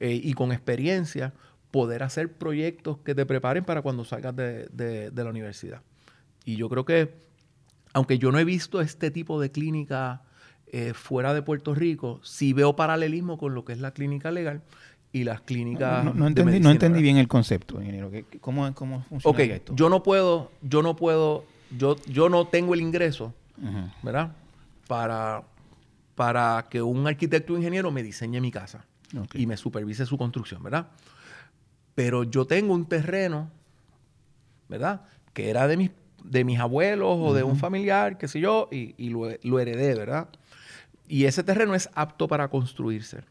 eh, 0.00 0.20
y 0.22 0.32
con 0.34 0.52
experiencia 0.52 1.32
poder 1.70 2.02
hacer 2.02 2.32
proyectos 2.32 2.98
que 2.98 3.14
te 3.14 3.26
preparen 3.26 3.64
para 3.64 3.82
cuando 3.82 4.04
salgas 4.04 4.34
de, 4.34 4.68
de- 4.72 5.10
de 5.10 5.24
la 5.24 5.30
universidad. 5.30 5.82
Y 6.44 6.56
yo 6.56 6.68
creo 6.70 6.84
que, 6.86 7.14
aunque 7.92 8.18
yo 8.18 8.32
no 8.32 8.38
he 8.38 8.44
visto 8.44 8.80
este 8.80 9.10
tipo 9.10 9.38
de 9.40 9.50
clínica 9.50 10.22
eh, 10.68 10.94
fuera 10.94 11.34
de 11.34 11.42
Puerto 11.42 11.74
Rico, 11.74 12.20
sí 12.22 12.52
veo 12.54 12.74
paralelismo 12.76 13.36
con 13.36 13.54
lo 13.54 13.64
que 13.66 13.72
es 13.74 13.80
la 13.80 13.90
clínica 13.92 14.30
legal 14.30 14.62
y 15.12 15.24
las 15.24 15.40
clínicas 15.40 16.04
No, 16.04 16.26
entendí, 16.26 16.60
no 16.60 16.70
entendí 16.70 17.00
bien 17.02 17.16
el 17.16 17.28
concepto, 17.28 17.80
ingeniero. 17.80 18.10
¿Qué- 18.10 18.24
qué- 18.24 18.38
¿Cómo, 18.38 18.72
cómo 18.74 19.02
funciona 19.02 19.32
Ok, 19.36 19.40
esto? 19.40 19.74
yo 19.74 19.88
no 19.88 20.02
puedo, 20.02 20.50
yo 20.62 20.82
no 20.82 20.96
puedo, 20.96 21.44
yo, 21.76 21.96
yo 22.06 22.28
no 22.28 22.46
tengo 22.46 22.74
el 22.74 22.80
ingreso. 22.80 23.34
¿verdad? 24.02 24.32
Para, 24.86 25.42
para 26.14 26.66
que 26.70 26.80
un 26.80 27.06
arquitecto 27.08 27.54
o 27.54 27.56
ingeniero 27.56 27.90
me 27.90 28.02
diseñe 28.02 28.40
mi 28.40 28.50
casa 28.52 28.84
y 29.34 29.46
me 29.46 29.56
supervise 29.56 30.06
su 30.06 30.16
construcción, 30.16 30.62
¿verdad? 30.62 30.88
Pero 31.94 32.22
yo 32.24 32.46
tengo 32.46 32.72
un 32.74 32.86
terreno, 32.86 33.50
¿verdad? 34.68 35.02
Que 35.32 35.50
era 35.50 35.66
de 35.66 35.76
mis, 35.76 35.90
de 36.22 36.44
mis 36.44 36.58
abuelos 36.60 37.16
o 37.18 37.34
de 37.34 37.42
un 37.42 37.56
familiar, 37.56 38.18
qué 38.18 38.28
sé 38.28 38.38
yo, 38.40 38.68
y, 38.70 38.94
y 38.96 39.08
lo, 39.10 39.28
lo 39.42 39.58
heredé, 39.58 39.94
¿verdad? 39.94 40.28
Y 41.08 41.24
ese 41.24 41.42
terreno 41.42 41.74
es 41.74 41.88
apto 41.94 42.28
para 42.28 42.48
construirse. 42.48 43.22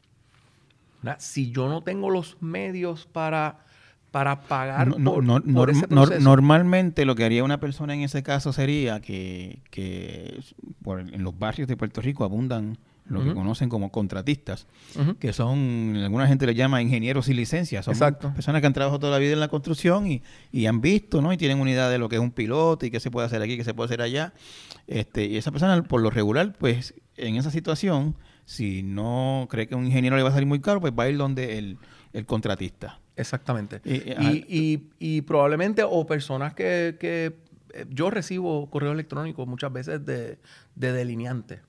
¿Verdad? 1.01 1.17
Si 1.19 1.51
yo 1.51 1.67
no 1.69 1.81
tengo 1.83 2.09
los 2.09 2.37
medios 2.41 3.07
para, 3.11 3.59
para 4.11 4.41
pagar 4.41 4.87
No- 4.87 4.97
no- 4.97 5.13
por, 5.15 5.23
no- 5.23 5.33
por 5.41 5.69
nor- 5.69 5.69
ese 5.71 5.87
nor- 5.87 6.07
proceso. 6.07 6.21
normalmente 6.29 7.05
lo 7.05 7.15
que 7.15 7.23
haría 7.25 7.43
una 7.43 7.59
persona 7.59 7.93
en 7.93 8.01
ese 8.01 8.23
caso 8.23 8.53
sería 8.53 8.99
que, 9.01 9.59
que 9.69 10.39
por- 10.83 10.99
en 11.01 11.23
los 11.23 11.37
barrios 11.37 11.67
de 11.67 11.77
Puerto 11.77 12.01
Rico 12.01 12.23
abundan 12.23 12.77
lo 13.09 13.23
que 13.23 13.33
conocen 13.33 13.69
como 13.69 13.89
contratistas, 13.89 14.67
que 15.21 15.31
son, 15.31 15.95
alguna 15.95 16.27
gente 16.27 16.45
les 16.45 16.57
llama 16.57 16.81
ingenieros 16.81 17.27
sin 17.27 17.37
licencia, 17.37 17.81
son 17.81 17.93
Exacto. 17.93 18.33
personas 18.33 18.59
que 18.59 18.67
han 18.67 18.73
trabajado 18.73 18.99
toda 18.99 19.13
la 19.13 19.17
vida 19.19 19.31
en 19.31 19.39
la 19.39 19.47
construcción 19.47 20.07
y, 20.11 20.21
y 20.51 20.65
han 20.65 20.81
visto, 20.81 21.21
¿no? 21.21 21.31
Y 21.31 21.37
tienen 21.37 21.61
una 21.61 21.71
idea 21.71 21.87
de 21.87 21.99
lo 21.99 22.09
que 22.09 22.17
es 22.17 22.21
un 22.21 22.31
piloto 22.31 22.85
y 22.85 22.91
qué 22.91 22.99
se 22.99 23.09
puede 23.09 23.25
hacer 23.27 23.41
aquí, 23.41 23.55
qué 23.55 23.63
se 23.63 23.73
puede 23.73 23.85
hacer 23.85 24.01
allá. 24.01 24.33
Este, 24.87 25.23
y 25.25 25.37
esa 25.37 25.51
persona, 25.51 25.81
por 25.83 26.01
lo 26.01 26.09
regular, 26.09 26.51
pues 26.59 26.95
en 27.15 27.37
esa 27.37 27.49
situación, 27.49 28.13
si 28.47 28.81
no 28.81 29.45
cree 29.51 29.67
que 29.67 29.75
un 29.75 29.85
ingeniero 29.85 30.15
le 30.15 30.23
va 30.23 30.29
a 30.29 30.31
salir 30.31 30.47
muy 30.47 30.61
caro, 30.61 30.79
pues 30.79 30.93
va 30.97 31.03
a 31.03 31.09
ir 31.09 31.17
donde 31.17 31.57
el, 31.57 31.77
el 32.13 32.25
contratista. 32.25 32.99
Exactamente. 33.17 33.81
Y- 33.83 34.13
Y, 34.23 34.45
y- 34.47 34.89
y 35.17 35.21
probablemente, 35.23 35.83
o 35.83 36.05
personas 36.07 36.53
que, 36.53 36.95
que, 36.97 37.35
eh, 37.73 37.85
yo 37.89 38.09
recibo 38.09 38.69
correo 38.69 38.93
electrónico 38.93 39.45
muchas 39.45 39.73
veces 39.73 40.05
de, 40.05 40.37
de 40.75 40.93
delineantes, 40.93 41.59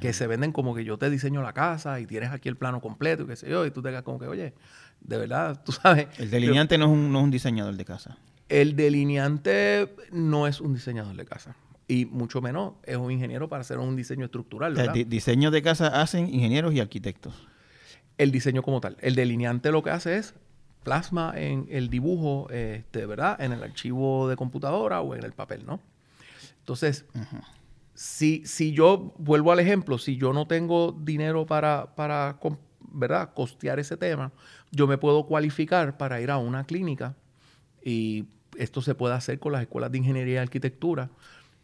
que 0.00 0.12
se 0.12 0.26
venden 0.26 0.52
como 0.52 0.74
que 0.74 0.84
yo 0.84 0.98
te 0.98 1.08
diseño 1.10 1.40
la 1.42 1.54
casa 1.54 2.00
y 2.00 2.06
tienes 2.06 2.30
aquí 2.30 2.48
el 2.50 2.56
plano 2.56 2.80
completo 2.82 3.22
y 3.22 3.26
qué 3.26 3.34
sé 3.36 3.48
yo, 3.48 3.64
y 3.66 3.70
tú 3.70 3.80
te 3.82 3.88
quedas 3.88 4.02
como 4.02 4.18
que, 4.18 4.26
oye, 4.26 4.52
de 5.00 5.16
verdad, 5.18 5.62
tú 5.64 5.72
sabes. 5.72 6.06
El 6.18 6.30
delineante 6.30 6.76
no, 6.78 6.84
es 6.84 6.90
un, 6.92 7.10
no 7.12 7.18
es 7.20 7.24
un 7.24 7.30
diseñador 7.30 7.74
de 7.74 7.84
casa. 7.86 8.18
El 8.50 8.76
delineante 8.76 9.88
no 10.12 10.46
es 10.46 10.60
un 10.60 10.74
diseñador 10.74 11.16
de 11.16 11.24
casa. 11.24 11.56
Y 11.90 12.06
mucho 12.06 12.40
menos 12.40 12.74
es 12.84 12.96
un 12.96 13.10
ingeniero 13.10 13.48
para 13.48 13.62
hacer 13.62 13.78
un 13.78 13.96
diseño 13.96 14.24
estructural, 14.26 14.76
diseño 15.08 15.50
de 15.50 15.60
casa 15.60 16.00
hacen 16.00 16.32
ingenieros 16.32 16.72
y 16.72 16.78
arquitectos. 16.78 17.34
el 18.16 18.30
diseño 18.30 18.62
como 18.62 18.80
tal. 18.80 18.96
El 19.00 19.16
delineante 19.16 19.72
lo 19.72 19.82
que 19.82 19.90
hace 19.90 20.16
es 20.16 20.34
plasma 20.84 21.32
en 21.34 21.66
el 21.68 21.90
dibujo, 21.90 22.48
este, 22.50 23.06
¿verdad? 23.06 23.40
En 23.40 23.50
el 23.50 23.62
archivo 23.64 24.28
de 24.28 24.36
computadora 24.36 25.00
o 25.00 25.16
en 25.16 25.24
el 25.24 25.32
papel, 25.32 25.66
¿no? 25.66 25.80
Entonces, 26.60 27.06
si, 27.94 28.46
si 28.46 28.72
yo 28.72 29.12
vuelvo 29.18 29.50
al 29.50 29.58
ejemplo, 29.58 29.98
si 29.98 30.16
yo 30.16 30.32
no 30.32 30.46
tengo 30.46 30.92
dinero 30.92 31.44
para, 31.44 31.96
para 31.96 32.38
¿verdad? 32.92 33.32
costear 33.34 33.80
ese 33.80 33.96
tema, 33.96 34.30
yo 34.70 34.86
me 34.86 34.96
puedo 34.96 35.26
cualificar 35.26 35.96
para 35.96 36.20
ir 36.20 36.30
a 36.30 36.38
una 36.38 36.62
clínica 36.64 37.16
y 37.84 38.26
esto 38.56 38.80
se 38.80 38.94
puede 38.94 39.14
hacer 39.14 39.40
con 39.40 39.50
las 39.52 39.62
escuelas 39.62 39.90
de 39.90 39.98
ingeniería 39.98 40.34
y 40.34 40.38
arquitectura, 40.38 41.10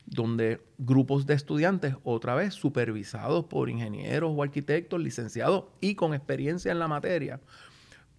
donde 0.07 0.61
grupos 0.79 1.27
de 1.27 1.35
estudiantes, 1.35 1.97
otra 2.05 2.35
vez 2.35 2.55
supervisados 2.55 3.45
por 3.47 3.69
ingenieros 3.69 4.33
o 4.35 4.43
arquitectos, 4.43 5.01
licenciados 5.01 5.65
y 5.81 5.95
con 5.97 6.15
experiencia 6.15 6.71
en 6.73 6.79
la 6.79 6.89
materia, 6.89 7.41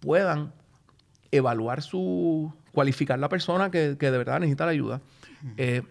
puedan 0.00 0.52
evaluar 1.30 1.82
su, 1.82 2.52
cualificar 2.72 3.18
la 3.18 3.28
persona 3.28 3.70
que, 3.70 3.96
que 3.98 4.10
de 4.10 4.18
verdad 4.18 4.40
necesita 4.40 4.66
la 4.66 4.72
ayuda, 4.72 5.00
eh, 5.56 5.82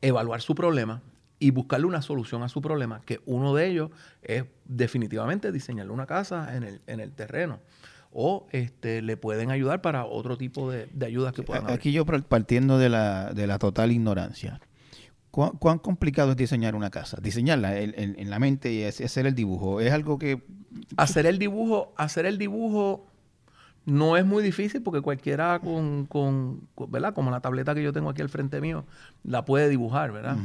evaluar 0.00 0.40
su 0.40 0.54
problema 0.54 1.02
y 1.38 1.50
buscarle 1.50 1.86
una 1.86 2.02
solución 2.02 2.42
a 2.42 2.48
su 2.48 2.60
problema, 2.60 3.02
que 3.04 3.20
uno 3.26 3.54
de 3.54 3.68
ellos 3.68 3.90
es 4.22 4.44
definitivamente 4.64 5.50
diseñarle 5.52 5.92
una 5.92 6.06
casa 6.06 6.56
en 6.56 6.62
el, 6.64 6.80
en 6.86 7.00
el 7.00 7.12
terreno. 7.12 7.60
O 8.12 8.46
este, 8.52 9.00
le 9.02 9.16
pueden 9.16 9.50
ayudar 9.50 9.80
para 9.80 10.04
otro 10.04 10.36
tipo 10.36 10.70
de, 10.70 10.86
de 10.92 11.06
ayudas 11.06 11.32
que 11.32 11.42
puedan 11.42 11.64
haber. 11.64 11.76
Aquí 11.76 11.92
yo 11.92 12.04
par- 12.04 12.22
partiendo 12.24 12.78
de 12.78 12.90
la, 12.90 13.32
de 13.32 13.46
la 13.46 13.58
total 13.58 13.90
ignorancia. 13.90 14.60
¿Cuán, 15.32 15.52
cuán 15.52 15.78
complicado 15.80 16.30
es 16.30 16.36
diseñar 16.36 16.74
una 16.76 16.90
casa? 16.90 17.16
Diseñarla 17.20 17.78
en, 17.80 17.94
en- 17.98 18.14
en 18.18 18.30
la 18.30 18.38
mente 18.38 18.70
y 18.72 18.84
hacer 18.84 19.26
el 19.26 19.34
dibujo. 19.34 19.80
Es 19.80 19.90
algo 19.92 20.18
que... 20.18 20.42
Hacer 20.96 21.26
el 21.26 21.38
dibujo, 21.40 21.92
hacer 21.96 22.24
el 22.26 22.38
dibujo 22.38 23.04
no 23.84 24.16
es 24.16 24.24
muy 24.24 24.44
difícil 24.44 24.82
porque 24.82 25.00
cualquiera 25.00 25.58
con, 25.58 26.06
con- 26.06 26.60
con- 26.76 26.90
¿verdad? 26.92 27.14
Como 27.14 27.30
la 27.32 27.40
tableta 27.40 27.74
que 27.74 27.82
yo 27.82 27.92
tengo 27.92 28.10
aquí 28.10 28.22
al 28.22 28.28
frente 28.28 28.60
mío, 28.60 28.84
la 29.24 29.44
puede 29.44 29.68
dibujar, 29.68 30.12
¿verdad? 30.12 30.36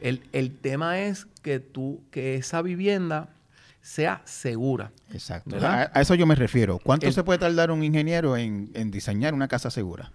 el, 0.00 0.22
el 0.32 0.52
tema 0.56 1.00
es 1.00 1.26
que 1.42 1.58
tú, 1.60 2.00
que 2.10 2.36
esa 2.36 2.62
vivienda 2.62 3.28
sea 3.82 4.22
segura. 4.24 4.92
Exacto. 5.12 5.56
A, 5.60 5.90
a 5.92 6.00
eso 6.00 6.14
yo 6.14 6.26
me 6.26 6.34
refiero. 6.36 6.78
¿Cuánto 6.82 7.06
El- 7.06 7.12
se 7.12 7.22
puede 7.24 7.38
tardar 7.40 7.70
un 7.70 7.82
ingeniero 7.82 8.36
en, 8.36 8.70
en 8.74 8.90
diseñar 8.90 9.34
una 9.34 9.48
casa 9.48 9.70
segura? 9.70 10.10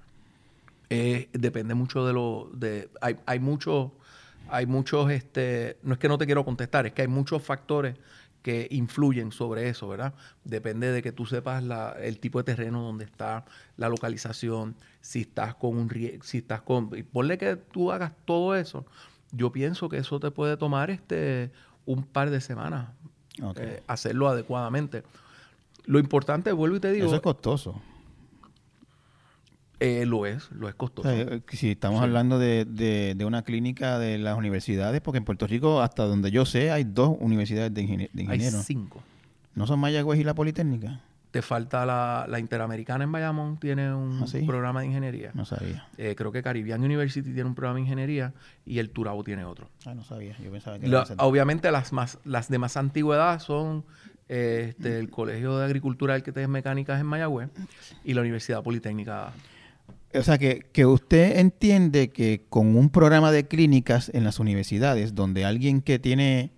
Eh, 0.89 1.29
depende 1.33 1.73
mucho 1.73 2.05
de 2.05 2.13
lo, 2.13 2.49
de, 2.53 2.89
hay, 2.99 3.17
hay 3.25 3.39
muchos, 3.39 3.91
hay 4.51 4.65
muchos, 4.65 5.09
este, 5.11 5.77
no 5.83 5.93
es 5.93 5.99
que 5.99 6.07
no 6.07 6.17
te 6.17 6.25
quiero 6.25 6.43
contestar, 6.45 6.85
es 6.85 6.93
que 6.93 7.01
hay 7.03 7.07
muchos 7.07 7.41
factores 7.41 7.95
que 8.41 8.67
influyen 8.71 9.31
sobre 9.31 9.69
eso, 9.69 9.87
¿verdad? 9.87 10.13
Depende 10.43 10.91
de 10.91 11.01
que 11.03 11.11
tú 11.11 11.25
sepas 11.25 11.63
la- 11.63 11.95
el 12.01 12.19
tipo 12.19 12.39
de 12.39 12.43
terreno 12.43 12.81
donde 12.81 13.05
está, 13.05 13.45
la 13.77 13.87
localización, 13.87 14.75
si 14.99 15.21
estás 15.21 15.55
con 15.55 15.77
un 15.77 15.89
si 16.23 16.39
estás 16.39 16.61
con, 16.61 16.89
y 16.97 17.03
ponle 17.03 17.37
que 17.37 17.55
tú 17.55 17.91
hagas 17.91 18.11
todo 18.25 18.55
eso, 18.55 18.85
yo 19.31 19.51
pienso 19.51 19.89
que 19.89 19.97
eso 19.97 20.19
te 20.19 20.31
puede 20.31 20.57
tomar 20.57 20.89
este 20.89 21.51
un 21.85 22.03
par 22.03 22.29
de 22.29 22.41
semanas 22.41 22.89
eh, 23.61 23.83
hacerlo 23.87 24.27
adecuadamente. 24.27 25.03
Lo 25.85 25.99
importante, 25.99 26.51
vuelvo 26.51 26.75
y 26.77 26.79
te 26.79 26.91
digo, 26.91 27.05
eso 27.07 27.15
es 27.15 27.21
costoso. 27.21 27.81
Eh, 29.81 30.05
lo 30.05 30.25
es, 30.25 30.49
lo 30.51 30.69
es 30.69 30.75
O 30.75 30.77
costoso. 30.77 31.09
sea, 31.09 31.19
eh, 31.19 31.41
si 31.49 31.71
estamos 31.71 31.99
Sí. 31.99 32.03
hablando 32.05 32.37
de, 32.39 32.65
de- 32.65 33.15
de 33.17 33.25
una 33.25 33.41
clínica 33.41 33.97
de 33.99 34.17
las 34.19 34.37
universidades, 34.37 35.01
porque 35.01 35.17
en 35.17 35.25
Puerto 35.25 35.47
Rico, 35.47 35.81
hasta 35.81 36.03
donde 36.05 36.31
yo 36.31 36.45
sé, 36.45 36.71
hay 36.71 36.83
dos 36.85 37.17
universidades 37.19 37.73
de, 37.73 37.81
ingenie- 37.83 38.09
de 38.13 38.21
Hay 38.21 38.35
ingenieros. 38.35 38.63
cinco. 38.65 39.01
¿No 39.55 39.67
son 39.67 39.79
Mayagüez 39.79 40.19
y 40.19 40.23
la 40.23 40.33
Politécnica? 40.33 41.01
Te 41.31 41.41
falta 41.41 41.85
la, 41.85 42.25
la 42.29 42.39
Interamericana 42.39 43.05
en 43.05 43.11
Bayamón, 43.11 43.57
tiene 43.57 43.93
un 43.93 44.19
¿Ah, 44.23 44.27
sí? 44.27 44.41
programa 44.43 44.81
de 44.81 44.87
ingeniería. 44.87 45.31
No 45.33 45.45
sabía. 45.45 45.87
Eh, 45.97 46.13
creo 46.15 46.31
que 46.31 46.43
Caribbean 46.43 46.83
University 46.83 47.23
tiene 47.33 47.45
un 47.45 47.55
programa 47.55 47.75
de 47.77 47.81
ingeniería 47.83 48.33
y 48.65 48.79
el 48.79 48.89
Turabo 48.89 49.23
tiene 49.23 49.45
otro. 49.45 49.69
Ah, 49.85 49.93
no 49.95 50.03
sabía. 50.03 50.35
Yo 50.43 50.51
pensaba 50.51 50.77
que 50.77 50.87
La- 50.89 51.07
obviamente 51.19 51.71
las 51.71 51.93
más 51.93 52.19
las 52.25 52.49
de 52.49 52.57
más 52.59 52.75
antigüedad 52.77 53.39
son 53.39 53.83
eh, 54.27 54.67
este, 54.69 54.99
el 54.99 55.09
Colegio 55.09 55.57
de 55.57 55.65
Agricultura 55.65 56.13
y 56.13 56.17
Arquitectas 56.17 56.49
Mecánicas 56.49 56.99
en 56.99 57.05
Mayagüez 57.05 57.49
y 58.03 58.13
la 58.13 58.21
Universidad 58.21 58.61
Politécnica. 58.63 59.31
O 60.13 60.23
sea, 60.23 60.37
que, 60.37 60.65
que 60.71 60.85
usted 60.85 61.39
entiende 61.39 62.09
que 62.09 62.45
con 62.49 62.75
un 62.75 62.89
programa 62.89 63.31
de 63.31 63.47
clínicas 63.47 64.11
en 64.13 64.23
las 64.23 64.39
universidades, 64.39 65.15
donde 65.15 65.45
alguien 65.45 65.81
que 65.81 65.99
tiene 65.99 66.51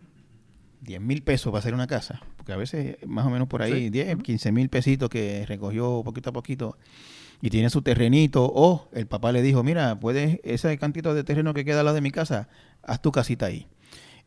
10 0.81 1.01
mil 1.01 1.21
pesos 1.23 1.51
para 1.51 1.59
hacer 1.59 1.73
una 1.73 1.87
casa, 1.87 2.21
porque 2.37 2.53
a 2.53 2.57
veces 2.57 2.97
más 3.05 3.25
o 3.25 3.29
menos 3.29 3.47
por 3.47 3.61
ahí, 3.61 3.73
Sí. 3.85 3.89
10, 3.89 4.17
15 4.23 4.51
mil 4.51 4.69
pesitos 4.69 5.09
que 5.09 5.45
recogió 5.45 6.01
poquito 6.03 6.31
a 6.31 6.33
poquito, 6.33 6.77
y 7.41 7.49
tiene 7.49 7.69
su 7.69 7.81
terrenito, 7.81 8.43
o 8.53 8.89
el 8.93 9.05
papá 9.05 9.31
le 9.31 9.41
dijo, 9.41 9.63
mira, 9.63 9.99
puedes, 9.99 10.39
ese 10.43 10.77
cantito 10.77 11.13
de 11.13 11.23
terreno 11.23 11.53
que 11.53 11.65
queda 11.65 11.79
al 11.79 11.85
lado 11.85 11.95
de 11.95 12.01
mi 12.01 12.11
casa, 12.11 12.47
haz 12.81 13.01
tu 13.01 13.11
casita 13.11 13.47
ahí. 13.47 13.67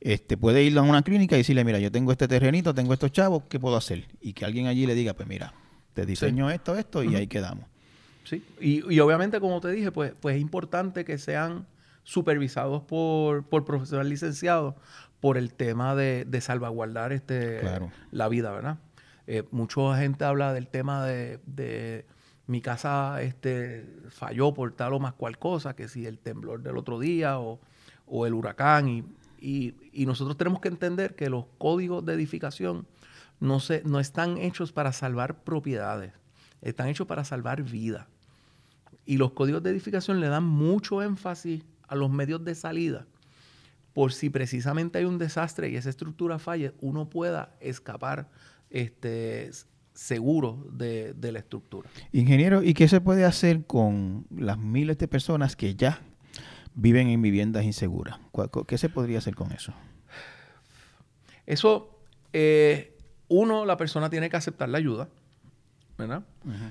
Este, 0.01 0.37
puede 0.37 0.63
ir 0.63 0.77
a 0.79 0.83
una 0.83 1.03
clínica 1.03 1.35
y 1.37 1.39
decirle, 1.39 1.65
mira, 1.65 1.79
yo 1.79 1.91
tengo 1.91 2.13
este 2.13 2.29
terrenito, 2.29 2.75
tengo 2.75 2.93
estos 2.93 3.11
chavos, 3.13 3.45
¿qué 3.49 3.59
puedo 3.59 3.77
hacer? 3.77 4.07
Y 4.21 4.35
que 4.35 4.45
alguien 4.45 4.67
allí 4.67 4.87
le 4.87 4.95
diga, 4.95 5.15
pues 5.15 5.27
mira, 5.27 5.55
te 5.95 6.05
diseño 6.05 6.51
esto, 6.51 6.77
esto, 6.77 7.03
y 7.03 7.15
ahí 7.17 7.27
quedamos. 7.27 7.65
Sí. 8.27 8.45
Y, 8.61 8.93
y 8.95 9.01
obviamente, 9.01 9.41
como 9.41 9.61
te 9.61 9.71
dije, 9.71 9.91
pues, 9.91 10.13
pues 10.21 10.37
es 10.37 10.43
importante 10.43 11.05
que 11.07 11.17
sean 11.17 11.67
supervisados 12.03 12.83
por, 12.83 13.45
por 13.45 13.65
profesionales 13.65 14.11
licenciados 14.11 14.75
por 15.21 15.39
el 15.39 15.53
tema 15.55 15.95
de, 15.95 16.25
de 16.27 16.41
salvaguardar 16.41 17.13
este, 17.13 17.61
Claro. 17.61 17.91
la 18.13 18.29
vida, 18.29 18.53
¿verdad? 18.53 18.79
Eh, 19.27 19.43
mucha 19.51 19.97
gente 19.99 20.25
habla 20.25 20.53
del 20.53 20.69
tema 20.69 21.05
de, 21.05 21.41
de 21.47 22.07
mi 22.47 22.61
casa 22.61 23.21
este, 23.23 23.85
falló 24.11 24.55
por 24.55 24.73
tal 24.73 24.93
o 24.93 25.01
más 25.01 25.15
cual 25.15 25.39
cosa, 25.39 25.75
que 25.75 25.89
si 25.89 26.07
el 26.07 26.19
temblor 26.19 26.63
del 26.63 26.77
otro 26.77 27.01
día 27.01 27.41
o, 27.41 27.59
o 28.07 28.27
el 28.27 28.35
huracán. 28.35 28.89
Y, 28.89 29.05
y- 29.41 29.75
y 29.93 30.07
nosotros 30.07 30.37
tenemos 30.37 30.61
que 30.61 30.69
entender 30.69 31.15
que 31.17 31.29
los 31.31 31.47
códigos 31.59 32.05
de 32.05 32.15
edificación 32.15 32.87
no, 33.41 33.59
se, 33.59 33.83
no 33.85 33.99
están 33.99 34.39
hechos 34.39 34.71
para 34.73 34.93
salvar 34.93 35.43
propiedades, 35.43 36.13
están 36.63 36.87
hechos 36.89 37.07
para 37.09 37.25
salvar 37.25 37.63
vida. 37.63 38.07
Y 39.07 39.17
los 39.17 39.33
códigos 39.33 39.63
de 39.63 39.71
edificación 39.71 40.21
le 40.21 40.29
dan 40.29 40.45
mucho 40.45 41.01
énfasis 41.03 41.63
a 41.89 41.95
los 41.95 42.11
medios 42.11 42.45
de 42.45 42.55
salida. 42.55 43.07
Por 43.95 44.13
si 44.13 44.29
precisamente 44.29 44.99
hay 44.99 45.05
un 45.05 45.17
desastre 45.17 45.71
y 45.71 45.77
esa 45.77 45.89
estructura 45.89 46.39
falle, 46.39 46.75
uno 46.81 47.09
pueda 47.09 47.57
escapar 47.61 48.29
este, 48.69 49.51
seguro 49.95 50.67
de, 50.73 51.15
de 51.15 51.33
la 51.33 51.39
estructura. 51.39 51.89
Ingeniero, 52.13 52.63
¿y 52.63 52.75
qué 52.75 52.89
se 52.89 53.01
puede 53.01 53.25
hacer 53.25 53.65
con 53.65 54.27
las 54.37 54.59
miles 54.59 54.99
de 54.99 55.09
personas 55.09 55.57
que 55.57 55.75
ya 55.77 56.01
viven 56.75 57.09
en 57.09 57.23
viviendas 57.23 57.65
inseguras? 57.65 58.19
¿Cuál- 58.33 58.51
cu- 58.51 58.65
¿Qué 58.67 58.77
se 58.77 58.89
podría 58.91 59.19
hacer 59.19 59.35
con 59.35 59.53
eso? 59.53 59.73
Eso, 61.47 62.01
eh, 62.33 62.99
uno, 63.29 63.65
la 63.65 63.77
persona 63.77 64.11
tiene 64.11 64.29
que 64.29 64.37
aceptar 64.37 64.69
la 64.69 64.79
ayuda, 64.79 65.09
¿verdad? 65.99 66.23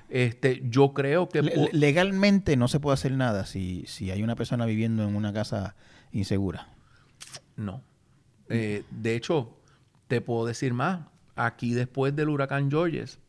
este, 0.10 0.62
yo 0.70 0.94
creo 0.94 1.30
que... 1.30 1.42
Le- 1.42 1.70
legalmente 1.72 2.56
no 2.58 2.68
se 2.68 2.80
puede 2.80 2.94
hacer 2.94 3.12
nada 3.14 3.46
si, 3.46 3.86
si 3.88 4.12
hay 4.12 4.24
una 4.24 4.36
persona 4.36 4.66
viviendo 4.66 5.04
en 5.08 5.16
una 5.16 5.34
casa 5.34 5.76
insegura. 6.12 6.70
No. 7.56 7.82
Eh, 8.50 8.84
de 8.92 9.16
hecho, 9.16 9.58
te 10.08 10.22
puedo 10.22 10.46
decir 10.46 10.74
más. 10.74 11.08
Aquí 11.36 11.74
después 11.74 12.16
del 12.16 12.30
huracán 12.30 12.70
Georges, 12.70 13.20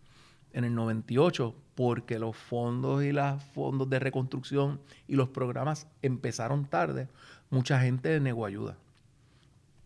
en 0.52 0.64
el 0.64 0.74
98 0.74 1.54
porque 1.74 2.18
los 2.18 2.36
fondos 2.36 3.04
y 3.04 3.12
los 3.12 3.42
fondos 3.42 3.90
de 3.90 3.98
reconstrucción 3.98 4.80
y 5.06 5.16
los 5.16 5.28
programas 5.28 5.86
empezaron 6.02 6.64
tarde, 6.66 7.08
mucha 7.50 7.80
gente 7.80 8.18
negó 8.20 8.46
ayuda. 8.46 8.78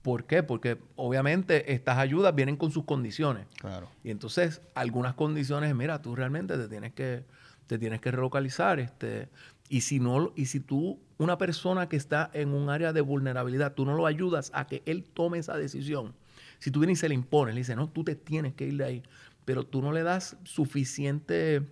¿Por 0.03 0.25
qué? 0.25 0.43
Porque 0.43 0.79
obviamente 0.97 1.73
estas 1.73 1.99
ayudas 1.99 2.35
vienen 2.35 2.57
con 2.57 2.71
sus 2.71 2.85
condiciones. 2.85 3.47
Claro. 3.61 3.89
Y 4.03 4.11
entonces, 4.11 4.63
algunas 4.75 5.15
condiciones, 5.15 5.75
mira, 5.75 6.01
tú 6.01 6.17
realmente 6.17 6.57
te 6.57 6.69
tienes 6.69 6.93
que, 6.93 7.25
te 7.67 7.79
tienes 7.79 8.01
que 8.01 8.11
relocalizar. 8.11 8.81
Este, 8.81 9.29
y 9.69 9.83
si 9.83 10.01
no, 10.01 10.33
y 10.35 10.47
si 10.47 10.61
tú, 10.61 10.99
una 11.19 11.37
persona 11.37 11.89
que 11.89 11.97
está 11.97 12.31
en 12.33 12.55
un 12.55 12.71
área 12.71 12.93
de 12.93 13.03
vulnerabilidad, 13.03 13.75
tú 13.75 13.85
no 13.85 13.95
lo 13.95 14.07
ayudas 14.07 14.51
a 14.55 14.67
que 14.67 14.83
él 14.87 15.05
tome 15.05 15.39
esa 15.39 15.57
decisión. 15.57 16.15
Si 16.59 16.71
tú 16.71 16.81
vienes 16.81 16.99
y 16.99 17.01
se 17.01 17.09
le 17.09 17.15
impones, 17.15 17.55
le 17.55 17.61
dices, 17.61 17.77
no, 17.77 17.89
tú 17.89 18.03
te 18.03 18.15
tienes 18.15 18.55
que 18.55 18.67
ir 18.67 18.77
de 18.79 18.85
ahí, 18.85 19.03
pero 19.45 19.65
tú 19.65 19.83
no 19.83 19.93
le 19.93 20.03
das 20.03 20.37
suficiente 20.45 21.63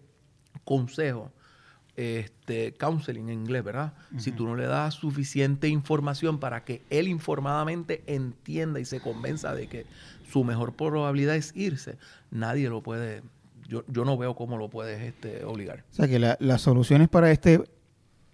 consejo 0.64 1.32
este, 1.98 2.74
counseling 2.74 3.28
en 3.28 3.40
inglés, 3.40 3.64
¿verdad? 3.64 3.92
Si 4.18 4.30
tú 4.30 4.46
no 4.46 4.54
le 4.54 4.66
das 4.66 4.94
suficiente 4.94 5.66
información 5.66 6.38
para 6.38 6.62
que 6.64 6.80
él 6.90 7.08
informadamente 7.08 8.04
entienda 8.06 8.78
y 8.78 8.84
se 8.84 9.00
convenza 9.00 9.52
de 9.52 9.66
que 9.66 9.84
su 10.30 10.44
mejor 10.44 10.74
probabilidad 10.76 11.34
es 11.34 11.52
irse, 11.56 11.98
nadie 12.30 12.68
lo 12.68 12.84
puede, 12.84 13.22
yo, 13.66 13.82
yo 13.88 14.04
no 14.04 14.16
veo 14.16 14.36
cómo 14.36 14.58
lo 14.58 14.70
puedes 14.70 15.02
este, 15.02 15.44
obligar. 15.44 15.82
O 15.90 15.94
sea 15.96 16.06
que 16.06 16.20
las 16.20 16.60
soluciones 16.62 17.08
para 17.08 17.32
este, 17.32 17.64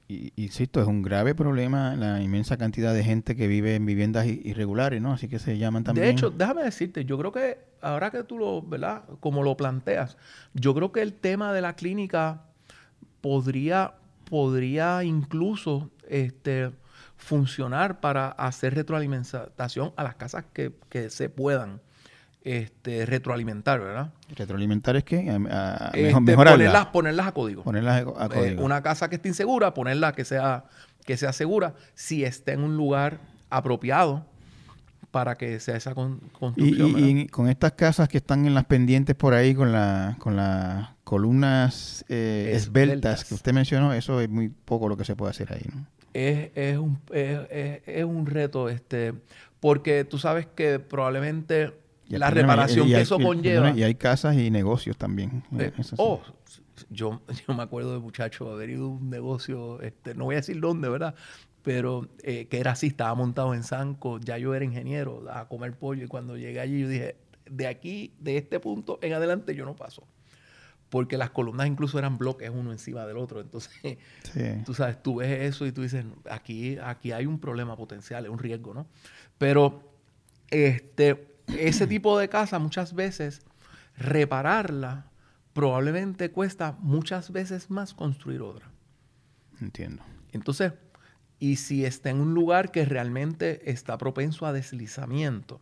insisto, 0.08 0.82
es 0.82 0.86
un 0.86 1.00
grave 1.00 1.34
problema 1.34 1.96
la 1.96 2.20
inmensa 2.20 2.58
cantidad 2.58 2.92
de 2.92 3.02
gente 3.02 3.34
que 3.34 3.46
vive 3.46 3.76
en 3.76 3.86
viviendas 3.86 4.26
irregulares, 4.26 5.00
¿no? 5.00 5.14
Así 5.14 5.26
que 5.26 5.38
se 5.38 5.56
llaman 5.56 5.84
también. 5.84 6.04
De 6.08 6.12
hecho, 6.12 6.28
déjame 6.28 6.64
decirte, 6.64 7.06
yo 7.06 7.16
creo 7.16 7.32
que 7.32 7.60
ahora 7.80 8.10
que 8.10 8.24
tú 8.24 8.36
lo, 8.38 8.60
¿verdad? 8.60 9.04
Como 9.20 9.42
lo 9.42 9.56
planteas, 9.56 10.18
yo 10.52 10.74
creo 10.74 10.92
que 10.92 11.00
el 11.00 11.14
tema 11.14 11.54
de 11.54 11.62
la 11.62 11.76
clínica 11.76 12.42
podría, 13.24 13.94
podría 14.28 15.02
incluso 15.02 15.90
este, 16.06 16.72
funcionar 17.16 17.98
para 18.00 18.28
hacer 18.28 18.74
retroalimentación 18.74 19.94
a 19.96 20.02
las 20.02 20.14
casas 20.16 20.44
que, 20.52 20.74
se 21.08 21.30
puedan 21.30 21.80
este, 22.42 23.06
retroalimentar, 23.06 23.80
¿verdad? 23.80 24.12
¿Retroalimentar 24.36 24.96
es 24.96 25.04
que 25.04 25.30
A, 25.30 25.90
este, 25.94 26.34
ponerlas, 26.36 26.86
ponerlas, 26.88 27.26
a 27.28 27.32
código. 27.32 27.62
Ponerlas 27.62 28.04
a, 28.14 28.26
eh, 28.26 28.28
código. 28.28 28.62
una 28.62 28.82
casa 28.82 29.08
que 29.08 29.16
esté 29.16 29.28
insegura, 29.28 29.72
ponerla 29.72 30.12
que 30.12 30.26
sea, 30.26 30.64
que 31.06 31.16
sea 31.16 31.32
segura. 31.32 31.72
Si 31.94 32.24
está 32.24 32.52
en 32.52 32.62
un 32.62 32.76
lugar 32.76 33.20
apropiado, 33.48 34.26
para 35.14 35.36
que 35.36 35.60
sea 35.60 35.76
esa 35.76 35.94
construcción. 35.94 36.98
Y, 36.98 37.28
con 37.28 37.48
estas 37.48 37.70
casas 37.74 38.08
que 38.08 38.16
están 38.18 38.46
en 38.46 38.54
las 38.54 38.64
pendientes 38.64 39.14
por 39.14 39.32
ahí 39.32 39.54
con 39.54 39.70
la 39.70 40.16
con 40.18 40.34
las 40.34 40.88
columnas 41.04 42.04
eh, 42.08 42.50
esbeltas. 42.52 43.24
que 43.24 43.34
usted 43.34 43.52
mencionó, 43.52 43.92
eso 43.92 44.20
es 44.20 44.28
muy 44.28 44.48
poco 44.48 44.88
lo 44.88 44.96
que 44.96 45.04
se 45.04 45.14
puede 45.14 45.30
hacer 45.30 45.52
ahí, 45.52 45.62
¿no? 45.72 45.86
Es, 46.12 46.50
es, 46.56 46.78
un, 46.78 46.98
es, 47.12 48.04
un 48.04 48.26
reto, 48.26 48.68
este, 48.68 49.14
porque 49.60 50.04
tú 50.04 50.18
sabes 50.18 50.46
que 50.46 50.80
probablemente 50.80 51.74
la 52.08 52.30
reparación 52.30 52.88
que 52.88 53.00
eso 53.00 53.20
conlleva. 53.20 53.70
Y 53.70 53.84
hay 53.84 53.94
casas 53.94 54.36
y 54.36 54.50
negocios 54.50 54.96
también. 54.96 55.44
Eh, 55.56 55.70
oh, 55.96 56.20
yo, 56.90 57.22
yo 57.46 57.54
me 57.54 57.62
acuerdo 57.62 57.92
de 57.92 57.98
muchacho 57.98 58.50
haber 58.50 58.70
ido 58.70 58.84
a 58.84 58.88
un 58.88 59.10
negocio, 59.10 59.80
este, 59.80 60.14
no 60.14 60.24
voy 60.24 60.36
a 60.36 60.38
decir 60.38 60.60
dónde, 60.60 60.88
¿verdad? 60.88 61.14
pero 61.64 62.06
eh, 62.22 62.46
que 62.46 62.60
era 62.60 62.72
así, 62.72 62.88
estaba 62.88 63.14
montado 63.14 63.54
en 63.54 63.62
Sanco, 63.62 64.20
ya 64.20 64.36
yo 64.36 64.54
era 64.54 64.66
ingeniero 64.66 65.24
a 65.32 65.48
comer 65.48 65.72
pollo 65.72 66.04
y 66.04 66.08
cuando 66.08 66.36
llegué 66.36 66.60
allí 66.60 66.82
yo 66.82 66.88
dije, 66.88 67.16
de 67.46 67.66
aquí, 67.66 68.12
de 68.20 68.36
este 68.36 68.60
punto 68.60 68.98
en 69.02 69.14
adelante 69.14 69.54
yo 69.54 69.64
no 69.64 69.74
paso. 69.74 70.06
Porque 70.90 71.16
las 71.16 71.30
columnas 71.30 71.66
incluso 71.66 71.98
eran 71.98 72.18
bloques 72.18 72.50
uno 72.50 72.70
encima 72.70 73.06
del 73.06 73.16
otro. 73.16 73.40
Entonces, 73.40 73.72
tú 74.66 74.74
sabes, 74.74 75.02
tú 75.02 75.16
ves 75.16 75.40
eso 75.40 75.66
y 75.66 75.72
tú 75.72 75.82
dices, 75.82 76.04
aquí, 76.30 76.76
aquí 76.76 77.12
hay 77.12 77.24
un 77.24 77.40
problema 77.40 77.76
potencial, 77.76 78.26
es 78.26 78.30
un 78.30 78.38
riesgo, 78.38 78.74
¿no? 78.74 78.86
Pero 79.38 79.90
este, 80.50 81.38
ese 81.48 81.86
tipo 81.86 82.18
de 82.18 82.28
casa 82.28 82.58
muchas 82.58 82.94
veces, 82.94 83.40
repararla 83.96 85.06
probablemente 85.54 86.30
cuesta 86.30 86.76
muchas 86.80 87.32
veces 87.32 87.70
más 87.70 87.94
construir 87.94 88.42
otra. 88.42 88.70
Entiendo. 89.60 90.02
Entonces, 90.32 90.72
y 91.38 91.56
si 91.56 91.84
está 91.84 92.10
en 92.10 92.20
un 92.20 92.34
lugar 92.34 92.70
que 92.70 92.84
realmente 92.84 93.70
está 93.70 93.96
propenso 93.96 94.46
a 94.46 94.52
deslizamiento, 94.52 95.60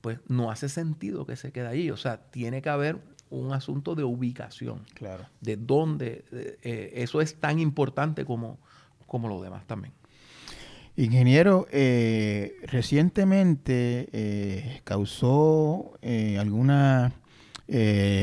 pues 0.00 0.20
no 0.28 0.50
hace 0.50 0.68
sentido 0.68 1.26
que 1.26 1.36
se 1.36 1.50
quede 1.50 1.66
ahí. 1.66 1.90
O 1.90 1.96
sea, 1.96 2.18
tiene 2.30 2.60
que 2.62 2.68
haber 2.68 2.98
un 3.30 3.52
asunto 3.52 3.94
de 3.94 4.04
ubicación. 4.04 4.84
Claro. 4.94 5.26
De 5.40 5.56
dónde. 5.56 6.24
Eh, 6.30 6.92
eso 6.96 7.20
es 7.20 7.36
tan 7.36 7.58
importante 7.58 8.24
como, 8.24 8.58
como 9.06 9.28
lo 9.28 9.42
demás 9.42 9.66
también. 9.66 9.94
Ingeniero, 10.96 11.66
eh, 11.72 12.56
recientemente 12.66 14.08
eh, 14.12 14.80
causó 14.84 15.98
alguna 16.38 17.14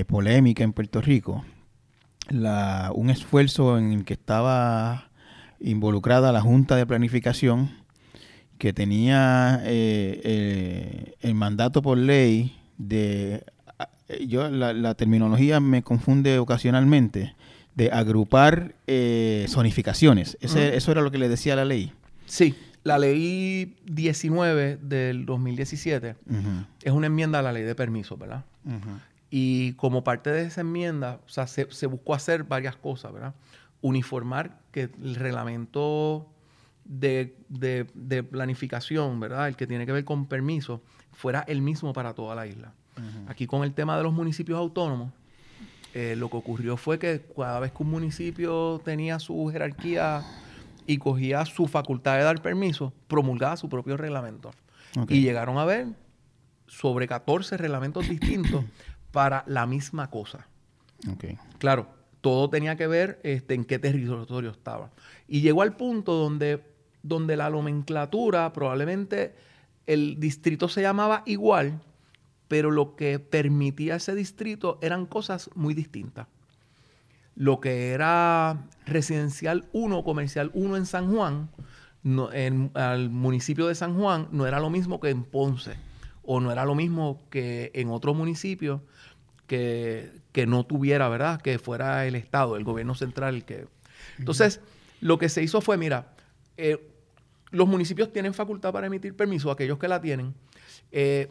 polémica 0.07 0.63
en 0.63 0.73
Puerto 0.73 1.01
Rico 1.01 1.43
la, 2.31 2.91
un 2.95 3.09
esfuerzo 3.09 3.77
en 3.77 3.91
el 3.91 4.05
que 4.05 4.13
estaba 4.13 5.09
involucrada 5.59 6.31
la 6.31 6.41
Junta 6.41 6.75
de 6.75 6.85
Planificación, 6.85 7.71
que 8.57 8.73
tenía 8.73 9.61
eh, 9.63 10.21
eh, 10.23 11.13
el 11.21 11.35
mandato 11.35 11.81
por 11.81 11.97
ley 11.97 12.55
de, 12.77 13.43
yo 14.27 14.49
la, 14.49 14.93
terminología 14.95 15.59
me 15.59 15.83
confunde 15.83 16.39
ocasionalmente, 16.39 17.35
de 17.75 17.91
agrupar 17.91 18.75
eh, 18.87 19.45
zonificaciones. 19.49 20.37
Eso 20.41 20.91
era 20.91 21.01
lo 21.01 21.11
que 21.11 21.17
le 21.17 21.29
decía 21.29 21.55
la 21.55 21.65
ley. 21.65 21.93
Sí, 22.25 22.55
la 22.83 22.97
ley 22.97 23.77
19 23.85 24.77
del 24.81 25.25
2017 25.25 26.15
es 26.83 26.91
una 26.91 27.07
enmienda 27.07 27.39
a 27.39 27.41
la 27.41 27.53
ley 27.53 27.63
de 27.63 27.75
permisos, 27.75 28.17
¿verdad? 28.17 28.43
Y 29.31 29.73
como 29.73 30.03
parte 30.03 30.29
de 30.29 30.43
esa 30.43 30.61
enmienda, 30.61 31.19
o 31.25 31.29
sea, 31.29 31.47
se, 31.47 31.71
se 31.71 31.87
buscó 31.87 32.13
hacer 32.13 32.43
varias 32.43 32.75
cosas, 32.75 33.13
¿verdad? 33.13 33.33
uniformar 33.81 34.59
que 34.71 34.89
el 35.01 35.15
reglamento 35.15 36.27
de, 36.85 37.33
planificación, 38.29 39.19
¿verdad? 39.19 39.47
El 39.47 39.55
que 39.55 39.67
tiene 39.67 39.85
que 39.85 39.91
ver 39.91 40.05
con 40.05 40.27
permiso, 40.27 40.81
fuera 41.11 41.43
el 41.47 41.61
mismo 41.61 41.93
para 41.93 42.13
toda 42.13 42.35
la 42.35 42.47
isla. 42.47 42.73
Aquí 43.27 43.47
con 43.47 43.63
el 43.63 43.73
tema 43.73 43.97
de 43.97 44.03
los 44.03 44.13
municipios 44.13 44.59
autónomos, 44.59 45.11
eh, 45.93 46.15
lo 46.15 46.29
que 46.29 46.37
ocurrió 46.37 46.77
fue 46.77 46.99
que 46.99 47.25
cada 47.35 47.59
vez 47.59 47.71
que 47.71 47.83
un 47.83 47.89
municipio 47.89 48.79
tenía 48.85 49.17
su 49.19 49.49
jerarquía 49.51 50.23
y 50.85 50.97
cogía 50.97 51.45
su 51.45 51.67
facultad 51.67 52.17
de 52.17 52.23
dar 52.23 52.41
permiso, 52.41 52.93
promulgaba 53.07 53.57
su 53.57 53.69
propio 53.69 53.97
reglamento. 53.97 54.51
Y 55.07 55.21
llegaron 55.21 55.57
a 55.57 55.65
ver 55.65 55.87
sobre 56.67 57.07
14 57.07 57.57
reglamentos 57.57 58.07
distintos 58.07 58.65
para 59.11 59.43
la 59.47 59.65
misma 59.65 60.09
cosa. 60.09 60.47
Claro, 61.57 61.87
todo 62.21 62.49
tenía 62.49 62.75
que 62.75 62.87
ver 62.87 63.19
este, 63.23 63.55
en 63.55 63.65
qué 63.65 63.79
territorio 63.79 64.51
estaba. 64.51 64.91
Y 65.27 65.41
llegó 65.41 65.61
al 65.63 65.75
punto 65.75 66.13
donde, 66.13 66.63
donde 67.03 67.35
la 67.35 67.49
nomenclatura, 67.49 68.53
probablemente 68.53 69.33
el 69.87 70.19
distrito 70.19 70.69
se 70.69 70.81
llamaba 70.81 71.23
igual, 71.25 71.81
pero 72.47 72.69
lo 72.71 72.95
que 72.95 73.19
permitía 73.19 73.95
ese 73.95 74.13
distrito 74.13 74.77
eran 74.81 75.05
cosas 75.05 75.49
muy 75.55 75.73
distintas. 75.73 76.27
Lo 77.35 77.59
que 77.59 77.91
era 77.91 78.67
residencial 78.85 79.65
1, 79.73 80.03
comercial 80.03 80.51
1 80.53 80.77
en 80.77 80.85
San 80.85 81.13
Juan, 81.13 81.49
en, 82.03 82.71
al 82.73 83.09
municipio 83.09 83.67
de 83.67 83.75
San 83.75 83.97
Juan, 83.97 84.27
no 84.31 84.45
era 84.45 84.59
lo 84.59 84.69
mismo 84.69 84.99
que 84.99 85.09
en 85.09 85.23
Ponce, 85.23 85.75
o 86.23 86.39
no 86.39 86.51
era 86.51 86.65
lo 86.65 86.75
mismo 86.75 87.21
que 87.29 87.71
en 87.73 87.89
otro 87.89 88.13
municipio 88.13 88.83
que, 89.47 90.45
no 90.47 90.65
tuviera, 90.65 91.09
¿verdad? 91.09 91.41
Que 91.41 91.59
fuera 91.59 92.05
el 92.05 92.15
Estado, 92.15 92.55
el 92.55 92.63
gobierno 92.63 92.95
central 92.95 93.35
el 93.35 93.45
que... 93.45 93.67
Entonces, 94.17 94.61
lo 95.01 95.17
que 95.17 95.29
se 95.29 95.43
hizo 95.43 95.59
fue, 95.61 95.77
mira, 95.77 96.13
eh, 96.57 96.79
los 97.49 97.67
municipios 97.67 98.13
tienen 98.13 98.33
facultad 98.33 98.71
para 98.71 98.87
emitir 98.87 99.15
permiso, 99.15 99.51
aquellos 99.51 99.77
que 99.77 99.87
la 99.87 99.99
tienen, 99.99 100.33
eh, 100.91 101.29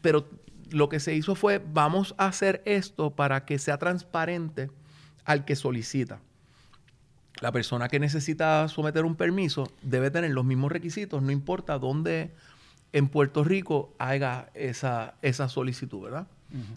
pero 0.00 0.28
lo 0.70 0.88
que 0.88 1.00
se 1.00 1.14
hizo 1.14 1.34
fue, 1.34 1.60
vamos 1.72 2.14
a 2.18 2.26
hacer 2.26 2.62
esto 2.64 3.10
para 3.10 3.44
que 3.44 3.58
sea 3.58 3.78
transparente 3.78 4.70
al 5.24 5.44
que 5.44 5.56
solicita. 5.56 6.20
La 7.40 7.52
persona 7.52 7.88
que 7.88 7.98
necesita 7.98 8.68
someter 8.68 9.04
un 9.04 9.16
permiso 9.16 9.66
debe 9.82 10.10
tener 10.10 10.30
los 10.30 10.44
mismos 10.44 10.70
requisitos, 10.70 11.22
no 11.22 11.32
importa 11.32 11.78
dónde 11.78 12.32
en 12.92 13.08
Puerto 13.08 13.44
Rico 13.44 13.94
haga 13.98 14.50
esa, 14.54 15.14
esa 15.22 15.48
solicitud, 15.48 16.02
¿verdad? 16.02 16.26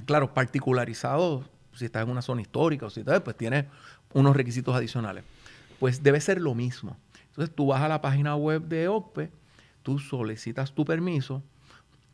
Claro, 0.06 0.34
particularizado, 0.34 1.44
si 1.74 1.86
estás 1.86 2.04
en 2.04 2.10
una 2.12 2.22
zona 2.22 2.42
histórica 2.42 2.86
o 2.86 2.90
si 2.90 3.00
estás, 3.00 3.22
pues 3.22 3.36
tiene 3.36 3.68
unos 4.14 4.36
requisitos 4.36 4.76
adicionales. 4.76 5.24
Pues 5.80 6.04
debe 6.04 6.22
ser 6.22 6.40
lo 6.40 6.54
mismo. 6.54 6.96
Entonces 7.30 7.56
tú 7.56 7.68
vas 7.68 7.82
a 7.82 7.88
la 7.88 8.00
página 8.00 8.36
web 8.36 8.62
de 8.64 8.88
OPE, 8.88 9.32
tú 9.82 9.98
solicitas 9.98 10.72
tu 10.72 10.86
permiso 10.86 11.42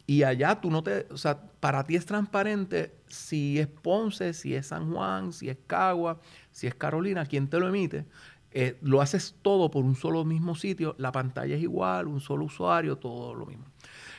Y 0.08 0.24
allá 0.24 0.60
tú 0.60 0.72
no 0.72 0.82
te, 0.82 1.06
o 1.12 1.18
sea, 1.18 1.40
para 1.60 1.84
ti 1.84 1.96
es 1.96 2.06
transparente 2.06 2.96
si 3.08 3.60
es 3.60 3.68
Ponce, 3.68 4.34
si 4.34 4.56
es 4.56 4.68
San 4.68 4.92
Juan, 4.92 5.34
si 5.34 5.50
es 5.50 5.58
Cagua, 5.68 6.20
si 6.52 6.68
es 6.68 6.74
Carolina, 6.74 7.26
quién 7.26 7.48
te 7.50 7.60
lo 7.60 7.68
emite. 7.68 8.06
Eh, 8.52 8.78
lo 8.82 9.02
haces 9.02 9.36
todo 9.42 9.70
por 9.70 9.86
un 9.86 9.96
solo 9.96 10.26
mismo 10.26 10.56
sitio, 10.56 10.96
la 10.98 11.12
pantalla 11.12 11.56
es 11.56 11.62
igual, 11.62 12.08
un 12.08 12.20
solo 12.20 12.46
usuario, 12.46 12.98
todo 12.98 13.34
lo 13.36 13.46
mismo. 13.46 13.66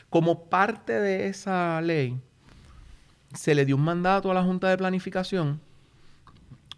Como 0.09 0.45
parte 0.45 0.93
de 0.93 1.27
esa 1.27 1.81
ley, 1.81 2.19
se 3.33 3.55
le 3.55 3.65
dio 3.65 3.75
un 3.75 3.83
mandato 3.83 4.31
a 4.31 4.33
la 4.33 4.43
Junta 4.43 4.69
de 4.69 4.77
Planificación. 4.77 5.59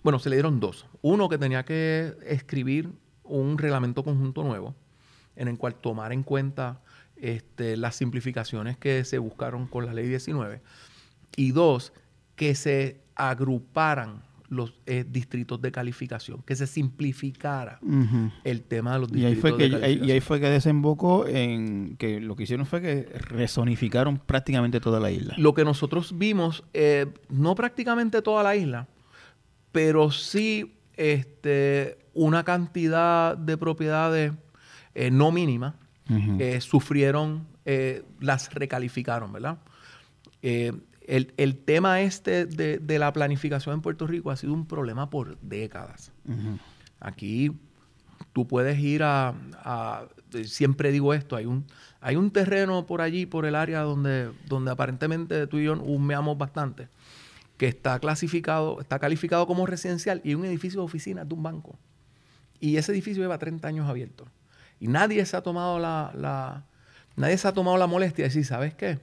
Bueno, 0.03 0.19
se 0.19 0.29
le 0.29 0.35
dieron 0.35 0.59
dos. 0.59 0.85
Uno 1.01 1.29
que 1.29 1.37
tenía 1.37 1.63
que 1.63 2.15
escribir 2.25 2.91
un 3.23 3.57
reglamento 3.57 4.03
conjunto 4.03 4.43
nuevo 4.43 4.75
en 5.35 5.47
el 5.47 5.57
cual 5.57 5.75
tomar 5.75 6.11
en 6.13 6.23
cuenta 6.23 6.81
este, 7.15 7.77
las 7.77 7.95
simplificaciones 7.95 8.77
que 8.77 9.03
se 9.05 9.17
buscaron 9.17 9.67
con 9.67 9.85
la 9.85 9.93
ley 9.93 10.07
19. 10.07 10.61
Y 11.35 11.51
dos, 11.51 11.93
que 12.35 12.55
se 12.55 13.01
agruparan 13.15 14.23
los 14.53 14.73
eh, 14.85 15.05
distritos 15.07 15.61
de 15.61 15.71
calificación, 15.71 16.41
que 16.43 16.55
se 16.55 16.67
simplificara 16.67 17.79
el 18.43 18.61
tema 18.63 18.93
de 18.93 18.99
los 18.99 19.11
distritos 19.11 19.31
y 19.31 19.35
ahí 19.35 19.41
fue 19.41 19.57
que, 19.57 19.63
de 19.63 19.69
calificación. 19.71 20.09
Y 20.09 20.11
ahí 20.11 20.19
fue 20.21 20.39
que 20.39 20.49
desembocó 20.49 21.27
en 21.27 21.95
que 21.97 22.19
lo 22.19 22.35
que 22.35 22.43
hicieron 22.43 22.65
fue 22.65 22.81
que 22.81 23.03
resonificaron 23.29 24.19
prácticamente 24.19 24.79
toda 24.79 24.99
la 24.99 25.11
isla. 25.11 25.33
Lo 25.37 25.53
que 25.53 25.65
nosotros 25.65 26.17
vimos, 26.17 26.63
eh, 26.73 27.07
no 27.29 27.55
prácticamente 27.55 28.21
toda 28.21 28.43
la 28.43 28.55
isla, 28.55 28.87
pero 29.71 30.11
sí 30.11 30.75
este, 30.95 31.97
una 32.13 32.43
cantidad 32.43 33.37
de 33.37 33.57
propiedades 33.57 34.33
eh, 34.95 35.09
no 35.11 35.31
mínima 35.31 35.75
eh, 36.39 36.59
sufrieron, 36.61 37.47
eh, 37.65 38.03
las 38.19 38.53
recalificaron, 38.53 39.31
¿verdad? 39.31 39.57
El, 41.05 41.57
tema 41.57 42.01
este 42.01 42.45
de, 42.45 42.99
la 42.99 43.11
planificación 43.11 43.75
en 43.75 43.81
Puerto 43.81 44.07
Rico 44.07 44.31
ha 44.31 44.37
sido 44.37 44.53
un 44.53 44.65
problema 44.65 45.09
por 45.09 45.37
décadas. 45.41 46.11
Aquí 46.99 47.51
tú 48.31 48.47
puedes 48.47 48.79
ir 48.79 49.03
a, 49.03 49.33
siempre 50.45 50.91
digo 50.91 51.13
esto, 51.13 51.35
hay 51.35 51.45
un, 51.45 51.65
hay 52.01 52.15
un 52.15 52.31
terreno 52.31 52.85
por 52.85 53.01
allí, 53.01 53.25
por 53.25 53.45
el 53.45 53.55
área 53.55 53.81
donde, 53.81 54.31
donde 54.47 54.71
aparentemente 54.71 55.47
tú 55.47 55.59
y 55.59 55.65
yo 55.65 55.73
humeamos 55.73 56.37
bastante, 56.37 56.87
que 57.57 57.67
está 57.67 57.99
clasificado, 57.99 58.81
está 58.81 58.99
calificado 58.99 59.45
como 59.45 59.65
residencial 59.65 60.21
y 60.23 60.33
un 60.33 60.45
edificio 60.45 60.81
de 60.81 60.85
oficinas 60.85 61.27
de 61.27 61.35
un 61.35 61.43
banco. 61.43 61.77
Y 62.59 62.77
ese 62.77 62.91
edificio 62.93 63.21
lleva 63.21 63.37
30 63.37 63.67
años 63.67 63.89
abierto. 63.89 64.25
Y 64.79 64.87
nadie 64.87 65.25
se 65.25 65.37
ha 65.37 65.41
tomado 65.41 65.79
la, 65.79 66.63
nadie 67.15 67.37
se 67.37 67.47
ha 67.47 67.53
tomado 67.53 67.77
la 67.77 67.87
molestia 67.87 68.23
de 68.23 68.29
decir, 68.29 68.45
¿sabes 68.45 68.73
qué? 68.73 68.99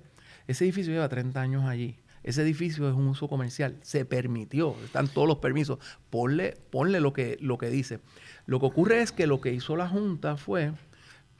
Ese 0.46 0.64
edificio 0.64 0.92
lleva 0.92 1.08
30 1.08 1.40
años 1.40 1.64
allí. 1.64 1.96
Ese 2.22 2.42
edificio 2.42 2.88
es 2.88 2.94
un 2.94 3.08
uso 3.08 3.28
comercial. 3.28 3.76
Se 3.82 4.04
permitió. 4.04 4.76
Están 4.84 5.08
todos 5.08 5.26
los 5.26 5.38
permisos. 5.38 5.78
Ponle, 6.10 6.56
ponle 6.70 7.00
lo, 7.00 7.12
que, 7.12 7.38
lo 7.40 7.56
que 7.56 7.70
dice. 7.70 8.00
Lo 8.46 8.60
que 8.60 8.66
ocurre 8.66 9.00
es 9.02 9.12
que 9.12 9.26
lo 9.26 9.40
que 9.40 9.52
hizo 9.52 9.76
la 9.76 9.88
Junta 9.88 10.36
fue, 10.36 10.72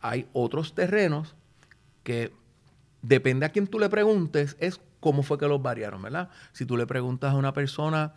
hay 0.00 0.26
otros 0.32 0.74
terrenos 0.74 1.34
que 2.02 2.32
depende 3.02 3.46
a 3.46 3.50
quién 3.50 3.66
tú 3.66 3.78
le 3.78 3.88
preguntes, 3.88 4.56
es 4.58 4.80
cómo 5.00 5.22
fue 5.22 5.38
que 5.38 5.48
los 5.48 5.62
variaron, 5.62 6.02
¿verdad? 6.02 6.30
Si 6.52 6.64
tú 6.66 6.76
le 6.76 6.86
preguntas 6.86 7.32
a 7.32 7.36
una 7.36 7.52
persona 7.52 8.14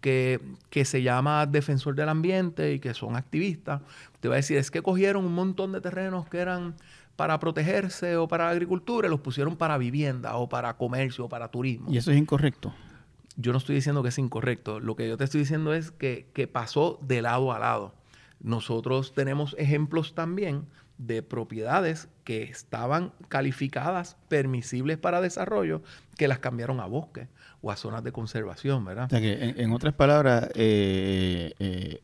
que, 0.00 0.40
que, 0.70 0.84
se 0.84 1.02
llama 1.02 1.46
defensor 1.46 1.94
del 1.94 2.08
ambiente 2.08 2.72
y 2.72 2.78
que 2.78 2.94
son 2.94 3.16
activistas, 3.16 3.80
te 4.20 4.28
va 4.28 4.34
a 4.34 4.36
decir, 4.36 4.58
es 4.58 4.70
que 4.70 4.82
cogieron 4.82 5.24
un 5.24 5.34
montón 5.34 5.72
de 5.72 5.80
terrenos 5.80 6.28
que 6.28 6.38
eran 6.38 6.74
para 7.16 7.40
protegerse 7.40 8.16
o 8.16 8.28
para 8.28 8.50
agricultura 8.50 9.08
los 9.08 9.20
pusieron 9.20 9.56
para 9.56 9.78
vivienda 9.78 10.36
o 10.36 10.48
para 10.48 10.76
comercio 10.76 11.24
o 11.24 11.28
para 11.28 11.48
turismo. 11.48 11.90
¿Y 11.90 11.96
eso 11.96 12.10
es 12.10 12.18
incorrecto? 12.18 12.72
Yo 13.36 13.52
no 13.52 13.58
estoy 13.58 13.74
diciendo 13.74 14.02
que 14.02 14.10
es 14.10 14.18
incorrecto. 14.18 14.80
Lo 14.80 14.96
que 14.96 15.08
yo 15.08 15.16
te 15.16 15.24
estoy 15.24 15.40
diciendo 15.40 15.74
es 15.74 15.90
que, 15.90 16.28
que 16.32 16.46
pasó 16.46 16.98
de 17.02 17.22
lado 17.22 17.52
a 17.52 17.58
lado. 17.58 17.94
Nosotros 18.40 19.14
tenemos 19.14 19.54
ejemplos 19.58 20.14
también 20.14 20.66
de 20.98 21.22
propiedades 21.22 22.08
que 22.24 22.42
estaban 22.42 23.12
calificadas 23.28 24.16
permisibles 24.28 24.98
para 24.98 25.20
desarrollo 25.20 25.82
que 26.16 26.28
las 26.28 26.38
cambiaron 26.38 26.80
a 26.80 26.86
bosque 26.86 27.28
o 27.60 27.70
a 27.70 27.76
zonas 27.76 28.02
de 28.02 28.12
conservación, 28.12 28.84
¿verdad? 28.84 29.06
O 29.06 29.10
sea 29.10 29.20
que, 29.20 29.54
en, 29.56 29.72
otras 29.72 29.94
palabras, 29.94 30.48
eh, 30.54 31.52
eh, 31.58 32.00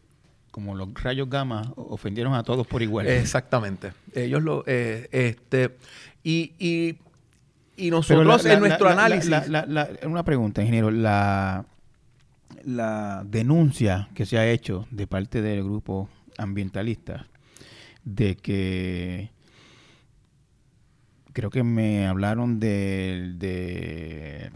como 0.53 0.76
los 0.76 0.94
rayos 1.03 1.28
gamma 1.28 1.72
ofendieron 1.76 2.34
a 2.34 2.44
todos 2.44 2.66
por 2.66 2.82
igual. 2.82 3.09
Exactamente. 3.09 3.92
Ellos 4.14 4.42
lo, 4.42 4.62
eh, 4.66 5.09
este, 5.11 5.76
y, 6.22 6.53
y, 6.59 6.98
y 7.76 7.90
nosotros 7.90 8.44
en 8.44 8.61
nuestro 8.61 8.88
análisis. 8.88 9.32
una 10.05 10.22
pregunta, 10.22 10.61
ingeniero. 10.61 10.92
La, 10.92 11.64
la 12.64 13.24
denuncia 13.26 14.09
que 14.14 14.26
se 14.26 14.38
ha 14.38 14.46
hecho 14.46 14.86
de 14.90 15.07
parte 15.07 15.42
del 15.42 15.64
grupo 15.64 16.09
ambientalista 16.38 17.26
de 18.05 18.36
que 18.36 19.30
creo 21.32 21.50
que 21.50 21.62
me 21.62 22.07
hablaron 22.07 22.61
de, 22.61 23.32
de 23.36 24.53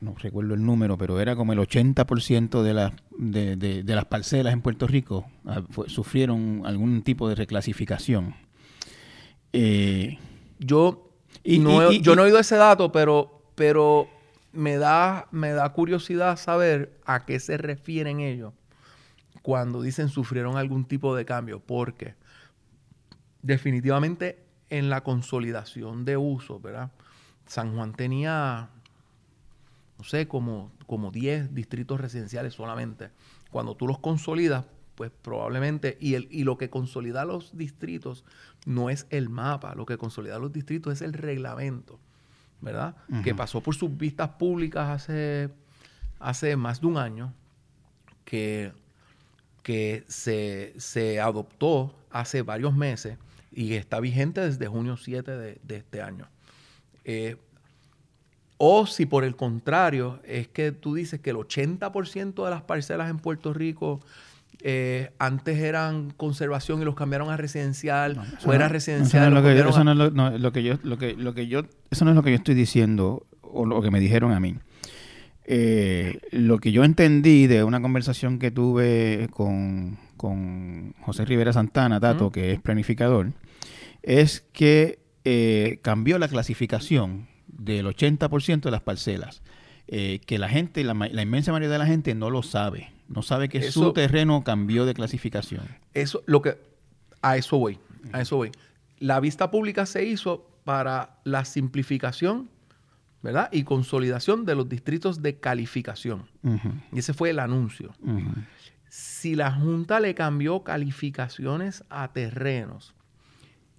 no 0.00 0.14
recuerdo 0.16 0.54
el 0.54 0.64
número, 0.64 0.98
pero 0.98 1.20
era 1.20 1.36
como 1.36 1.52
el 1.52 1.58
80% 1.58 2.62
de, 2.62 2.74
las 2.74 2.92
de, 3.16 3.56
de, 3.56 3.94
las 3.94 4.04
parcelas 4.06 4.52
en 4.52 4.62
Puerto 4.62 4.86
Rico 4.86 5.26
ah, 5.46 5.62
sufrieron 5.86 6.62
algún 6.64 7.02
tipo 7.02 7.28
de 7.28 7.34
reclasificación. 7.34 8.34
Eh, 9.52 10.18
yo, 10.58 11.12
no, 11.44 11.92
yo 11.92 12.16
no 12.16 12.22
he 12.22 12.26
oído 12.26 12.38
ese 12.38 12.56
dato, 12.56 12.92
pero, 12.92 13.42
pero 13.54 14.08
me, 14.52 14.76
da, 14.76 15.28
me 15.30 15.50
da 15.50 15.72
curiosidad 15.72 16.36
saber 16.36 16.98
a 17.04 17.24
qué 17.24 17.40
se 17.40 17.56
refieren 17.56 18.20
ellos 18.20 18.52
cuando 19.42 19.80
dicen 19.82 20.08
sufrieron 20.08 20.56
algún 20.56 20.84
tipo 20.84 21.14
de 21.14 21.24
cambio, 21.24 21.60
porque 21.60 22.14
definitivamente 23.42 24.44
en 24.68 24.90
la 24.90 25.02
consolidación 25.02 26.04
de 26.04 26.16
uso, 26.16 26.60
¿verdad? 26.60 26.90
San 27.46 27.74
Juan 27.74 27.94
tenía 27.94 28.68
no 29.98 30.04
sé, 30.04 30.28
como, 30.28 30.72
como 30.86 31.10
10 31.10 31.54
distritos 31.54 32.00
residenciales 32.00 32.54
solamente. 32.54 33.10
Cuando 33.50 33.76
tú 33.76 33.86
los 33.86 33.98
consolidas, 33.98 34.64
pues 34.94 35.10
probablemente, 35.22 35.96
y, 36.00 36.14
el, 36.14 36.28
y 36.30 36.44
lo 36.44 36.56
que 36.56 36.70
consolida 36.70 37.24
los 37.24 37.56
distritos 37.56 38.24
no 38.64 38.90
es 38.90 39.06
el 39.10 39.28
mapa, 39.28 39.74
lo 39.74 39.86
que 39.86 39.98
consolida 39.98 40.38
los 40.38 40.52
distritos 40.52 40.94
es 40.94 41.02
el 41.02 41.12
reglamento, 41.12 41.98
¿verdad? 42.60 42.96
Que 43.22 43.34
pasó 43.34 43.60
por 43.60 43.74
sus 43.74 43.96
vistas 43.96 44.30
públicas 44.30 44.88
hace, 44.88 45.50
hace 46.18 46.56
más 46.56 46.80
de 46.80 46.86
un 46.86 46.96
año, 46.96 47.32
que, 48.24 48.72
que 49.62 50.04
se, 50.08 50.74
se 50.78 51.20
adoptó 51.20 51.94
hace 52.10 52.42
varios 52.42 52.74
meses 52.74 53.18
y 53.52 53.74
está 53.74 54.00
vigente 54.00 54.40
desde 54.42 54.66
junio 54.66 54.96
7 54.96 55.30
de, 55.30 55.60
de 55.62 55.76
este 55.76 56.02
año. 56.02 56.28
Eh, 57.04 57.36
o 58.58 58.86
si 58.86 59.06
por 59.06 59.24
el 59.24 59.36
contrario 59.36 60.20
es 60.24 60.48
que 60.48 60.72
tú 60.72 60.94
dices 60.94 61.20
que 61.20 61.30
el 61.30 61.36
80% 61.36 62.44
de 62.44 62.50
las 62.50 62.62
parcelas 62.62 63.08
en 63.08 63.18
Puerto 63.18 63.54
Rico 63.54 64.00
eh, 64.62 65.12
antes 65.20 65.58
eran 65.58 66.10
conservación 66.10 66.82
y 66.82 66.84
los 66.84 66.96
cambiaron 66.96 67.30
a 67.30 67.36
residencial 67.36 68.20
o 68.44 68.52
era 68.52 68.68
residencial. 68.68 69.22
Eso 69.22 69.84
no 69.84 69.92
es 69.92 70.40
lo 70.40 70.52
que 70.52 70.64
yo, 70.64 70.74
lo 70.82 70.98
que, 70.98 71.14
lo 71.14 71.34
que 71.34 71.46
yo, 71.46 71.62
eso 71.90 72.04
no 72.04 72.10
es 72.10 72.16
lo 72.16 72.24
que 72.24 72.30
yo 72.30 72.36
estoy 72.36 72.56
diciendo 72.56 73.24
o 73.40 73.64
lo 73.64 73.80
que 73.80 73.92
me 73.92 74.00
dijeron 74.00 74.32
a 74.32 74.40
mí. 74.40 74.56
Eh, 75.44 76.18
lo 76.32 76.58
que 76.58 76.72
yo 76.72 76.84
entendí 76.84 77.46
de 77.46 77.62
una 77.64 77.80
conversación 77.80 78.38
que 78.38 78.50
tuve 78.50 79.28
con, 79.30 79.96
con 80.16 80.92
José 81.00 81.24
Rivera 81.24 81.52
Santana, 81.52 82.00
Tato, 82.00 82.30
que 82.30 82.52
es 82.52 82.60
planificador, 82.60 83.32
es 84.02 84.44
que 84.52 84.98
eh, 85.24 85.78
cambió 85.82 86.18
la 86.18 86.28
clasificación 86.28 87.28
del 87.58 87.86
80% 87.86 88.62
de 88.62 88.70
las 88.70 88.80
parcelas, 88.80 89.42
eh, 89.88 90.20
que 90.26 90.38
la 90.38 90.48
gente, 90.48 90.82
la, 90.84 91.22
inmensa 91.22 91.52
mayoría 91.52 91.72
de 91.72 91.78
la 91.78 91.86
gente 91.86 92.14
no 92.14 92.30
lo 92.30 92.42
sabe. 92.42 92.92
No 93.08 93.22
sabe 93.22 93.48
que 93.48 93.70
su 93.70 93.92
terreno 93.92 94.44
cambió 94.44 94.86
de 94.86 94.94
clasificación. 94.94 95.62
Eso, 95.94 96.22
lo 96.26 96.42
que, 96.42 96.58
a 97.22 97.36
eso 97.36 97.58
voy, 97.58 97.78
a 98.12 98.20
eso 98.20 98.36
voy. 98.36 98.52
La 98.98 99.18
vista 99.20 99.50
pública 99.50 99.86
se 99.86 100.04
hizo 100.04 100.46
para 100.64 101.18
la 101.24 101.46
simplificación, 101.46 102.50
¿verdad? 103.22 103.48
Y 103.50 103.64
consolidación 103.64 104.44
de 104.44 104.54
los 104.54 104.68
distritos 104.68 105.22
de 105.22 105.38
calificación. 105.38 106.28
Y 106.92 106.98
ese 106.98 107.14
fue 107.14 107.30
el 107.30 107.38
anuncio. 107.38 107.94
Si 108.90 109.34
la 109.34 109.52
Junta 109.52 110.00
le 110.00 110.14
cambió 110.14 110.62
calificaciones 110.64 111.84
a 111.88 112.12
terrenos, 112.12 112.94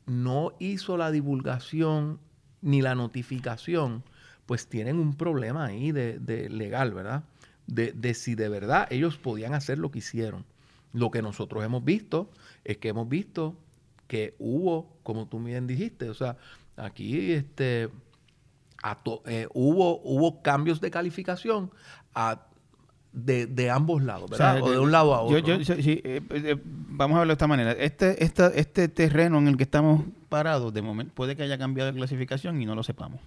no 0.08 0.54
hizo 0.60 0.98
la 0.98 1.12
divulgación 1.12 2.20
ni 2.62 2.82
la 2.82 2.96
notificación, 2.96 4.04
pues 4.46 4.68
tienen 4.68 4.98
un 5.00 5.16
problema 5.16 5.66
ahí 5.66 5.92
de, 5.92 6.50
legal, 6.50 6.94
¿verdad? 6.94 7.24
De, 7.68 8.14
si 8.14 8.36
de 8.36 8.50
verdad 8.50 8.88
ellos 8.90 9.18
podían 9.18 9.54
hacer 9.54 9.78
lo 9.78 9.92
que 9.92 10.00
hicieron. 10.00 10.46
Lo 10.92 11.12
que 11.12 11.22
nosotros 11.22 11.64
hemos 11.64 11.84
visto 11.84 12.32
es 12.64 12.78
que 12.78 12.90
hemos 12.90 13.08
visto 13.08 13.56
que 14.08 14.36
hubo, 14.40 14.98
como 15.04 15.28
tú 15.28 15.40
bien 15.40 15.68
dijiste, 15.68 16.10
o 16.10 16.16
sea, 16.16 16.38
aquí 16.78 17.32
este, 17.32 17.90
eh, 19.26 19.48
hubo, 19.54 20.02
hubo 20.02 20.42
cambios 20.42 20.82
de 20.82 20.90
calificación 20.90 21.72
de, 23.12 23.70
ambos 23.70 24.04
lados, 24.04 24.30
¿verdad? 24.32 24.62
O, 24.64 24.72
de 24.72 24.80
un 24.80 24.92
lado 24.92 25.14
a 25.14 25.22
otro. 25.22 25.40
vamos 26.66 27.16
a 27.16 27.20
verlo 27.20 27.32
de 27.32 27.34
esta 27.34 27.48
manera. 27.48 27.72
Este, 27.74 28.24
este 28.24 28.88
terreno 28.88 29.38
en 29.38 29.48
el 29.48 29.58
que 29.58 29.64
estamos 29.64 30.06
parados, 30.30 30.74
de 30.74 30.82
momento, 30.82 31.14
puede 31.14 31.36
que 31.36 31.44
haya 31.44 31.58
cambiado 31.58 31.92
de 31.92 31.98
clasificación 31.98 32.62
y 32.62 32.66
no 32.66 32.76
lo 32.76 32.84
sepamos. 32.84 33.20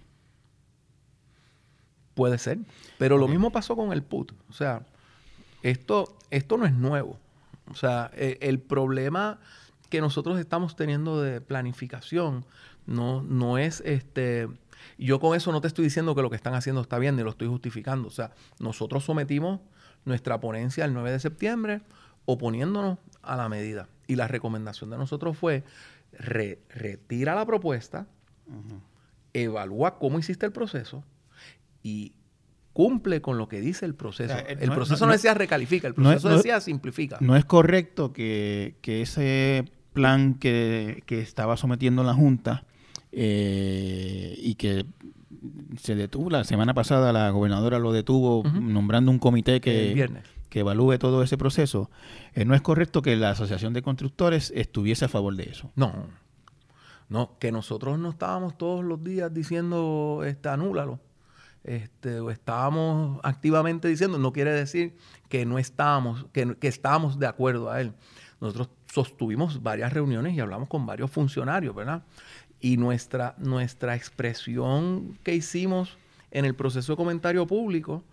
Puede 2.15 2.39
ser. 2.39 2.59
Pero 2.99 3.19
lo 3.19 3.29
mismo 3.29 3.51
pasó 3.51 3.77
con 3.77 3.93
el 3.93 4.03
PUT. 4.03 4.33
O 4.49 4.53
sea, 4.53 4.87
esto, 5.63 6.17
esto 6.31 6.57
no 6.57 6.67
es 6.67 6.73
nuevo. 6.73 7.19
O 7.71 7.75
sea, 7.75 8.11
e, 8.15 8.39
el, 8.43 8.61
problema 8.61 9.39
que 9.89 10.01
nosotros 10.01 10.39
estamos 10.39 10.77
teniendo 10.77 11.21
de 11.21 11.41
planificación 11.41 12.45
no, 12.87 13.23
no 13.23 13.59
es 13.59 13.83
este. 13.87 14.49
Yo 14.99 15.21
con 15.21 15.37
eso 15.37 15.53
no 15.53 15.61
te 15.61 15.69
estoy 15.69 15.85
diciendo 15.85 16.15
que 16.15 16.23
lo 16.23 16.31
que 16.31 16.37
están 16.37 16.55
haciendo 16.55 16.81
está 16.81 16.99
bien, 16.99 17.17
ni 17.17 17.23
lo 17.23 17.31
estoy 17.31 17.49
justificando. 17.49 18.09
O 18.09 18.11
sea, 18.11 18.33
nosotros 18.59 19.05
sometimos 19.05 19.61
nuestra 20.05 20.41
ponencia 20.41 20.85
el 20.85 20.93
9 20.93 21.13
de 21.13 21.21
septiembre 21.21 21.81
oponiéndonos 22.25 22.99
a 23.23 23.37
la 23.37 23.49
medida. 23.49 23.89
Y 24.07 24.17
la 24.17 24.29
recomendación 24.29 24.91
de 24.91 24.99
nosotros 24.99 25.37
fue 25.37 25.65
retira 26.19 27.35
la 27.35 27.47
propuesta, 27.47 28.07
evalúa 29.33 29.99
cómo 29.99 30.19
hiciste 30.19 30.47
el 30.47 30.53
proceso 30.53 31.05
y 31.83 32.13
cumple 32.73 33.21
con 33.21 33.39
lo 33.39 33.49
que 33.49 33.61
dice 33.61 33.87
el 33.87 33.95
proceso. 33.95 34.35
el 34.47 34.71
proceso 34.71 35.07
no, 35.07 35.13
decía 35.13 35.35
recalifica, 35.35 35.89
el 35.89 35.95
proceso 35.95 36.37
decía 36.37 36.61
simplifica. 36.61 37.19
No 37.21 37.37
es 37.37 37.45
correcto 37.45 38.13
que, 38.13 38.77
ese 38.83 39.65
plan 39.93 40.35
que, 40.35 41.03
estaba 41.09 41.57
sometiendo 41.57 42.03
la 42.03 42.15
Junta 42.15 42.65
eh, 43.11 44.35
y 44.39 44.55
que 44.55 44.87
se 45.79 45.95
detuvo, 45.95 46.31
la 46.31 46.45
semana 46.45 46.73
pasada 46.75 47.13
la 47.13 47.31
gobernadora 47.31 47.79
lo 47.79 47.93
detuvo 47.93 48.43
nombrando 48.45 49.11
un 49.11 49.19
comité 49.19 49.61
que, 49.61 50.09
que 50.53 50.61
evalúe 50.61 50.99
todo 50.99 51.23
ese 51.23 51.39
proceso, 51.39 51.91
eh, 52.35 52.45
no 52.45 52.55
es 52.55 52.61
correcto 52.61 53.01
que 53.01 53.17
la 53.17 53.31
Asociación 53.31 53.73
de 53.73 53.81
Constructores 53.81 54.53
estuviese 54.55 55.07
a 55.07 55.09
favor 55.09 55.35
de 55.35 55.45
eso. 55.45 55.73
No, 55.77 56.09
no, 57.09 57.39
que 57.39 57.51
nosotros 57.51 57.99
no 57.99 58.11
estábamos 58.11 58.59
todos 58.59 58.85
los 58.85 59.03
días 59.03 59.33
diciendo, 59.33 60.21
este, 60.27 60.51
anúlalo 60.51 61.01
este, 61.65 62.21
o 62.21 62.31
estábamos 62.31 63.19
activamente 63.23 63.89
diciendo, 63.89 64.19
no 64.19 64.35
quiere 64.35 64.53
decir 64.53 64.95
que 65.31 65.47
no 65.47 65.59
estábamos, 65.59 66.27
que, 66.35 66.55
que 66.57 66.69
estábamos 66.69 67.19
de 67.19 67.29
acuerdo 67.29 67.71
a 67.71 67.81
él. 67.81 67.95
Nosotros 68.39 68.69
sostuvimos 68.93 69.63
varias 69.63 69.91
reuniones 69.91 70.35
y 70.35 70.41
hablamos 70.41 70.69
con 70.69 70.85
varios 70.85 71.11
funcionarios, 71.11 71.75
¿verdad? 71.75 72.03
Y 72.61 72.77
nuestra, 72.77 73.37
nuestra 73.39 73.97
expresión 73.97 75.19
que 75.23 75.35
hicimos 75.35 75.97
en 76.31 76.45
el 76.45 76.55
proceso 76.55 76.93
de 76.93 76.97
comentario 76.99 77.47
público, 77.47 78.05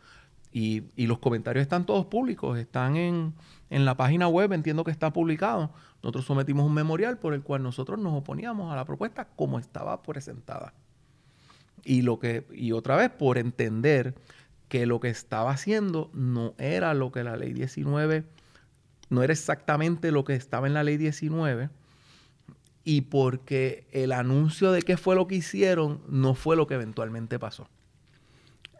y, 0.51 0.83
los 1.05 1.19
comentarios 1.19 1.61
están 1.61 1.85
todos 1.85 2.05
públicos, 2.05 2.57
están 2.57 2.95
en, 2.95 3.33
en, 3.69 3.85
la 3.85 3.95
página 3.95 4.27
web, 4.27 4.51
entiendo 4.53 4.83
que 4.83 4.91
está 4.91 5.13
publicado. 5.13 5.71
Nosotros 6.01 6.25
sometimos 6.25 6.65
un 6.65 6.73
memorial 6.73 7.19
por 7.19 7.33
el 7.33 7.43
cual 7.43 7.61
nosotros 7.61 7.99
nos 7.99 8.13
oponíamos 8.13 8.71
a 8.71 8.75
la 8.75 8.85
propuesta 8.85 9.27
como 9.35 9.59
estaba 9.59 10.01
presentada. 10.01 10.73
Y, 11.83 12.01
lo 12.01 12.19
que, 12.19 12.45
y 12.51 12.71
otra 12.71 12.95
vez, 12.95 13.09
por 13.11 13.37
entender 13.37 14.15
que 14.69 14.85
lo 14.85 14.99
que 14.99 15.09
estaba 15.09 15.51
haciendo 15.51 16.09
no 16.13 16.53
era 16.57 16.93
lo 16.93 17.11
que 17.11 17.23
la 17.23 17.37
ley 17.37 17.53
19, 17.53 18.23
no 19.09 19.23
era 19.23 19.33
exactamente 19.33 20.11
lo 20.11 20.23
que 20.23 20.35
estaba 20.35 20.67
en 20.67 20.73
la 20.73 20.83
ley 20.83 20.97
19, 20.97 21.69
y 22.83 23.01
porque 23.01 23.87
el 23.91 24.11
anuncio 24.11 24.71
de 24.71 24.81
qué 24.81 24.97
fue 24.97 25.15
lo 25.15 25.27
que 25.27 25.35
hicieron 25.35 26.01
no 26.07 26.33
fue 26.33 26.55
lo 26.55 26.65
que 26.65 26.75
eventualmente 26.75 27.37
pasó. 27.37 27.67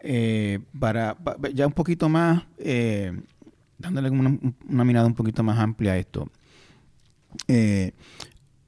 Eh, 0.02 0.60
para, 0.80 1.18
ya 1.54 1.68
un 1.68 1.74
poquito 1.74 2.08
más, 2.08 2.44
eh, 2.58 3.12
dándole 3.78 4.10
una, 4.10 4.38
una, 4.68 4.86
mirada 4.86 5.08
un 5.08 5.16
poquito 5.16 5.44
más 5.44 5.60
amplia 5.60 5.94
a 5.94 5.98
esto, 5.98 6.30
eh, 7.48 7.94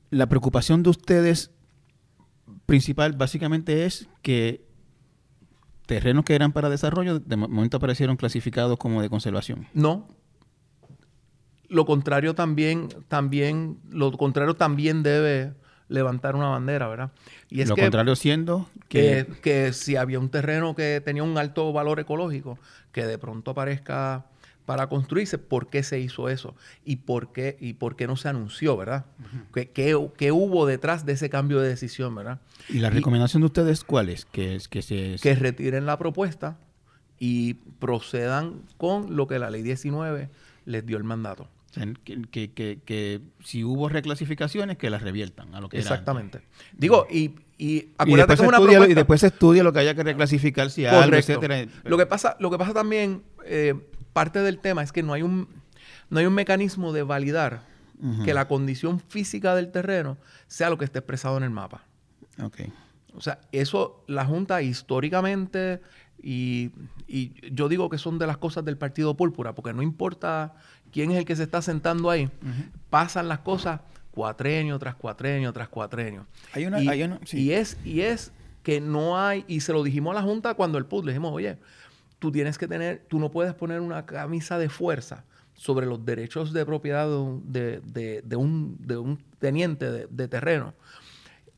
la 0.09 0.27
preocupación 0.27 0.83
de 0.83 0.89
ustedes 0.89 1.51
principal 2.65 3.13
básicamente 3.13 3.85
es 3.85 4.09
que 4.21 4.65
terrenos 5.85 6.25
que 6.25 6.35
eran 6.35 6.51
para 6.51 6.69
desarrollo 6.69 7.19
de 7.19 7.35
momento 7.37 7.77
aparecieron 7.77 8.17
clasificados 8.17 8.77
como 8.77 9.01
de 9.01 9.09
conservación. 9.09 9.67
No. 9.73 10.07
Lo 11.67 11.85
contrario 11.85 12.35
también, 12.35 12.89
también, 13.07 13.79
lo 13.89 14.11
contrario 14.11 14.55
también 14.55 15.03
debe 15.03 15.53
levantar 15.91 16.35
una 16.35 16.47
bandera, 16.47 16.87
¿verdad? 16.87 17.11
Y 17.49 17.61
es 17.61 17.69
lo 17.69 17.75
contrario 17.75 18.15
siendo 18.15 18.69
que... 18.87 19.27
que 19.41 19.73
si 19.73 19.97
había 19.97 20.19
un 20.19 20.29
terreno 20.29 20.73
que 20.73 21.01
tenía 21.03 21.23
un 21.23 21.37
alto 21.37 21.71
valor 21.73 21.99
ecológico, 21.99 22.57
que 22.91 23.05
de 23.05 23.17
pronto 23.17 23.51
aparezca 23.51 24.25
para 24.65 24.87
construirse, 24.87 25.37
¿por 25.37 25.69
qué 25.69 25.83
se 25.83 25.99
hizo 25.99 26.29
eso? 26.29 26.55
¿Y 26.85 26.97
por 26.97 27.33
qué, 27.33 27.57
y 27.59 27.73
por 27.73 27.95
qué 27.95 28.07
no 28.07 28.15
se 28.15 28.29
anunció, 28.29 28.77
verdad? 28.77 29.05
¿Qué, 29.53 29.93
hubo 30.31 30.65
detrás 30.65 31.05
de 31.05 31.13
ese 31.13 31.29
cambio 31.29 31.59
de 31.59 31.67
decisión, 31.67 32.15
verdad? 32.15 32.39
¿Y 32.69 32.79
la 32.79 32.89
recomendación 32.89 33.41
de 33.41 33.47
ustedes 33.47 33.83
cuál 33.83 34.09
es? 34.09 34.25
Que, 34.25 34.55
es, 34.55 34.67
que, 34.67 34.81
se, 34.81 35.17
que 35.21 35.35
retiren 35.35 35.85
la 35.85 35.97
propuesta 35.97 36.57
y 37.19 37.55
procedan 37.79 38.61
con 38.77 39.15
lo 39.15 39.27
que 39.27 39.39
la 39.39 39.49
ley 39.49 39.61
19 39.61 40.29
les 40.65 40.85
dio 40.85 40.97
el 40.97 41.03
mandato. 41.03 41.47
Que, 42.03 42.51
que, 42.51 43.21
si 43.43 43.63
hubo 43.63 43.89
reclasificaciones, 43.89 44.77
que 44.77 44.89
las 44.89 45.01
reviertan 45.01 45.55
a 45.55 45.61
lo 45.61 45.69
que 45.69 45.77
Exactamente. 45.77 46.41
Digo, 46.73 47.07
y, 47.09 47.35
y 47.57 47.89
acuérdate 47.97 48.35
que 48.35 48.47
una 48.47 48.57
propuesta... 48.57 48.89
Y 48.89 48.93
después 48.93 49.21
se 49.21 49.27
estudia 49.27 49.63
lo 49.63 49.71
que 49.71 49.79
haya 49.79 49.95
que 49.95 50.03
reclasificar, 50.03 50.69
si 50.69 50.85
hay 50.85 50.95
algo, 50.95 51.15
etcétera. 51.15 51.65
Lo 51.83 51.97
que 51.97 52.05
pasa, 52.05 52.35
lo 52.39 52.51
que 52.51 52.57
pasa 52.57 52.73
también... 52.73 53.23
Eh, 53.45 53.75
parte 54.13 54.39
del 54.39 54.59
tema 54.59 54.83
es 54.83 54.91
que 54.91 55.03
no 55.03 55.13
hay 55.13 55.21
un, 55.21 55.47
no 56.09 56.19
hay 56.19 56.25
un 56.25 56.33
mecanismo 56.33 56.93
de 56.93 57.03
validar 57.03 57.69
que 58.25 58.33
la 58.33 58.47
condición 58.47 58.99
física 58.99 59.53
del 59.53 59.71
terreno 59.71 60.17
sea 60.47 60.71
lo 60.71 60.77
que 60.79 60.85
esté 60.85 60.97
expresado 60.97 61.37
en 61.37 61.43
el 61.43 61.51
mapa. 61.51 61.83
Okay. 62.41 62.73
O 63.13 63.21
sea, 63.21 63.39
eso 63.51 64.03
la 64.07 64.25
Junta 64.25 64.63
históricamente, 64.63 65.81
y, 66.19 66.71
yo 67.51 67.69
digo 67.69 67.91
que 67.91 67.99
son 67.99 68.17
de 68.17 68.25
las 68.25 68.37
cosas 68.37 68.65
del 68.65 68.75
Partido 68.75 69.15
Púrpura, 69.15 69.53
porque 69.53 69.71
no 69.73 69.83
importa 69.83 70.55
quién 70.91 71.11
es 71.11 71.17
el 71.17 71.25
que 71.25 71.35
se 71.35 71.43
está 71.43 71.61
sentando 71.61 72.09
ahí, 72.09 72.29
pasan 72.89 73.27
las 73.27 73.39
cosas 73.39 73.81
cuatrenio 74.11 74.77
tras 74.77 74.95
cuatrenio 74.95 75.53
tras 75.53 75.69
cuatrenio. 75.69 76.27
Hay 76.53 76.65
una, 76.65 76.81
y, 76.81 76.87
y, 77.31 77.51
es, 77.51 77.77
y 77.83 78.01
es 78.01 78.31
que 78.63 78.81
no 78.81 79.19
hay, 79.19 79.45
y 79.47 79.61
se 79.61 79.73
lo 79.73 79.83
dijimos 79.83 80.11
a 80.11 80.15
la 80.15 80.21
Junta 80.21 80.53
cuando 80.53 80.77
el 80.77 80.85
PUD, 80.85 81.05
le 81.05 81.11
dijimos, 81.11 81.31
oye, 81.33 81.57
tú 82.19 82.31
tienes 82.31 82.57
que 82.57 82.67
tener, 82.67 83.05
tú 83.07 83.19
no 83.19 83.31
puedes 83.31 83.53
poner 83.53 83.81
una 83.81 84.05
camisa 84.05 84.57
de 84.59 84.69
fuerza 84.69 85.23
sobre 85.53 85.85
los 85.85 86.05
derechos 86.05 86.53
de 86.53 86.65
propiedad 86.65 87.07
de, 87.07 88.35
un, 88.35 89.23
teniente 89.39 90.07
de, 90.07 90.27
terreno 90.27 90.73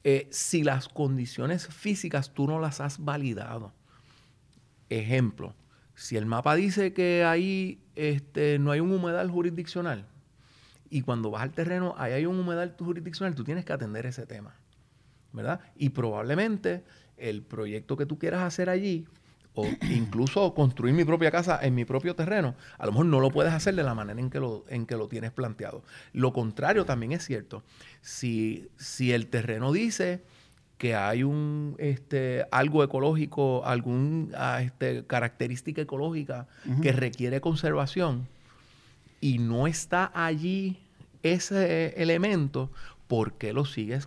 eh, 0.04 0.28
si 0.32 0.64
las 0.64 0.90
condiciones 0.90 1.68
físicas 1.68 2.34
tú 2.34 2.48
no 2.48 2.60
las 2.60 2.82
has 2.82 3.00
validado. 3.04 3.72
Ejemplo, 4.90 5.54
si 5.96 6.18
el 6.18 6.26
mapa 6.26 6.56
dice 6.56 6.94
que 6.94 7.24
ahí 7.24 7.80
este, 7.96 8.60
no 8.60 8.72
hay 8.72 8.80
un 8.80 8.92
humedal 8.92 9.30
jurisdiccional 9.30 10.06
y 10.90 11.02
cuando 11.02 11.32
vas 11.32 11.44
al 11.44 11.52
terreno 11.52 11.96
ahí 11.98 12.14
hay 12.14 12.26
un 12.26 12.40
humedal 12.40 12.76
jurisdiccional, 12.78 13.36
tú 13.36 13.44
tienes 13.44 13.66
que 13.66 13.74
atender 13.74 14.06
ese 14.06 14.26
tema, 14.26 14.56
¿verdad? 15.32 15.60
Y 15.76 15.90
probablemente 15.90 16.84
el 17.18 17.44
proyecto 17.44 17.98
que 17.98 18.06
tú 18.06 18.18
quieras 18.18 18.42
hacer 18.42 18.70
allí 18.70 19.06
o 19.56 19.68
incluso 19.90 20.54
construir 20.54 20.94
mi 20.94 21.06
propia 21.06 21.32
casa 21.32 21.60
en 21.62 21.76
mi 21.76 21.86
propio 21.86 22.16
terreno, 22.16 22.56
a 22.78 22.86
lo 22.86 22.92
mejor 22.92 23.06
no 23.06 23.20
lo 23.20 23.30
puedes 23.30 23.54
hacer 23.54 23.76
de 23.76 23.84
la 23.84 23.94
manera 23.94 24.20
en 24.20 24.30
que 24.30 24.40
lo, 24.40 24.66
en 24.68 24.86
que 24.86 24.96
lo 24.96 25.08
tienes 25.08 25.32
planteado. 25.32 25.84
Lo 26.12 26.34
contrario 26.34 26.86
también 26.86 27.12
es 27.12 27.24
cierto. 27.24 27.64
Si, 28.02 28.68
si 28.78 29.12
el 29.12 29.28
terreno 29.28 29.72
dice 29.72 30.24
que 30.78 30.96
hay 30.96 31.24
un 31.24 31.76
este, 31.78 32.46
algo 32.52 32.84
ecológico, 32.84 33.66
alguna 33.66 34.62
este, 34.62 35.06
característica 35.06 35.82
ecológica 35.82 36.48
que 36.82 36.92
requiere 36.92 37.42
conservación 37.42 38.28
y 39.22 39.40
no 39.40 39.68
está 39.68 40.12
allí 40.14 40.80
ese 41.22 41.94
elemento, 42.02 42.70
¿por 43.08 43.34
qué 43.34 43.54
lo 43.54 43.64
sigues 43.64 44.06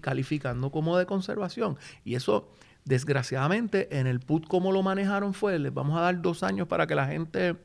calificando 0.00 0.70
como 0.70 0.98
de 0.98 1.06
conservación? 1.06 1.78
Y 2.04 2.16
eso 2.16 2.48
Desgraciadamente, 2.86 3.98
en 3.98 4.06
el 4.06 4.20
PUT, 4.20 4.46
como 4.46 4.70
lo 4.70 4.80
manejaron 4.80 5.34
fue, 5.34 5.58
les 5.58 5.74
vamos 5.74 5.98
a 5.98 6.02
dar 6.02 6.22
dos 6.22 6.44
años 6.44 6.68
para 6.68 6.86
que 6.86 6.94
la 6.94 7.08
gente 7.08 7.56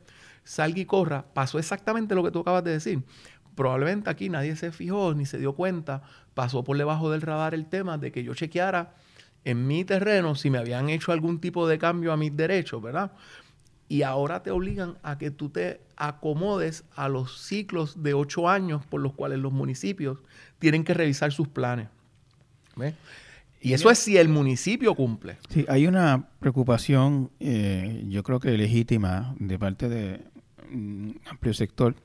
salga 0.43 0.79
y 0.79 0.85
corra. 0.85 1.23
Pasó 1.35 1.59
exactamente 1.59 2.15
lo 2.15 2.23
que 2.23 2.31
tú 2.31 2.39
acabas 2.39 2.63
de 2.63 2.71
decir. 2.71 3.03
Probablemente 3.55 4.09
aquí 4.09 4.29
nadie 4.29 4.55
se 4.55 4.71
fijó 4.71 5.13
ni 5.13 5.25
se 5.25 5.37
dio 5.37 5.53
cuenta, 5.53 6.03
pasó 6.33 6.63
por 6.63 6.77
debajo 6.77 7.11
del 7.11 7.21
radar 7.21 7.53
el 7.53 7.65
tema 7.67 7.97
de 7.97 8.11
que 8.11 8.23
yo 8.23 8.33
chequeara 8.33 8.95
en 9.43 9.67
mi 9.67 9.83
terreno 9.83 10.35
si 10.35 10.49
me 10.49 10.57
habían 10.57 10.89
hecho 10.89 11.11
algún 11.11 11.39
tipo 11.39 11.67
de 11.67 11.77
cambio 11.77 12.11
a 12.13 12.17
mis 12.17 12.35
derechos, 12.35 12.81
¿verdad? 12.81 13.11
Y 13.87 14.03
ahora 14.03 14.41
te 14.41 14.51
obligan 14.51 14.97
a 15.03 15.17
que 15.17 15.31
tú 15.31 15.49
te 15.49 15.81
acomodes 15.97 16.85
a 16.95 17.09
los 17.09 17.41
ciclos 17.41 18.01
de 18.01 18.13
ocho 18.13 18.47
años 18.47 18.85
por 18.85 19.01
los 19.01 19.13
cuales 19.13 19.39
los 19.39 19.51
municipios 19.51 20.19
tienen 20.59 20.83
que 20.83 20.93
revisar 20.93 21.33
sus 21.33 21.49
planes. 21.49 21.89
¿Ves? 22.77 22.93
Y 23.61 23.73
eso 23.73 23.91
es 23.91 23.99
si 23.99 24.17
el 24.17 24.27
municipio 24.27 24.95
cumple. 24.95 25.37
Sí, 25.49 25.65
hay 25.67 25.85
una 25.85 26.29
preocupación, 26.39 27.29
eh, 27.39 28.03
yo 28.07 28.23
creo 28.23 28.39
que 28.39 28.57
legítima, 28.57 29.35
de 29.39 29.59
parte 29.59 29.87
de 29.87 30.21
un 30.71 31.19
amplio 31.29 31.53
sector, 31.53 31.95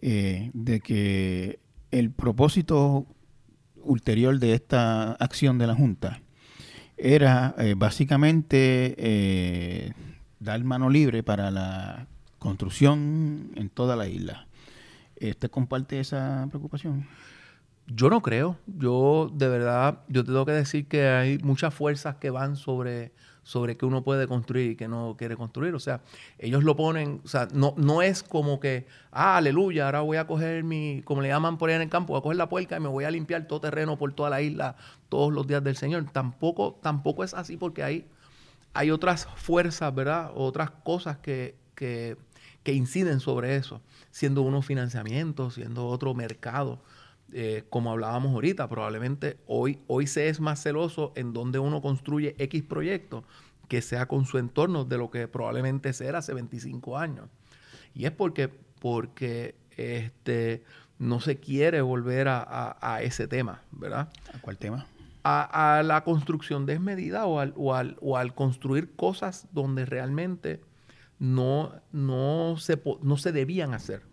eh, 0.00 0.50
de 0.54 0.80
que 0.80 1.58
el 1.90 2.10
propósito 2.10 3.06
ulterior 3.82 4.38
de 4.38 4.54
esta 4.54 5.12
acción 5.12 5.58
de 5.58 5.66
la 5.66 5.74
Junta 5.74 6.20
era 6.96 7.54
eh, 7.58 7.74
básicamente 7.76 8.94
dar 10.40 10.62
mano 10.64 10.90
libre 10.90 11.22
para 11.22 11.50
la 11.50 12.06
construcción 12.38 13.52
en 13.54 13.68
toda 13.70 13.96
la 13.96 14.08
isla. 14.08 14.46
¿Usted 15.20 15.50
comparte 15.50 15.98
esa 15.98 16.46
preocupación? 16.48 17.06
Yo 17.88 18.10
no 18.10 18.20
creo. 18.20 18.58
Yo, 18.66 19.30
de 19.32 19.48
verdad, 19.48 20.00
yo 20.08 20.22
te 20.22 20.28
tengo 20.28 20.44
que 20.44 20.52
decir 20.52 20.86
que 20.86 21.08
hay 21.08 21.38
muchas 21.38 21.72
fuerzas 21.74 22.16
que 22.16 22.30
van 22.30 22.56
sobre, 22.56 23.12
sobre 23.48 23.78
qué 23.78 23.86
uno 23.86 24.04
puede 24.04 24.28
construir 24.28 24.72
y 24.72 24.76
qué 24.76 24.88
no 24.88 25.16
quiere 25.18 25.34
construir. 25.34 25.74
O 25.74 25.80
sea, 25.80 26.02
ellos 26.38 26.64
lo 26.64 26.76
ponen, 26.76 27.22
o 27.24 27.28
sea, 27.28 27.48
no, 27.54 27.72
no 27.78 28.02
es 28.02 28.22
como 28.22 28.60
que, 28.60 28.86
ah, 29.10 29.38
aleluya, 29.38 29.86
ahora 29.86 30.02
voy 30.02 30.18
a 30.18 30.26
coger 30.26 30.64
mi, 30.64 31.00
como 31.02 31.22
le 31.22 31.28
llaman 31.28 31.56
por 31.56 31.70
ahí 31.70 31.76
en 31.76 31.80
el 31.80 31.88
campo, 31.88 32.12
voy 32.12 32.18
a 32.18 32.22
coger 32.22 32.36
la 32.36 32.50
puerca 32.50 32.76
y 32.76 32.80
me 32.80 32.90
voy 32.90 33.04
a 33.04 33.10
limpiar 33.10 33.46
todo 33.48 33.62
terreno 33.62 33.96
por 33.96 34.12
toda 34.12 34.28
la 34.28 34.42
isla 34.42 34.76
todos 35.08 35.32
los 35.32 35.46
días 35.46 35.64
del 35.64 35.76
Señor. 35.76 36.04
Tampoco, 36.12 36.78
tampoco 36.82 37.24
es 37.24 37.32
así 37.32 37.56
porque 37.56 37.82
hay, 37.82 38.06
hay 38.74 38.90
otras 38.90 39.26
fuerzas, 39.36 39.94
¿verdad? 39.94 40.30
Otras 40.34 40.70
cosas 40.84 41.16
que, 41.16 41.54
que, 41.74 42.18
que 42.62 42.74
inciden 42.74 43.18
sobre 43.18 43.56
eso, 43.56 43.80
siendo 44.10 44.42
uno 44.42 44.60
financiamiento, 44.60 45.50
siendo 45.50 45.86
otro 45.86 46.12
mercado. 46.12 46.82
Eh, 47.32 47.64
como 47.68 47.90
hablábamos 47.90 48.32
ahorita, 48.32 48.68
probablemente 48.68 49.36
hoy, 49.46 49.80
hoy 49.86 50.06
se 50.06 50.28
es 50.28 50.40
más 50.40 50.62
celoso 50.62 51.12
en 51.14 51.34
donde 51.34 51.58
uno 51.58 51.82
construye 51.82 52.34
X 52.38 52.62
proyecto 52.62 53.24
que 53.68 53.82
sea 53.82 54.08
con 54.08 54.24
su 54.24 54.38
entorno 54.38 54.84
de 54.84 54.96
lo 54.96 55.10
que 55.10 55.28
probablemente 55.28 55.90
era 56.00 56.18
hace 56.18 56.32
25 56.32 56.96
años. 56.96 57.28
Y 57.94 58.06
es 58.06 58.12
porque, 58.12 58.48
porque 58.48 59.56
este, 59.76 60.64
no 60.98 61.20
se 61.20 61.38
quiere 61.38 61.82
volver 61.82 62.28
a, 62.28 63.00
ese 63.02 63.28
tema, 63.28 63.62
¿verdad? 63.72 64.08
¿A 64.34 64.40
cuál 64.40 64.56
tema? 64.56 64.86
A, 65.22 65.82
la 65.84 66.04
construcción 66.04 66.64
desmedida 66.64 67.26
o 67.26 67.40
al, 67.40 67.52
o, 67.56 67.74
o 68.00 68.16
al, 68.16 68.34
construir 68.34 68.94
cosas 68.96 69.46
donde 69.52 69.84
realmente 69.84 70.62
no, 71.18 71.72
no, 71.92 72.56
se, 72.56 72.80
no 73.02 73.18
se 73.18 73.32
debían 73.32 73.74
hacer 73.74 74.07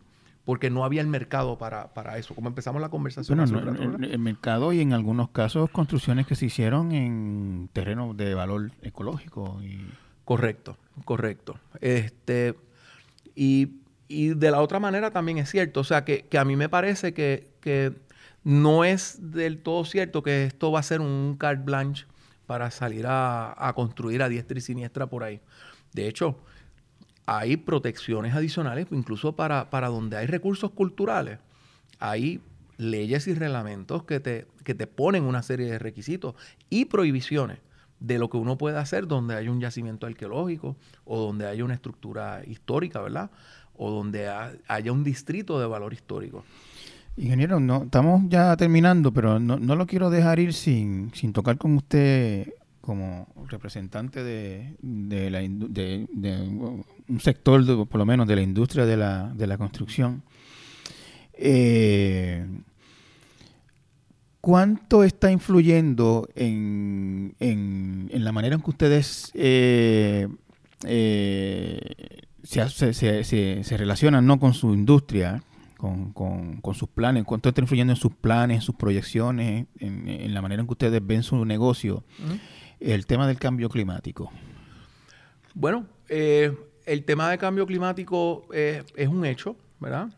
porque 0.46 0.70
no 0.70 0.86
había 0.86 1.02
el 1.02 1.08
mercado 1.08 1.58
para, 1.58 1.90
eso. 2.18 2.36
Como 2.36 2.48
empezamos 2.48 2.80
la 2.80 2.90
conversación. 2.90 3.38
Bueno, 3.38 3.98
el, 4.06 4.20
mercado 4.20 4.72
y 4.74 4.80
en 4.80 4.94
algunos 4.94 5.30
casos 5.30 5.72
construcciones 5.72 6.28
que 6.28 6.36
se 6.36 6.46
hicieron 6.46 6.92
en 6.92 7.70
terrenos 7.74 8.16
de 8.16 8.36
valor 8.36 8.72
ecológico. 8.84 9.60
Y... 9.64 9.84
Correcto, 10.24 10.78
correcto. 11.04 11.60
Este, 11.82 12.56
y, 13.34 13.72
de 14.08 14.52
la 14.52 14.62
otra 14.62 14.80
manera 14.80 15.10
también 15.10 15.40
es 15.40 15.50
cierto. 15.50 15.80
O 15.80 15.84
sea, 15.84 16.06
que, 16.06 16.28
a 16.38 16.46
mí 16.46 16.56
me 16.56 16.70
parece 16.70 17.16
que, 17.16 17.50
que, 17.60 17.94
no 18.44 18.84
es 18.84 19.18
del 19.32 19.58
todo 19.58 19.84
cierto 19.84 20.22
que 20.22 20.44
esto 20.46 20.72
va 20.72 20.80
a 20.80 20.84
ser 20.84 21.02
un 21.02 21.36
carte 21.40 21.64
blanche 21.64 22.06
para 22.46 22.70
salir 22.70 23.08
a, 23.08 23.56
a 23.58 23.74
construir 23.74 24.22
a 24.22 24.30
diestra 24.30 24.60
y 24.60 24.62
siniestra 24.62 25.08
por 25.08 25.24
ahí. 25.24 25.42
De 25.94 26.08
hecho, 26.08 26.38
hay 27.26 27.58
protecciones 27.58 28.34
adicionales, 28.36 28.88
incluso 28.92 29.36
para, 29.36 29.70
para 29.70 29.88
donde 29.88 30.18
hay 30.18 30.28
recursos 30.28 30.72
culturales. 30.72 31.40
Hay 32.00 32.42
leyes 32.78 33.28
y 33.28 33.34
reglamentos 33.34 34.04
que 34.04 34.20
te, 34.20 34.48
que 34.64 34.76
te 34.76 34.88
ponen 34.88 35.24
una 35.24 35.42
serie 35.42 35.68
de 35.68 35.80
requisitos 35.80 36.36
y 36.70 36.86
prohibiciones 36.86 37.60
de 38.00 38.20
lo 38.20 38.30
que 38.30 38.38
uno 38.38 38.58
puede 38.58 38.78
hacer 38.78 39.08
donde 39.08 39.36
hay 39.36 39.48
un 39.48 39.60
yacimiento 39.60 40.06
arqueológico 40.06 40.76
o 41.06 41.20
donde 41.20 41.48
haya 41.48 41.64
una 41.64 41.74
estructura 41.74 42.42
histórica, 42.46 43.02
¿verdad? 43.02 43.32
O 43.78 43.92
donde 43.92 44.30
haya 44.68 44.92
un 44.92 45.04
distrito 45.04 45.60
de 45.60 45.66
valor 45.66 45.94
histórico. 45.94 46.44
Ingeniero, 47.18 47.62
no, 47.62 47.84
estamos 47.84 48.24
ya 48.28 48.56
terminando, 48.58 49.14
pero 49.14 49.40
no, 49.40 49.58
no 49.58 49.76
lo 49.76 49.88
quiero 49.88 50.10
dejar 50.10 50.40
ir 50.40 50.54
sin, 50.54 51.14
sin 51.14 51.32
tocar 51.32 51.58
con 51.58 51.78
usted 51.78 52.54
como 52.86 53.28
representante 53.50 54.24
de, 54.24 54.76
de, 54.80 55.30
la, 55.32 55.40
de, 55.40 56.08
un 57.08 57.20
sector, 57.20 57.88
por 57.88 57.98
lo 57.98 58.06
menos, 58.06 58.28
de 58.28 58.36
la 58.36 58.42
industria 58.44 58.86
de 58.86 58.96
la, 58.96 59.34
de 59.36 59.48
la 59.48 59.58
construcción, 59.58 60.24
eh, 61.34 62.46
¿cuánto 64.40 65.04
está 65.04 65.32
influyendo 65.32 66.30
en, 66.36 67.36
en, 67.40 68.24
la 68.24 68.32
manera 68.32 68.56
en 68.56 68.62
que 68.62 68.70
ustedes 68.70 69.32
eh, 69.34 70.28
eh, 70.86 71.80
se, 72.44 72.94
se, 72.94 73.64
se, 73.64 73.78
relacionan 73.78 74.26
¿no? 74.28 74.40
con 74.40 74.54
su 74.54 74.74
industria? 74.74 75.42
Con, 75.78 76.14
con, 76.14 76.74
sus 76.74 76.90
planes, 76.90 77.26
cuánto 77.26 77.50
está 77.50 77.62
influyendo 77.62 77.94
en 77.94 77.98
sus 77.98 78.12
planes, 78.12 78.56
en 78.56 78.62
sus 78.62 78.74
proyecciones, 78.74 79.68
en, 79.80 80.34
la 80.34 80.42
manera 80.42 80.62
en 80.62 80.68
que 80.68 80.72
ustedes 80.72 81.06
ven 81.06 81.22
su 81.22 81.46
negocio 81.46 82.04
el 82.94 83.06
tema 83.08 83.28
del 83.28 83.40
cambio 83.40 83.68
climático? 83.70 84.32
Bueno, 85.54 85.88
eh, 86.08 86.56
el 86.86 87.04
tema 87.04 87.30
del 87.30 87.40
cambio 87.40 87.66
climático 87.66 88.46
eh, 88.54 88.84
es 88.96 89.08
un 89.08 89.26
hecho, 89.26 89.56
¿verdad? 89.80 90.10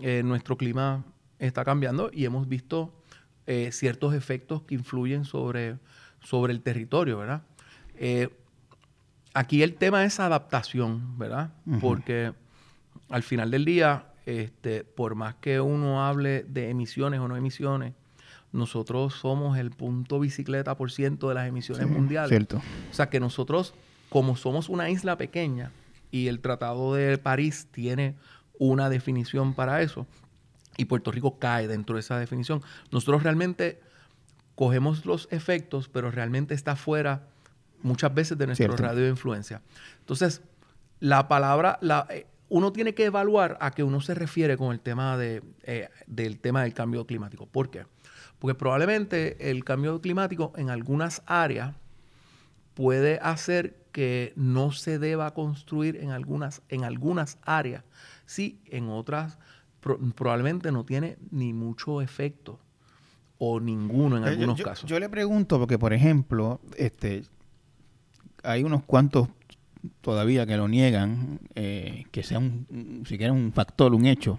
Eh, 0.00 0.22
nuestro 0.24 0.56
clima 0.56 1.04
está 1.38 1.64
cambiando 1.64 2.10
y 2.12 2.24
hemos 2.24 2.48
visto 2.48 2.94
ciertos 3.72 4.14
efectos 4.14 4.62
que 4.62 4.76
influyen 4.76 5.24
sobre, 5.24 5.76
sobre 6.20 6.52
el 6.52 6.60
territorio, 6.60 7.18
¿verdad? 7.18 7.42
aquí 9.34 9.64
el 9.64 9.74
tema 9.74 10.04
es 10.04 10.20
adaptación, 10.20 11.18
¿verdad? 11.18 11.50
Porque 11.80 12.32
al 13.08 13.24
final 13.24 13.50
del 13.50 13.64
día, 13.64 14.06
este, 14.24 14.84
por 14.84 15.16
más 15.16 15.34
que 15.34 15.60
uno 15.60 16.06
hable 16.06 16.44
de 16.44 16.70
emisiones 16.70 17.18
o 17.18 17.26
no 17.26 17.36
emisiones, 17.36 17.94
nosotros 18.52 19.14
somos 19.14 19.58
el 19.58 19.70
punto 19.70 20.18
bicicleta 20.18 20.76
por 20.76 20.90
ciento 20.90 21.28
de 21.28 21.34
las 21.34 21.48
emisiones 21.48 21.88
mundiales. 21.88 22.30
Cierto. 22.30 22.56
O 22.90 22.94
sea 22.94 23.08
que 23.08 23.20
nosotros, 23.20 23.74
como 24.08 24.36
somos 24.36 24.68
una 24.68 24.90
isla 24.90 25.16
pequeña 25.16 25.70
y 26.10 26.28
el 26.28 26.40
Tratado 26.40 26.94
de 26.94 27.16
París 27.18 27.68
tiene 27.70 28.16
una 28.58 28.90
definición 28.90 29.54
para 29.54 29.82
eso, 29.82 30.06
y 30.76 30.86
Puerto 30.86 31.12
Rico 31.12 31.38
cae 31.38 31.68
dentro 31.68 31.96
de 31.96 32.00
esa 32.00 32.18
definición, 32.18 32.62
nosotros 32.90 33.22
realmente 33.22 33.80
cogemos 34.54 35.06
los 35.06 35.28
efectos, 35.30 35.88
pero 35.88 36.10
realmente 36.10 36.54
está 36.54 36.76
fuera 36.76 37.28
muchas 37.82 38.12
veces 38.14 38.36
de 38.36 38.46
nuestro 38.46 38.76
radio 38.76 39.04
de 39.04 39.10
influencia. 39.10 39.62
Entonces, 40.00 40.42
la 41.00 41.28
palabra, 41.28 41.78
la, 41.80 42.06
eh, 42.10 42.26
uno 42.48 42.72
tiene 42.72 42.94
que 42.94 43.04
evaluar 43.04 43.56
a 43.60 43.70
qué 43.70 43.82
uno 43.82 44.00
se 44.00 44.14
refiere 44.14 44.56
con 44.56 44.72
el 44.72 44.80
tema 44.80 45.16
de, 45.16 45.42
eh, 45.62 45.88
del 46.06 46.40
tema 46.40 46.62
del 46.62 46.74
cambio 46.74 47.06
climático. 47.06 47.46
¿Por 47.46 47.70
qué? 47.70 47.86
Porque 48.40 48.56
probablemente 48.56 49.50
el 49.50 49.64
cambio 49.64 50.00
climático 50.00 50.52
en 50.56 50.70
algunas 50.70 51.22
áreas 51.26 51.76
puede 52.74 53.20
hacer 53.22 53.76
que 53.92 54.32
no 54.34 54.72
se 54.72 54.98
deba 54.98 55.32
construir 55.34 55.96
en 55.96 56.10
algunas, 56.10 56.62
en 56.68 56.84
algunas 56.84 57.38
áreas. 57.42 57.84
Sí, 58.26 58.60
en 58.66 58.88
otras 58.88 59.38
probablemente 60.14 60.72
no 60.72 60.84
tiene 60.84 61.16
ni 61.30 61.52
mucho 61.52 62.02
efecto 62.02 62.60
o 63.38 63.60
ninguno 63.60 64.18
en 64.18 64.24
algunos 64.24 64.60
casos. 64.60 64.88
Yo 64.88 64.98
le 65.00 65.08
pregunto 65.08 65.58
porque, 65.58 65.78
por 65.78 65.92
ejemplo, 65.92 66.60
este, 66.76 67.22
hay 68.42 68.62
unos 68.62 68.82
cuantos 68.84 69.28
todavía 70.02 70.46
que 70.46 70.56
lo 70.56 70.68
niegan, 70.68 71.40
eh, 71.54 72.04
que 72.10 72.22
sea 72.22 72.38
un, 72.38 73.04
siquiera 73.08 73.32
un 73.32 73.52
factor, 73.52 73.94
un 73.94 74.04
hecho. 74.06 74.38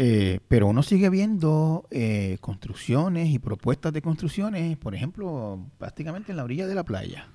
Eh, 0.00 0.38
pero 0.46 0.68
uno 0.68 0.84
sigue 0.84 1.10
viendo 1.10 1.84
eh, 1.90 2.38
construcciones 2.40 3.30
y 3.30 3.40
propuestas 3.40 3.92
de 3.92 4.00
construcciones, 4.00 4.76
por 4.76 4.94
ejemplo, 4.94 5.58
prácticamente 5.76 6.30
en 6.30 6.36
la 6.36 6.44
orilla 6.44 6.68
de 6.68 6.76
la 6.76 6.84
playa. 6.84 7.26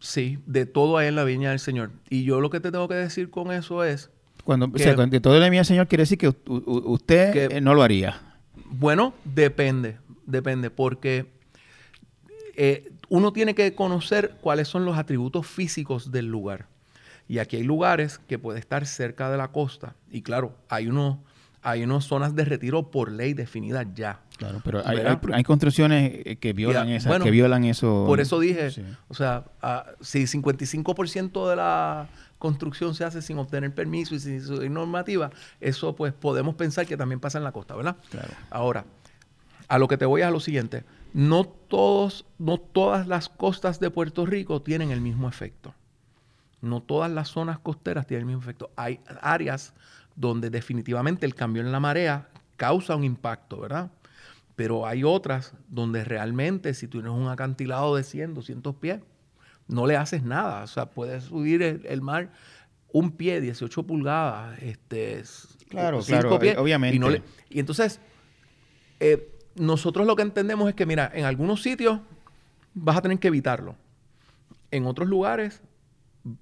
Sí, 0.00 0.38
de 0.44 0.66
todo 0.66 0.98
ahí 0.98 1.08
en 1.08 1.16
la 1.16 1.24
viña 1.24 1.48
del 1.48 1.60
Señor. 1.60 1.92
Y 2.10 2.24
yo 2.24 2.42
lo 2.42 2.50
que 2.50 2.60
te 2.60 2.70
tengo 2.70 2.88
que 2.88 2.96
decir 2.96 3.30
con 3.30 3.50
eso 3.52 3.84
es... 3.84 4.10
Cuando, 4.44 4.66
o 4.66 4.78
sea, 4.78 4.94
de 4.94 5.20
todo 5.20 5.36
en 5.36 5.40
la 5.40 5.48
viña 5.48 5.60
del 5.60 5.66
Señor 5.66 5.88
quiere 5.88 6.02
decir 6.02 6.18
que 6.18 6.28
usted 6.28 7.52
eh, 7.52 7.60
no 7.62 7.72
lo 7.72 7.82
haría. 7.82 8.20
Bueno, 8.66 9.14
depende, 9.24 9.96
depende, 10.26 10.68
porque 10.68 11.24
uno 13.08 13.32
tiene 13.32 13.54
que 13.54 13.74
conocer 13.74 14.36
cuáles 14.42 14.68
son 14.68 14.84
los 14.84 14.98
atributos 14.98 15.46
físicos 15.46 16.12
del 16.12 16.26
lugar. 16.26 16.66
Y 17.28 17.38
aquí 17.38 17.56
hay 17.56 17.62
lugares 17.62 18.18
que 18.26 18.38
puede 18.38 18.58
estar 18.58 18.86
cerca 18.86 19.30
de 19.30 19.36
la 19.36 19.48
costa. 19.48 19.94
Y 20.10 20.22
claro, 20.22 20.56
hay 20.68 20.88
unos 20.88 21.18
hay 21.62 21.82
unas 21.82 22.04
zonas 22.04 22.34
de 22.34 22.44
retiro 22.44 22.90
por 22.90 23.10
ley 23.10 23.34
definidas 23.34 23.86
ya. 23.94 24.20
Claro, 24.36 24.60
pero 24.64 24.82
hay, 24.86 25.42
construcciones 25.42 26.38
que 26.38 26.52
violan, 26.52 26.88
esa, 26.88 27.18
que 27.18 27.30
violan 27.30 27.64
eso. 27.64 28.04
Por 28.06 28.20
eso 28.20 28.38
dije, 28.38 28.70
o 29.08 29.14
sea, 29.14 29.44
si 30.00 30.22
55% 30.22 31.50
de 31.50 31.56
la 31.56 32.08
construcción 32.38 32.94
se 32.94 33.04
hace 33.04 33.20
sin 33.20 33.38
obtener 33.38 33.74
permiso 33.74 34.14
y 34.14 34.20
sin 34.20 34.72
normativa, 34.72 35.30
eso 35.60 35.96
pues 35.96 36.12
podemos 36.12 36.54
pensar 36.54 36.86
que 36.86 36.96
también 36.96 37.18
pasa 37.18 37.38
en 37.38 37.44
la 37.44 37.50
costa, 37.50 37.74
¿verdad? 37.74 37.96
Claro. 38.10 38.28
Ahora, 38.50 38.84
a 39.66 39.78
lo 39.78 39.88
que 39.88 39.96
te 39.96 40.06
voy 40.06 40.22
a 40.22 40.30
lo 40.30 40.38
siguiente. 40.38 40.84
no, 41.12 41.44
todos, 41.44 42.24
no 42.38 42.58
todas 42.58 43.08
las 43.08 43.28
costas 43.28 43.80
de 43.80 43.90
Puerto 43.90 44.24
Rico 44.24 44.62
tienen 44.62 44.92
el 44.92 45.00
mismo 45.00 45.28
efecto. 45.28 45.74
No 46.60 46.82
todas 46.82 47.10
las 47.10 47.28
zonas 47.28 47.58
costeras 47.58 48.06
tienen 48.06 48.22
el 48.22 48.26
mismo 48.26 48.42
efecto. 48.42 48.70
Hay 48.76 49.00
áreas 49.20 49.74
donde 50.16 50.50
definitivamente 50.50 51.24
el 51.26 51.34
cambio 51.34 51.62
en 51.62 51.70
la 51.70 51.80
marea 51.80 52.28
causa 52.56 52.96
un 52.96 53.04
impacto, 53.04 53.60
¿verdad? 53.60 53.90
Pero 54.56 54.86
hay 54.86 55.04
otras 55.04 55.54
donde 55.68 56.04
realmente 56.04 56.74
si 56.74 56.88
tú 56.88 57.00
tienes 57.00 57.16
un 57.16 57.28
acantilado 57.28 57.94
de 57.94 58.02
100, 58.02 58.34
200 58.34 58.74
pies, 58.74 59.00
no 59.68 59.86
le 59.86 59.96
haces 59.96 60.24
nada. 60.24 60.64
O 60.64 60.66
sea, 60.66 60.86
puedes 60.86 61.24
subir 61.24 61.62
el, 61.62 62.02
mar 62.02 62.32
un 62.92 63.12
pie, 63.12 63.40
18 63.40 63.84
pulgadas, 63.84 64.60
este, 64.60 65.22
claro, 65.68 66.00
claro, 66.00 66.38
pies, 66.38 66.56
obviamente. 66.56 67.22
Y, 67.50 67.60
entonces, 67.60 68.00
eh, 68.98 69.32
nosotros 69.54 70.06
lo 70.06 70.16
que 70.16 70.22
entendemos 70.22 70.68
es 70.68 70.74
que, 70.74 70.86
mira, 70.86 71.10
en 71.14 71.24
algunos 71.24 71.62
sitios 71.62 72.00
vas 72.74 72.96
a 72.96 73.02
tener 73.02 73.18
que 73.18 73.28
evitarlo. 73.28 73.76
En 74.70 74.86
otros 74.86 75.08
lugares, 75.08 75.62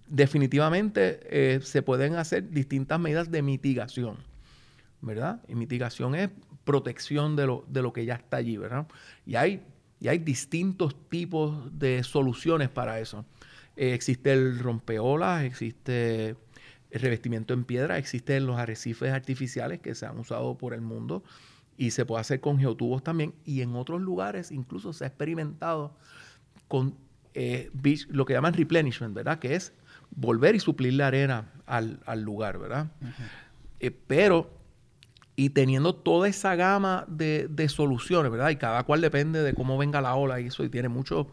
definitivamente 0.09 1.21
eh, 1.31 1.61
se 1.61 1.83
pueden 1.83 2.15
hacer 2.17 2.51
distintas 2.51 2.99
medidas 2.99 3.31
de 3.31 3.43
mitigación, 3.43 4.17
¿verdad? 5.01 5.43
Y 5.49 5.55
mitigación 5.55 6.15
es 6.15 6.31
protección 6.65 7.37
de 7.37 7.47
lo, 7.47 7.65
de 7.69 7.83
lo 7.83 7.93
que 7.93 8.05
ya 8.05 8.15
está 8.15 8.39
allí, 8.39 8.57
¿verdad? 8.57 8.87
Y 9.25 9.37
hay, 9.37 9.63
y 10.01 10.09
hay 10.09 10.19
distintos 10.19 10.97
tipos 11.09 11.79
de 11.79 12.03
soluciones 12.03 12.69
para 12.69 12.99
eso. 13.01 13.25
Eh, 13.77 13.95
existe 13.95 14.33
el 14.33 14.59
rompeolas, 14.59 15.45
existe 15.45 16.37
el 16.91 17.01
revestimiento 17.01 17.55
en 17.55 17.65
piedra, 17.65 17.99
existen 17.99 18.47
los 18.47 18.59
arrecifes 18.59 19.13
artificiales 19.13 19.81
que 19.81 19.95
se 19.95 20.07
han 20.07 20.19
usado 20.19 20.57
por 20.59 20.75
el 20.75 20.81
mundo 20.81 21.23
y 21.77 21.91
se 21.91 22.07
puede 22.07 22.23
hacer 22.23 22.41
con 22.41 22.59
geotubos 22.59 23.03
también. 23.03 23.35
Y 23.45 23.61
en 23.61 23.75
otros 23.77 24.01
lugares 24.01 24.51
incluso 24.51 24.93
se 24.93 25.05
ha 25.05 25.09
experimentado 25.09 25.95
con 26.69 26.97
eh, 27.39 27.71
lo 28.09 28.25
que 28.25 28.33
llaman 28.33 28.55
replenishment, 28.55 29.15
¿verdad? 29.15 29.39
Que 29.39 29.55
es 29.55 29.75
volver 30.11 30.55
y 30.55 30.61
suplir 30.61 30.95
la 30.95 31.09
arena 31.09 31.51
al, 31.67 32.01
lugar, 32.23 32.59
¿verdad? 32.59 32.87
Eh, 33.79 33.91
pero, 33.91 34.51
y 35.37 35.51
teniendo 35.51 35.95
toda 35.95 36.29
esa 36.29 36.55
gama 36.55 37.05
de, 37.09 37.69
soluciones, 37.69 38.33
¿verdad? 38.33 38.49
Y 38.49 38.57
cada 38.57 38.85
cual 38.85 39.03
depende 39.03 39.43
de 39.43 39.53
cómo 39.53 39.77
venga 39.77 40.01
la 40.01 40.15
ola 40.15 40.41
y 40.41 40.47
eso, 40.47 40.65
y 40.65 40.71
tiene 40.71 40.89
muchos 40.89 41.27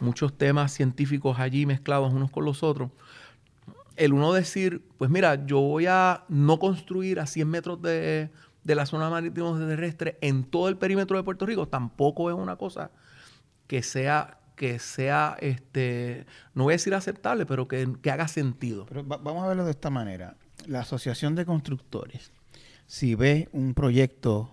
muchos 0.00 0.36
temas 0.36 0.72
científicos 0.72 1.38
allí 1.38 1.66
mezclados 1.66 2.12
unos 2.12 2.30
con 2.30 2.46
los 2.46 2.62
otros. 2.62 2.90
El 3.96 4.14
uno 4.14 4.32
decir, 4.32 4.82
pues 4.96 5.10
mira, 5.10 5.46
yo 5.46 5.60
voy 5.60 5.86
a 5.86 6.24
no 6.28 6.58
construir 6.58 7.20
a 7.20 7.26
100 7.26 7.48
metros 7.48 7.82
de, 7.82 8.30
de 8.64 8.74
la 8.74 8.86
zona 8.86 9.10
marítima 9.10 9.56
terrestre 9.58 10.16
en 10.22 10.44
todo 10.44 10.68
el 10.70 10.78
perímetro 10.78 11.18
de 11.18 11.22
Puerto 11.22 11.44
Rico 11.44 11.68
tampoco 11.68 12.30
es 12.30 12.36
una 12.36 12.56
cosa 12.56 12.90
que 13.66 13.82
sea 13.82 14.38
que 14.56 14.78
sea 14.78 15.36
este 15.40 16.26
no 16.54 16.64
voy 16.64 16.72
a 16.72 16.76
decir 16.76 16.94
aceptable 16.94 17.46
pero 17.46 17.68
que, 17.68 17.86
haga 18.10 18.28
sentido. 18.28 18.86
Pero 18.86 19.04
vamos 19.04 19.44
a 19.44 19.48
verlo 19.48 19.64
de 19.64 19.72
esta 19.72 19.90
manera. 19.90 20.36
La 20.66 20.80
asociación 20.80 21.34
de 21.34 21.44
constructores 21.44 22.32
si 22.86 23.14
ve 23.14 23.48
un 23.52 23.74
proyecto 23.74 24.50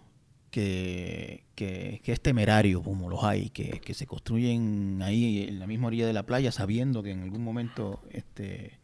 que, 0.50 1.46
que, 1.56 2.02
es 2.04 2.22
temerario 2.22 2.82
como 2.82 3.10
los 3.10 3.24
hay 3.24 3.50
que, 3.50 3.80
que, 3.80 3.94
se 3.94 4.06
construyen 4.06 5.02
ahí 5.02 5.46
en 5.48 5.60
la 5.60 5.68
misma 5.68 5.88
orilla 5.88 6.08
de 6.08 6.14
la 6.14 6.24
playa 6.24 6.52
sabiendo 6.52 7.04
que 7.04 7.12
en 7.12 7.22
algún 7.22 7.44
momento 7.44 8.02
este 8.10 8.80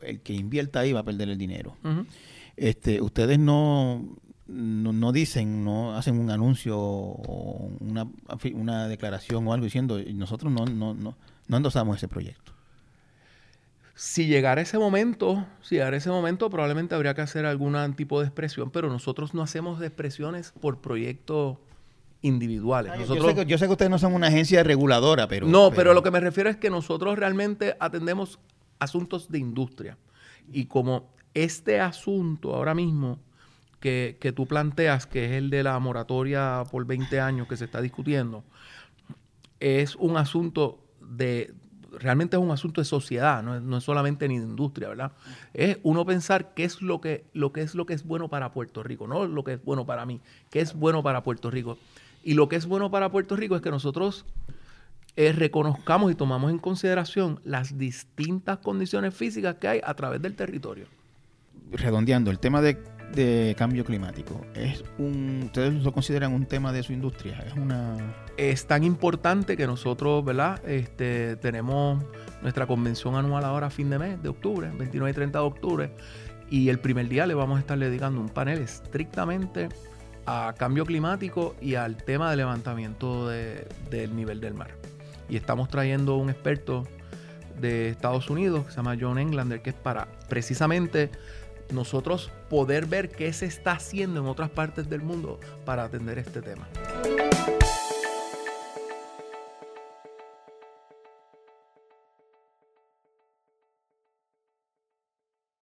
el 0.00 0.20
que 0.20 0.34
invierta 0.34 0.80
ahí 0.80 0.92
va 0.92 1.00
a 1.00 1.04
perder 1.04 1.30
el 1.30 1.38
dinero. 1.38 1.76
Este 2.56 3.00
ustedes 3.00 3.38
no 3.38 4.16
no, 4.46 5.12
dicen, 5.12 5.64
no 5.64 5.96
hacen 5.96 6.18
un 6.18 6.30
anuncio 6.30 6.78
o 6.78 7.70
una, 7.80 8.06
una 8.54 8.88
declaración 8.88 9.46
o 9.46 9.52
algo 9.52 9.64
diciendo 9.64 9.98
nosotros 10.14 10.52
no, 10.52 10.66
no, 10.66 10.94
no, 10.94 11.16
no 11.48 11.56
endosamos 11.56 11.96
ese 11.96 12.08
proyecto. 12.08 12.52
Si 13.96 14.26
llegara 14.26 14.60
ese 14.60 14.76
momento, 14.76 15.46
si 15.62 15.76
llegara 15.76 15.96
ese 15.96 16.10
momento, 16.10 16.50
probablemente 16.50 16.94
habría 16.96 17.14
que 17.14 17.20
hacer 17.20 17.46
algún 17.46 17.94
tipo 17.94 18.20
de 18.20 18.26
expresión, 18.26 18.70
pero 18.70 18.88
nosotros 18.88 19.34
no 19.34 19.42
hacemos 19.42 19.80
expresiones 19.80 20.52
por 20.60 20.80
proyectos 20.80 21.58
individuales. 22.20 22.92
Ah, 22.92 22.96
yo, 22.96 23.58
sé 23.58 23.66
que, 23.66 23.72
ustedes 23.72 23.90
no 23.90 23.98
son 23.98 24.14
una 24.14 24.26
agencia 24.28 24.64
reguladora, 24.64 25.28
pero... 25.28 25.46
No, 25.46 25.70
pero 25.70 25.94
lo 25.94 26.02
que 26.02 26.10
me 26.10 26.18
refiero 26.18 26.50
es 26.50 26.56
que 26.56 26.70
nosotros 26.70 27.18
realmente 27.18 27.76
atendemos 27.78 28.40
asuntos 28.80 29.30
de 29.30 29.38
industria. 29.38 29.96
Y 30.50 30.64
como 30.64 31.10
este 31.32 31.80
asunto 31.80 32.54
ahora 32.54 32.74
mismo 32.74 33.20
que, 33.84 34.32
tú 34.34 34.46
planteas, 34.46 35.06
que 35.06 35.26
es 35.26 35.32
el 35.32 35.50
de 35.50 35.62
la 35.62 35.78
moratoria 35.78 36.64
por 36.70 36.86
20 36.86 37.20
años 37.20 37.46
que 37.46 37.58
se 37.58 37.66
está 37.66 37.82
discutiendo, 37.82 38.42
es 39.60 39.94
un 39.96 40.16
asunto 40.16 40.78
de, 41.02 41.52
realmente 41.92 42.36
es 42.36 42.42
un 42.42 42.50
asunto 42.50 42.80
de 42.80 42.86
sociedad, 42.86 43.42
no 43.42 43.76
es, 43.76 43.84
solamente 43.84 44.26
ni 44.26 44.38
de 44.38 44.46
industria, 44.46 44.88
¿verdad? 44.88 45.12
Es 45.52 45.76
uno 45.82 46.06
pensar 46.06 46.54
qué 46.54 46.64
es 46.64 46.80
lo 46.80 47.02
que, 47.02 47.26
lo 47.34 47.52
que 47.52 47.60
es 47.60 47.74
lo 47.74 47.84
que 47.84 47.92
es 47.92 48.06
bueno 48.06 48.30
para 48.30 48.52
Puerto 48.52 48.82
Rico, 48.82 49.06
no 49.06 49.26
lo 49.26 49.44
que 49.44 49.52
es 49.52 49.62
bueno 49.62 49.84
para 49.84 50.06
mí, 50.06 50.22
qué 50.50 50.60
es 50.60 50.72
bueno 50.72 51.02
para 51.02 51.22
Puerto 51.22 51.50
Rico. 51.50 51.76
Y 52.22 52.32
lo 52.32 52.48
que 52.48 52.56
es 52.56 52.64
bueno 52.64 52.90
para 52.90 53.10
Puerto 53.10 53.36
Rico 53.36 53.54
es 53.54 53.60
que 53.60 53.70
nosotros 53.70 54.24
eh, 55.16 55.32
reconozcamos 55.32 56.10
y 56.10 56.14
tomamos 56.14 56.50
en 56.50 56.58
consideración 56.58 57.38
las 57.44 57.76
distintas 57.76 58.60
condiciones 58.60 59.14
físicas 59.14 59.56
que 59.56 59.68
hay 59.68 59.80
a 59.84 59.92
través 59.92 60.22
del 60.22 60.36
territorio. 60.36 60.86
Redondeando, 61.70 62.30
el 62.30 62.38
tema 62.38 62.62
de 62.62 62.93
de 63.14 63.54
cambio 63.56 63.84
climático? 63.84 64.40
¿Es 64.54 64.84
un, 64.98 65.42
¿Ustedes 65.44 65.74
lo 65.82 65.92
consideran 65.92 66.32
un 66.32 66.46
tema 66.46 66.72
de 66.72 66.82
su 66.82 66.92
industria? 66.92 67.38
¿Es 67.46 67.54
una...? 67.54 68.16
Es 68.36 68.66
tan 68.66 68.84
importante 68.84 69.56
que 69.56 69.66
nosotros, 69.66 70.24
¿verdad? 70.24 70.60
Este, 70.66 71.36
tenemos 71.36 72.04
nuestra 72.42 72.66
convención 72.66 73.14
anual 73.14 73.44
ahora 73.44 73.68
a 73.68 73.70
fin 73.70 73.90
de 73.90 73.98
mes, 73.98 74.22
de 74.22 74.28
octubre, 74.28 74.70
29 74.76 75.10
y 75.10 75.14
30 75.14 75.38
de 75.38 75.44
octubre, 75.44 75.90
y 76.50 76.68
el 76.68 76.78
primer 76.78 77.08
día 77.08 77.26
le 77.26 77.34
vamos 77.34 77.56
a 77.56 77.60
estar 77.60 77.78
dedicando 77.78 78.20
un 78.20 78.28
panel 78.28 78.58
estrictamente 78.58 79.68
a 80.26 80.54
cambio 80.56 80.84
climático 80.84 81.54
y 81.60 81.74
al 81.74 81.96
tema 81.96 82.30
de 82.30 82.36
levantamiento 82.36 83.28
del 83.28 84.16
nivel 84.16 84.40
del 84.40 84.54
mar. 84.54 84.70
Y 85.28 85.36
estamos 85.36 85.68
trayendo 85.68 86.16
un 86.16 86.30
experto 86.30 86.84
de 87.60 87.88
Estados 87.88 88.28
Unidos 88.30 88.64
que 88.64 88.70
se 88.70 88.76
llama 88.76 88.96
John 89.00 89.18
Englander, 89.18 89.62
que 89.62 89.70
es 89.70 89.76
para 89.76 90.08
precisamente 90.28 91.10
nosotros 91.70 92.30
poder 92.48 92.86
ver 92.86 93.10
qué 93.10 93.32
se 93.32 93.46
está 93.46 93.72
haciendo 93.72 94.20
en 94.20 94.26
otras 94.26 94.50
partes 94.50 94.88
del 94.88 95.02
mundo 95.02 95.40
para 95.64 95.84
atender 95.84 96.18
este 96.18 96.42
tema. 96.42 96.68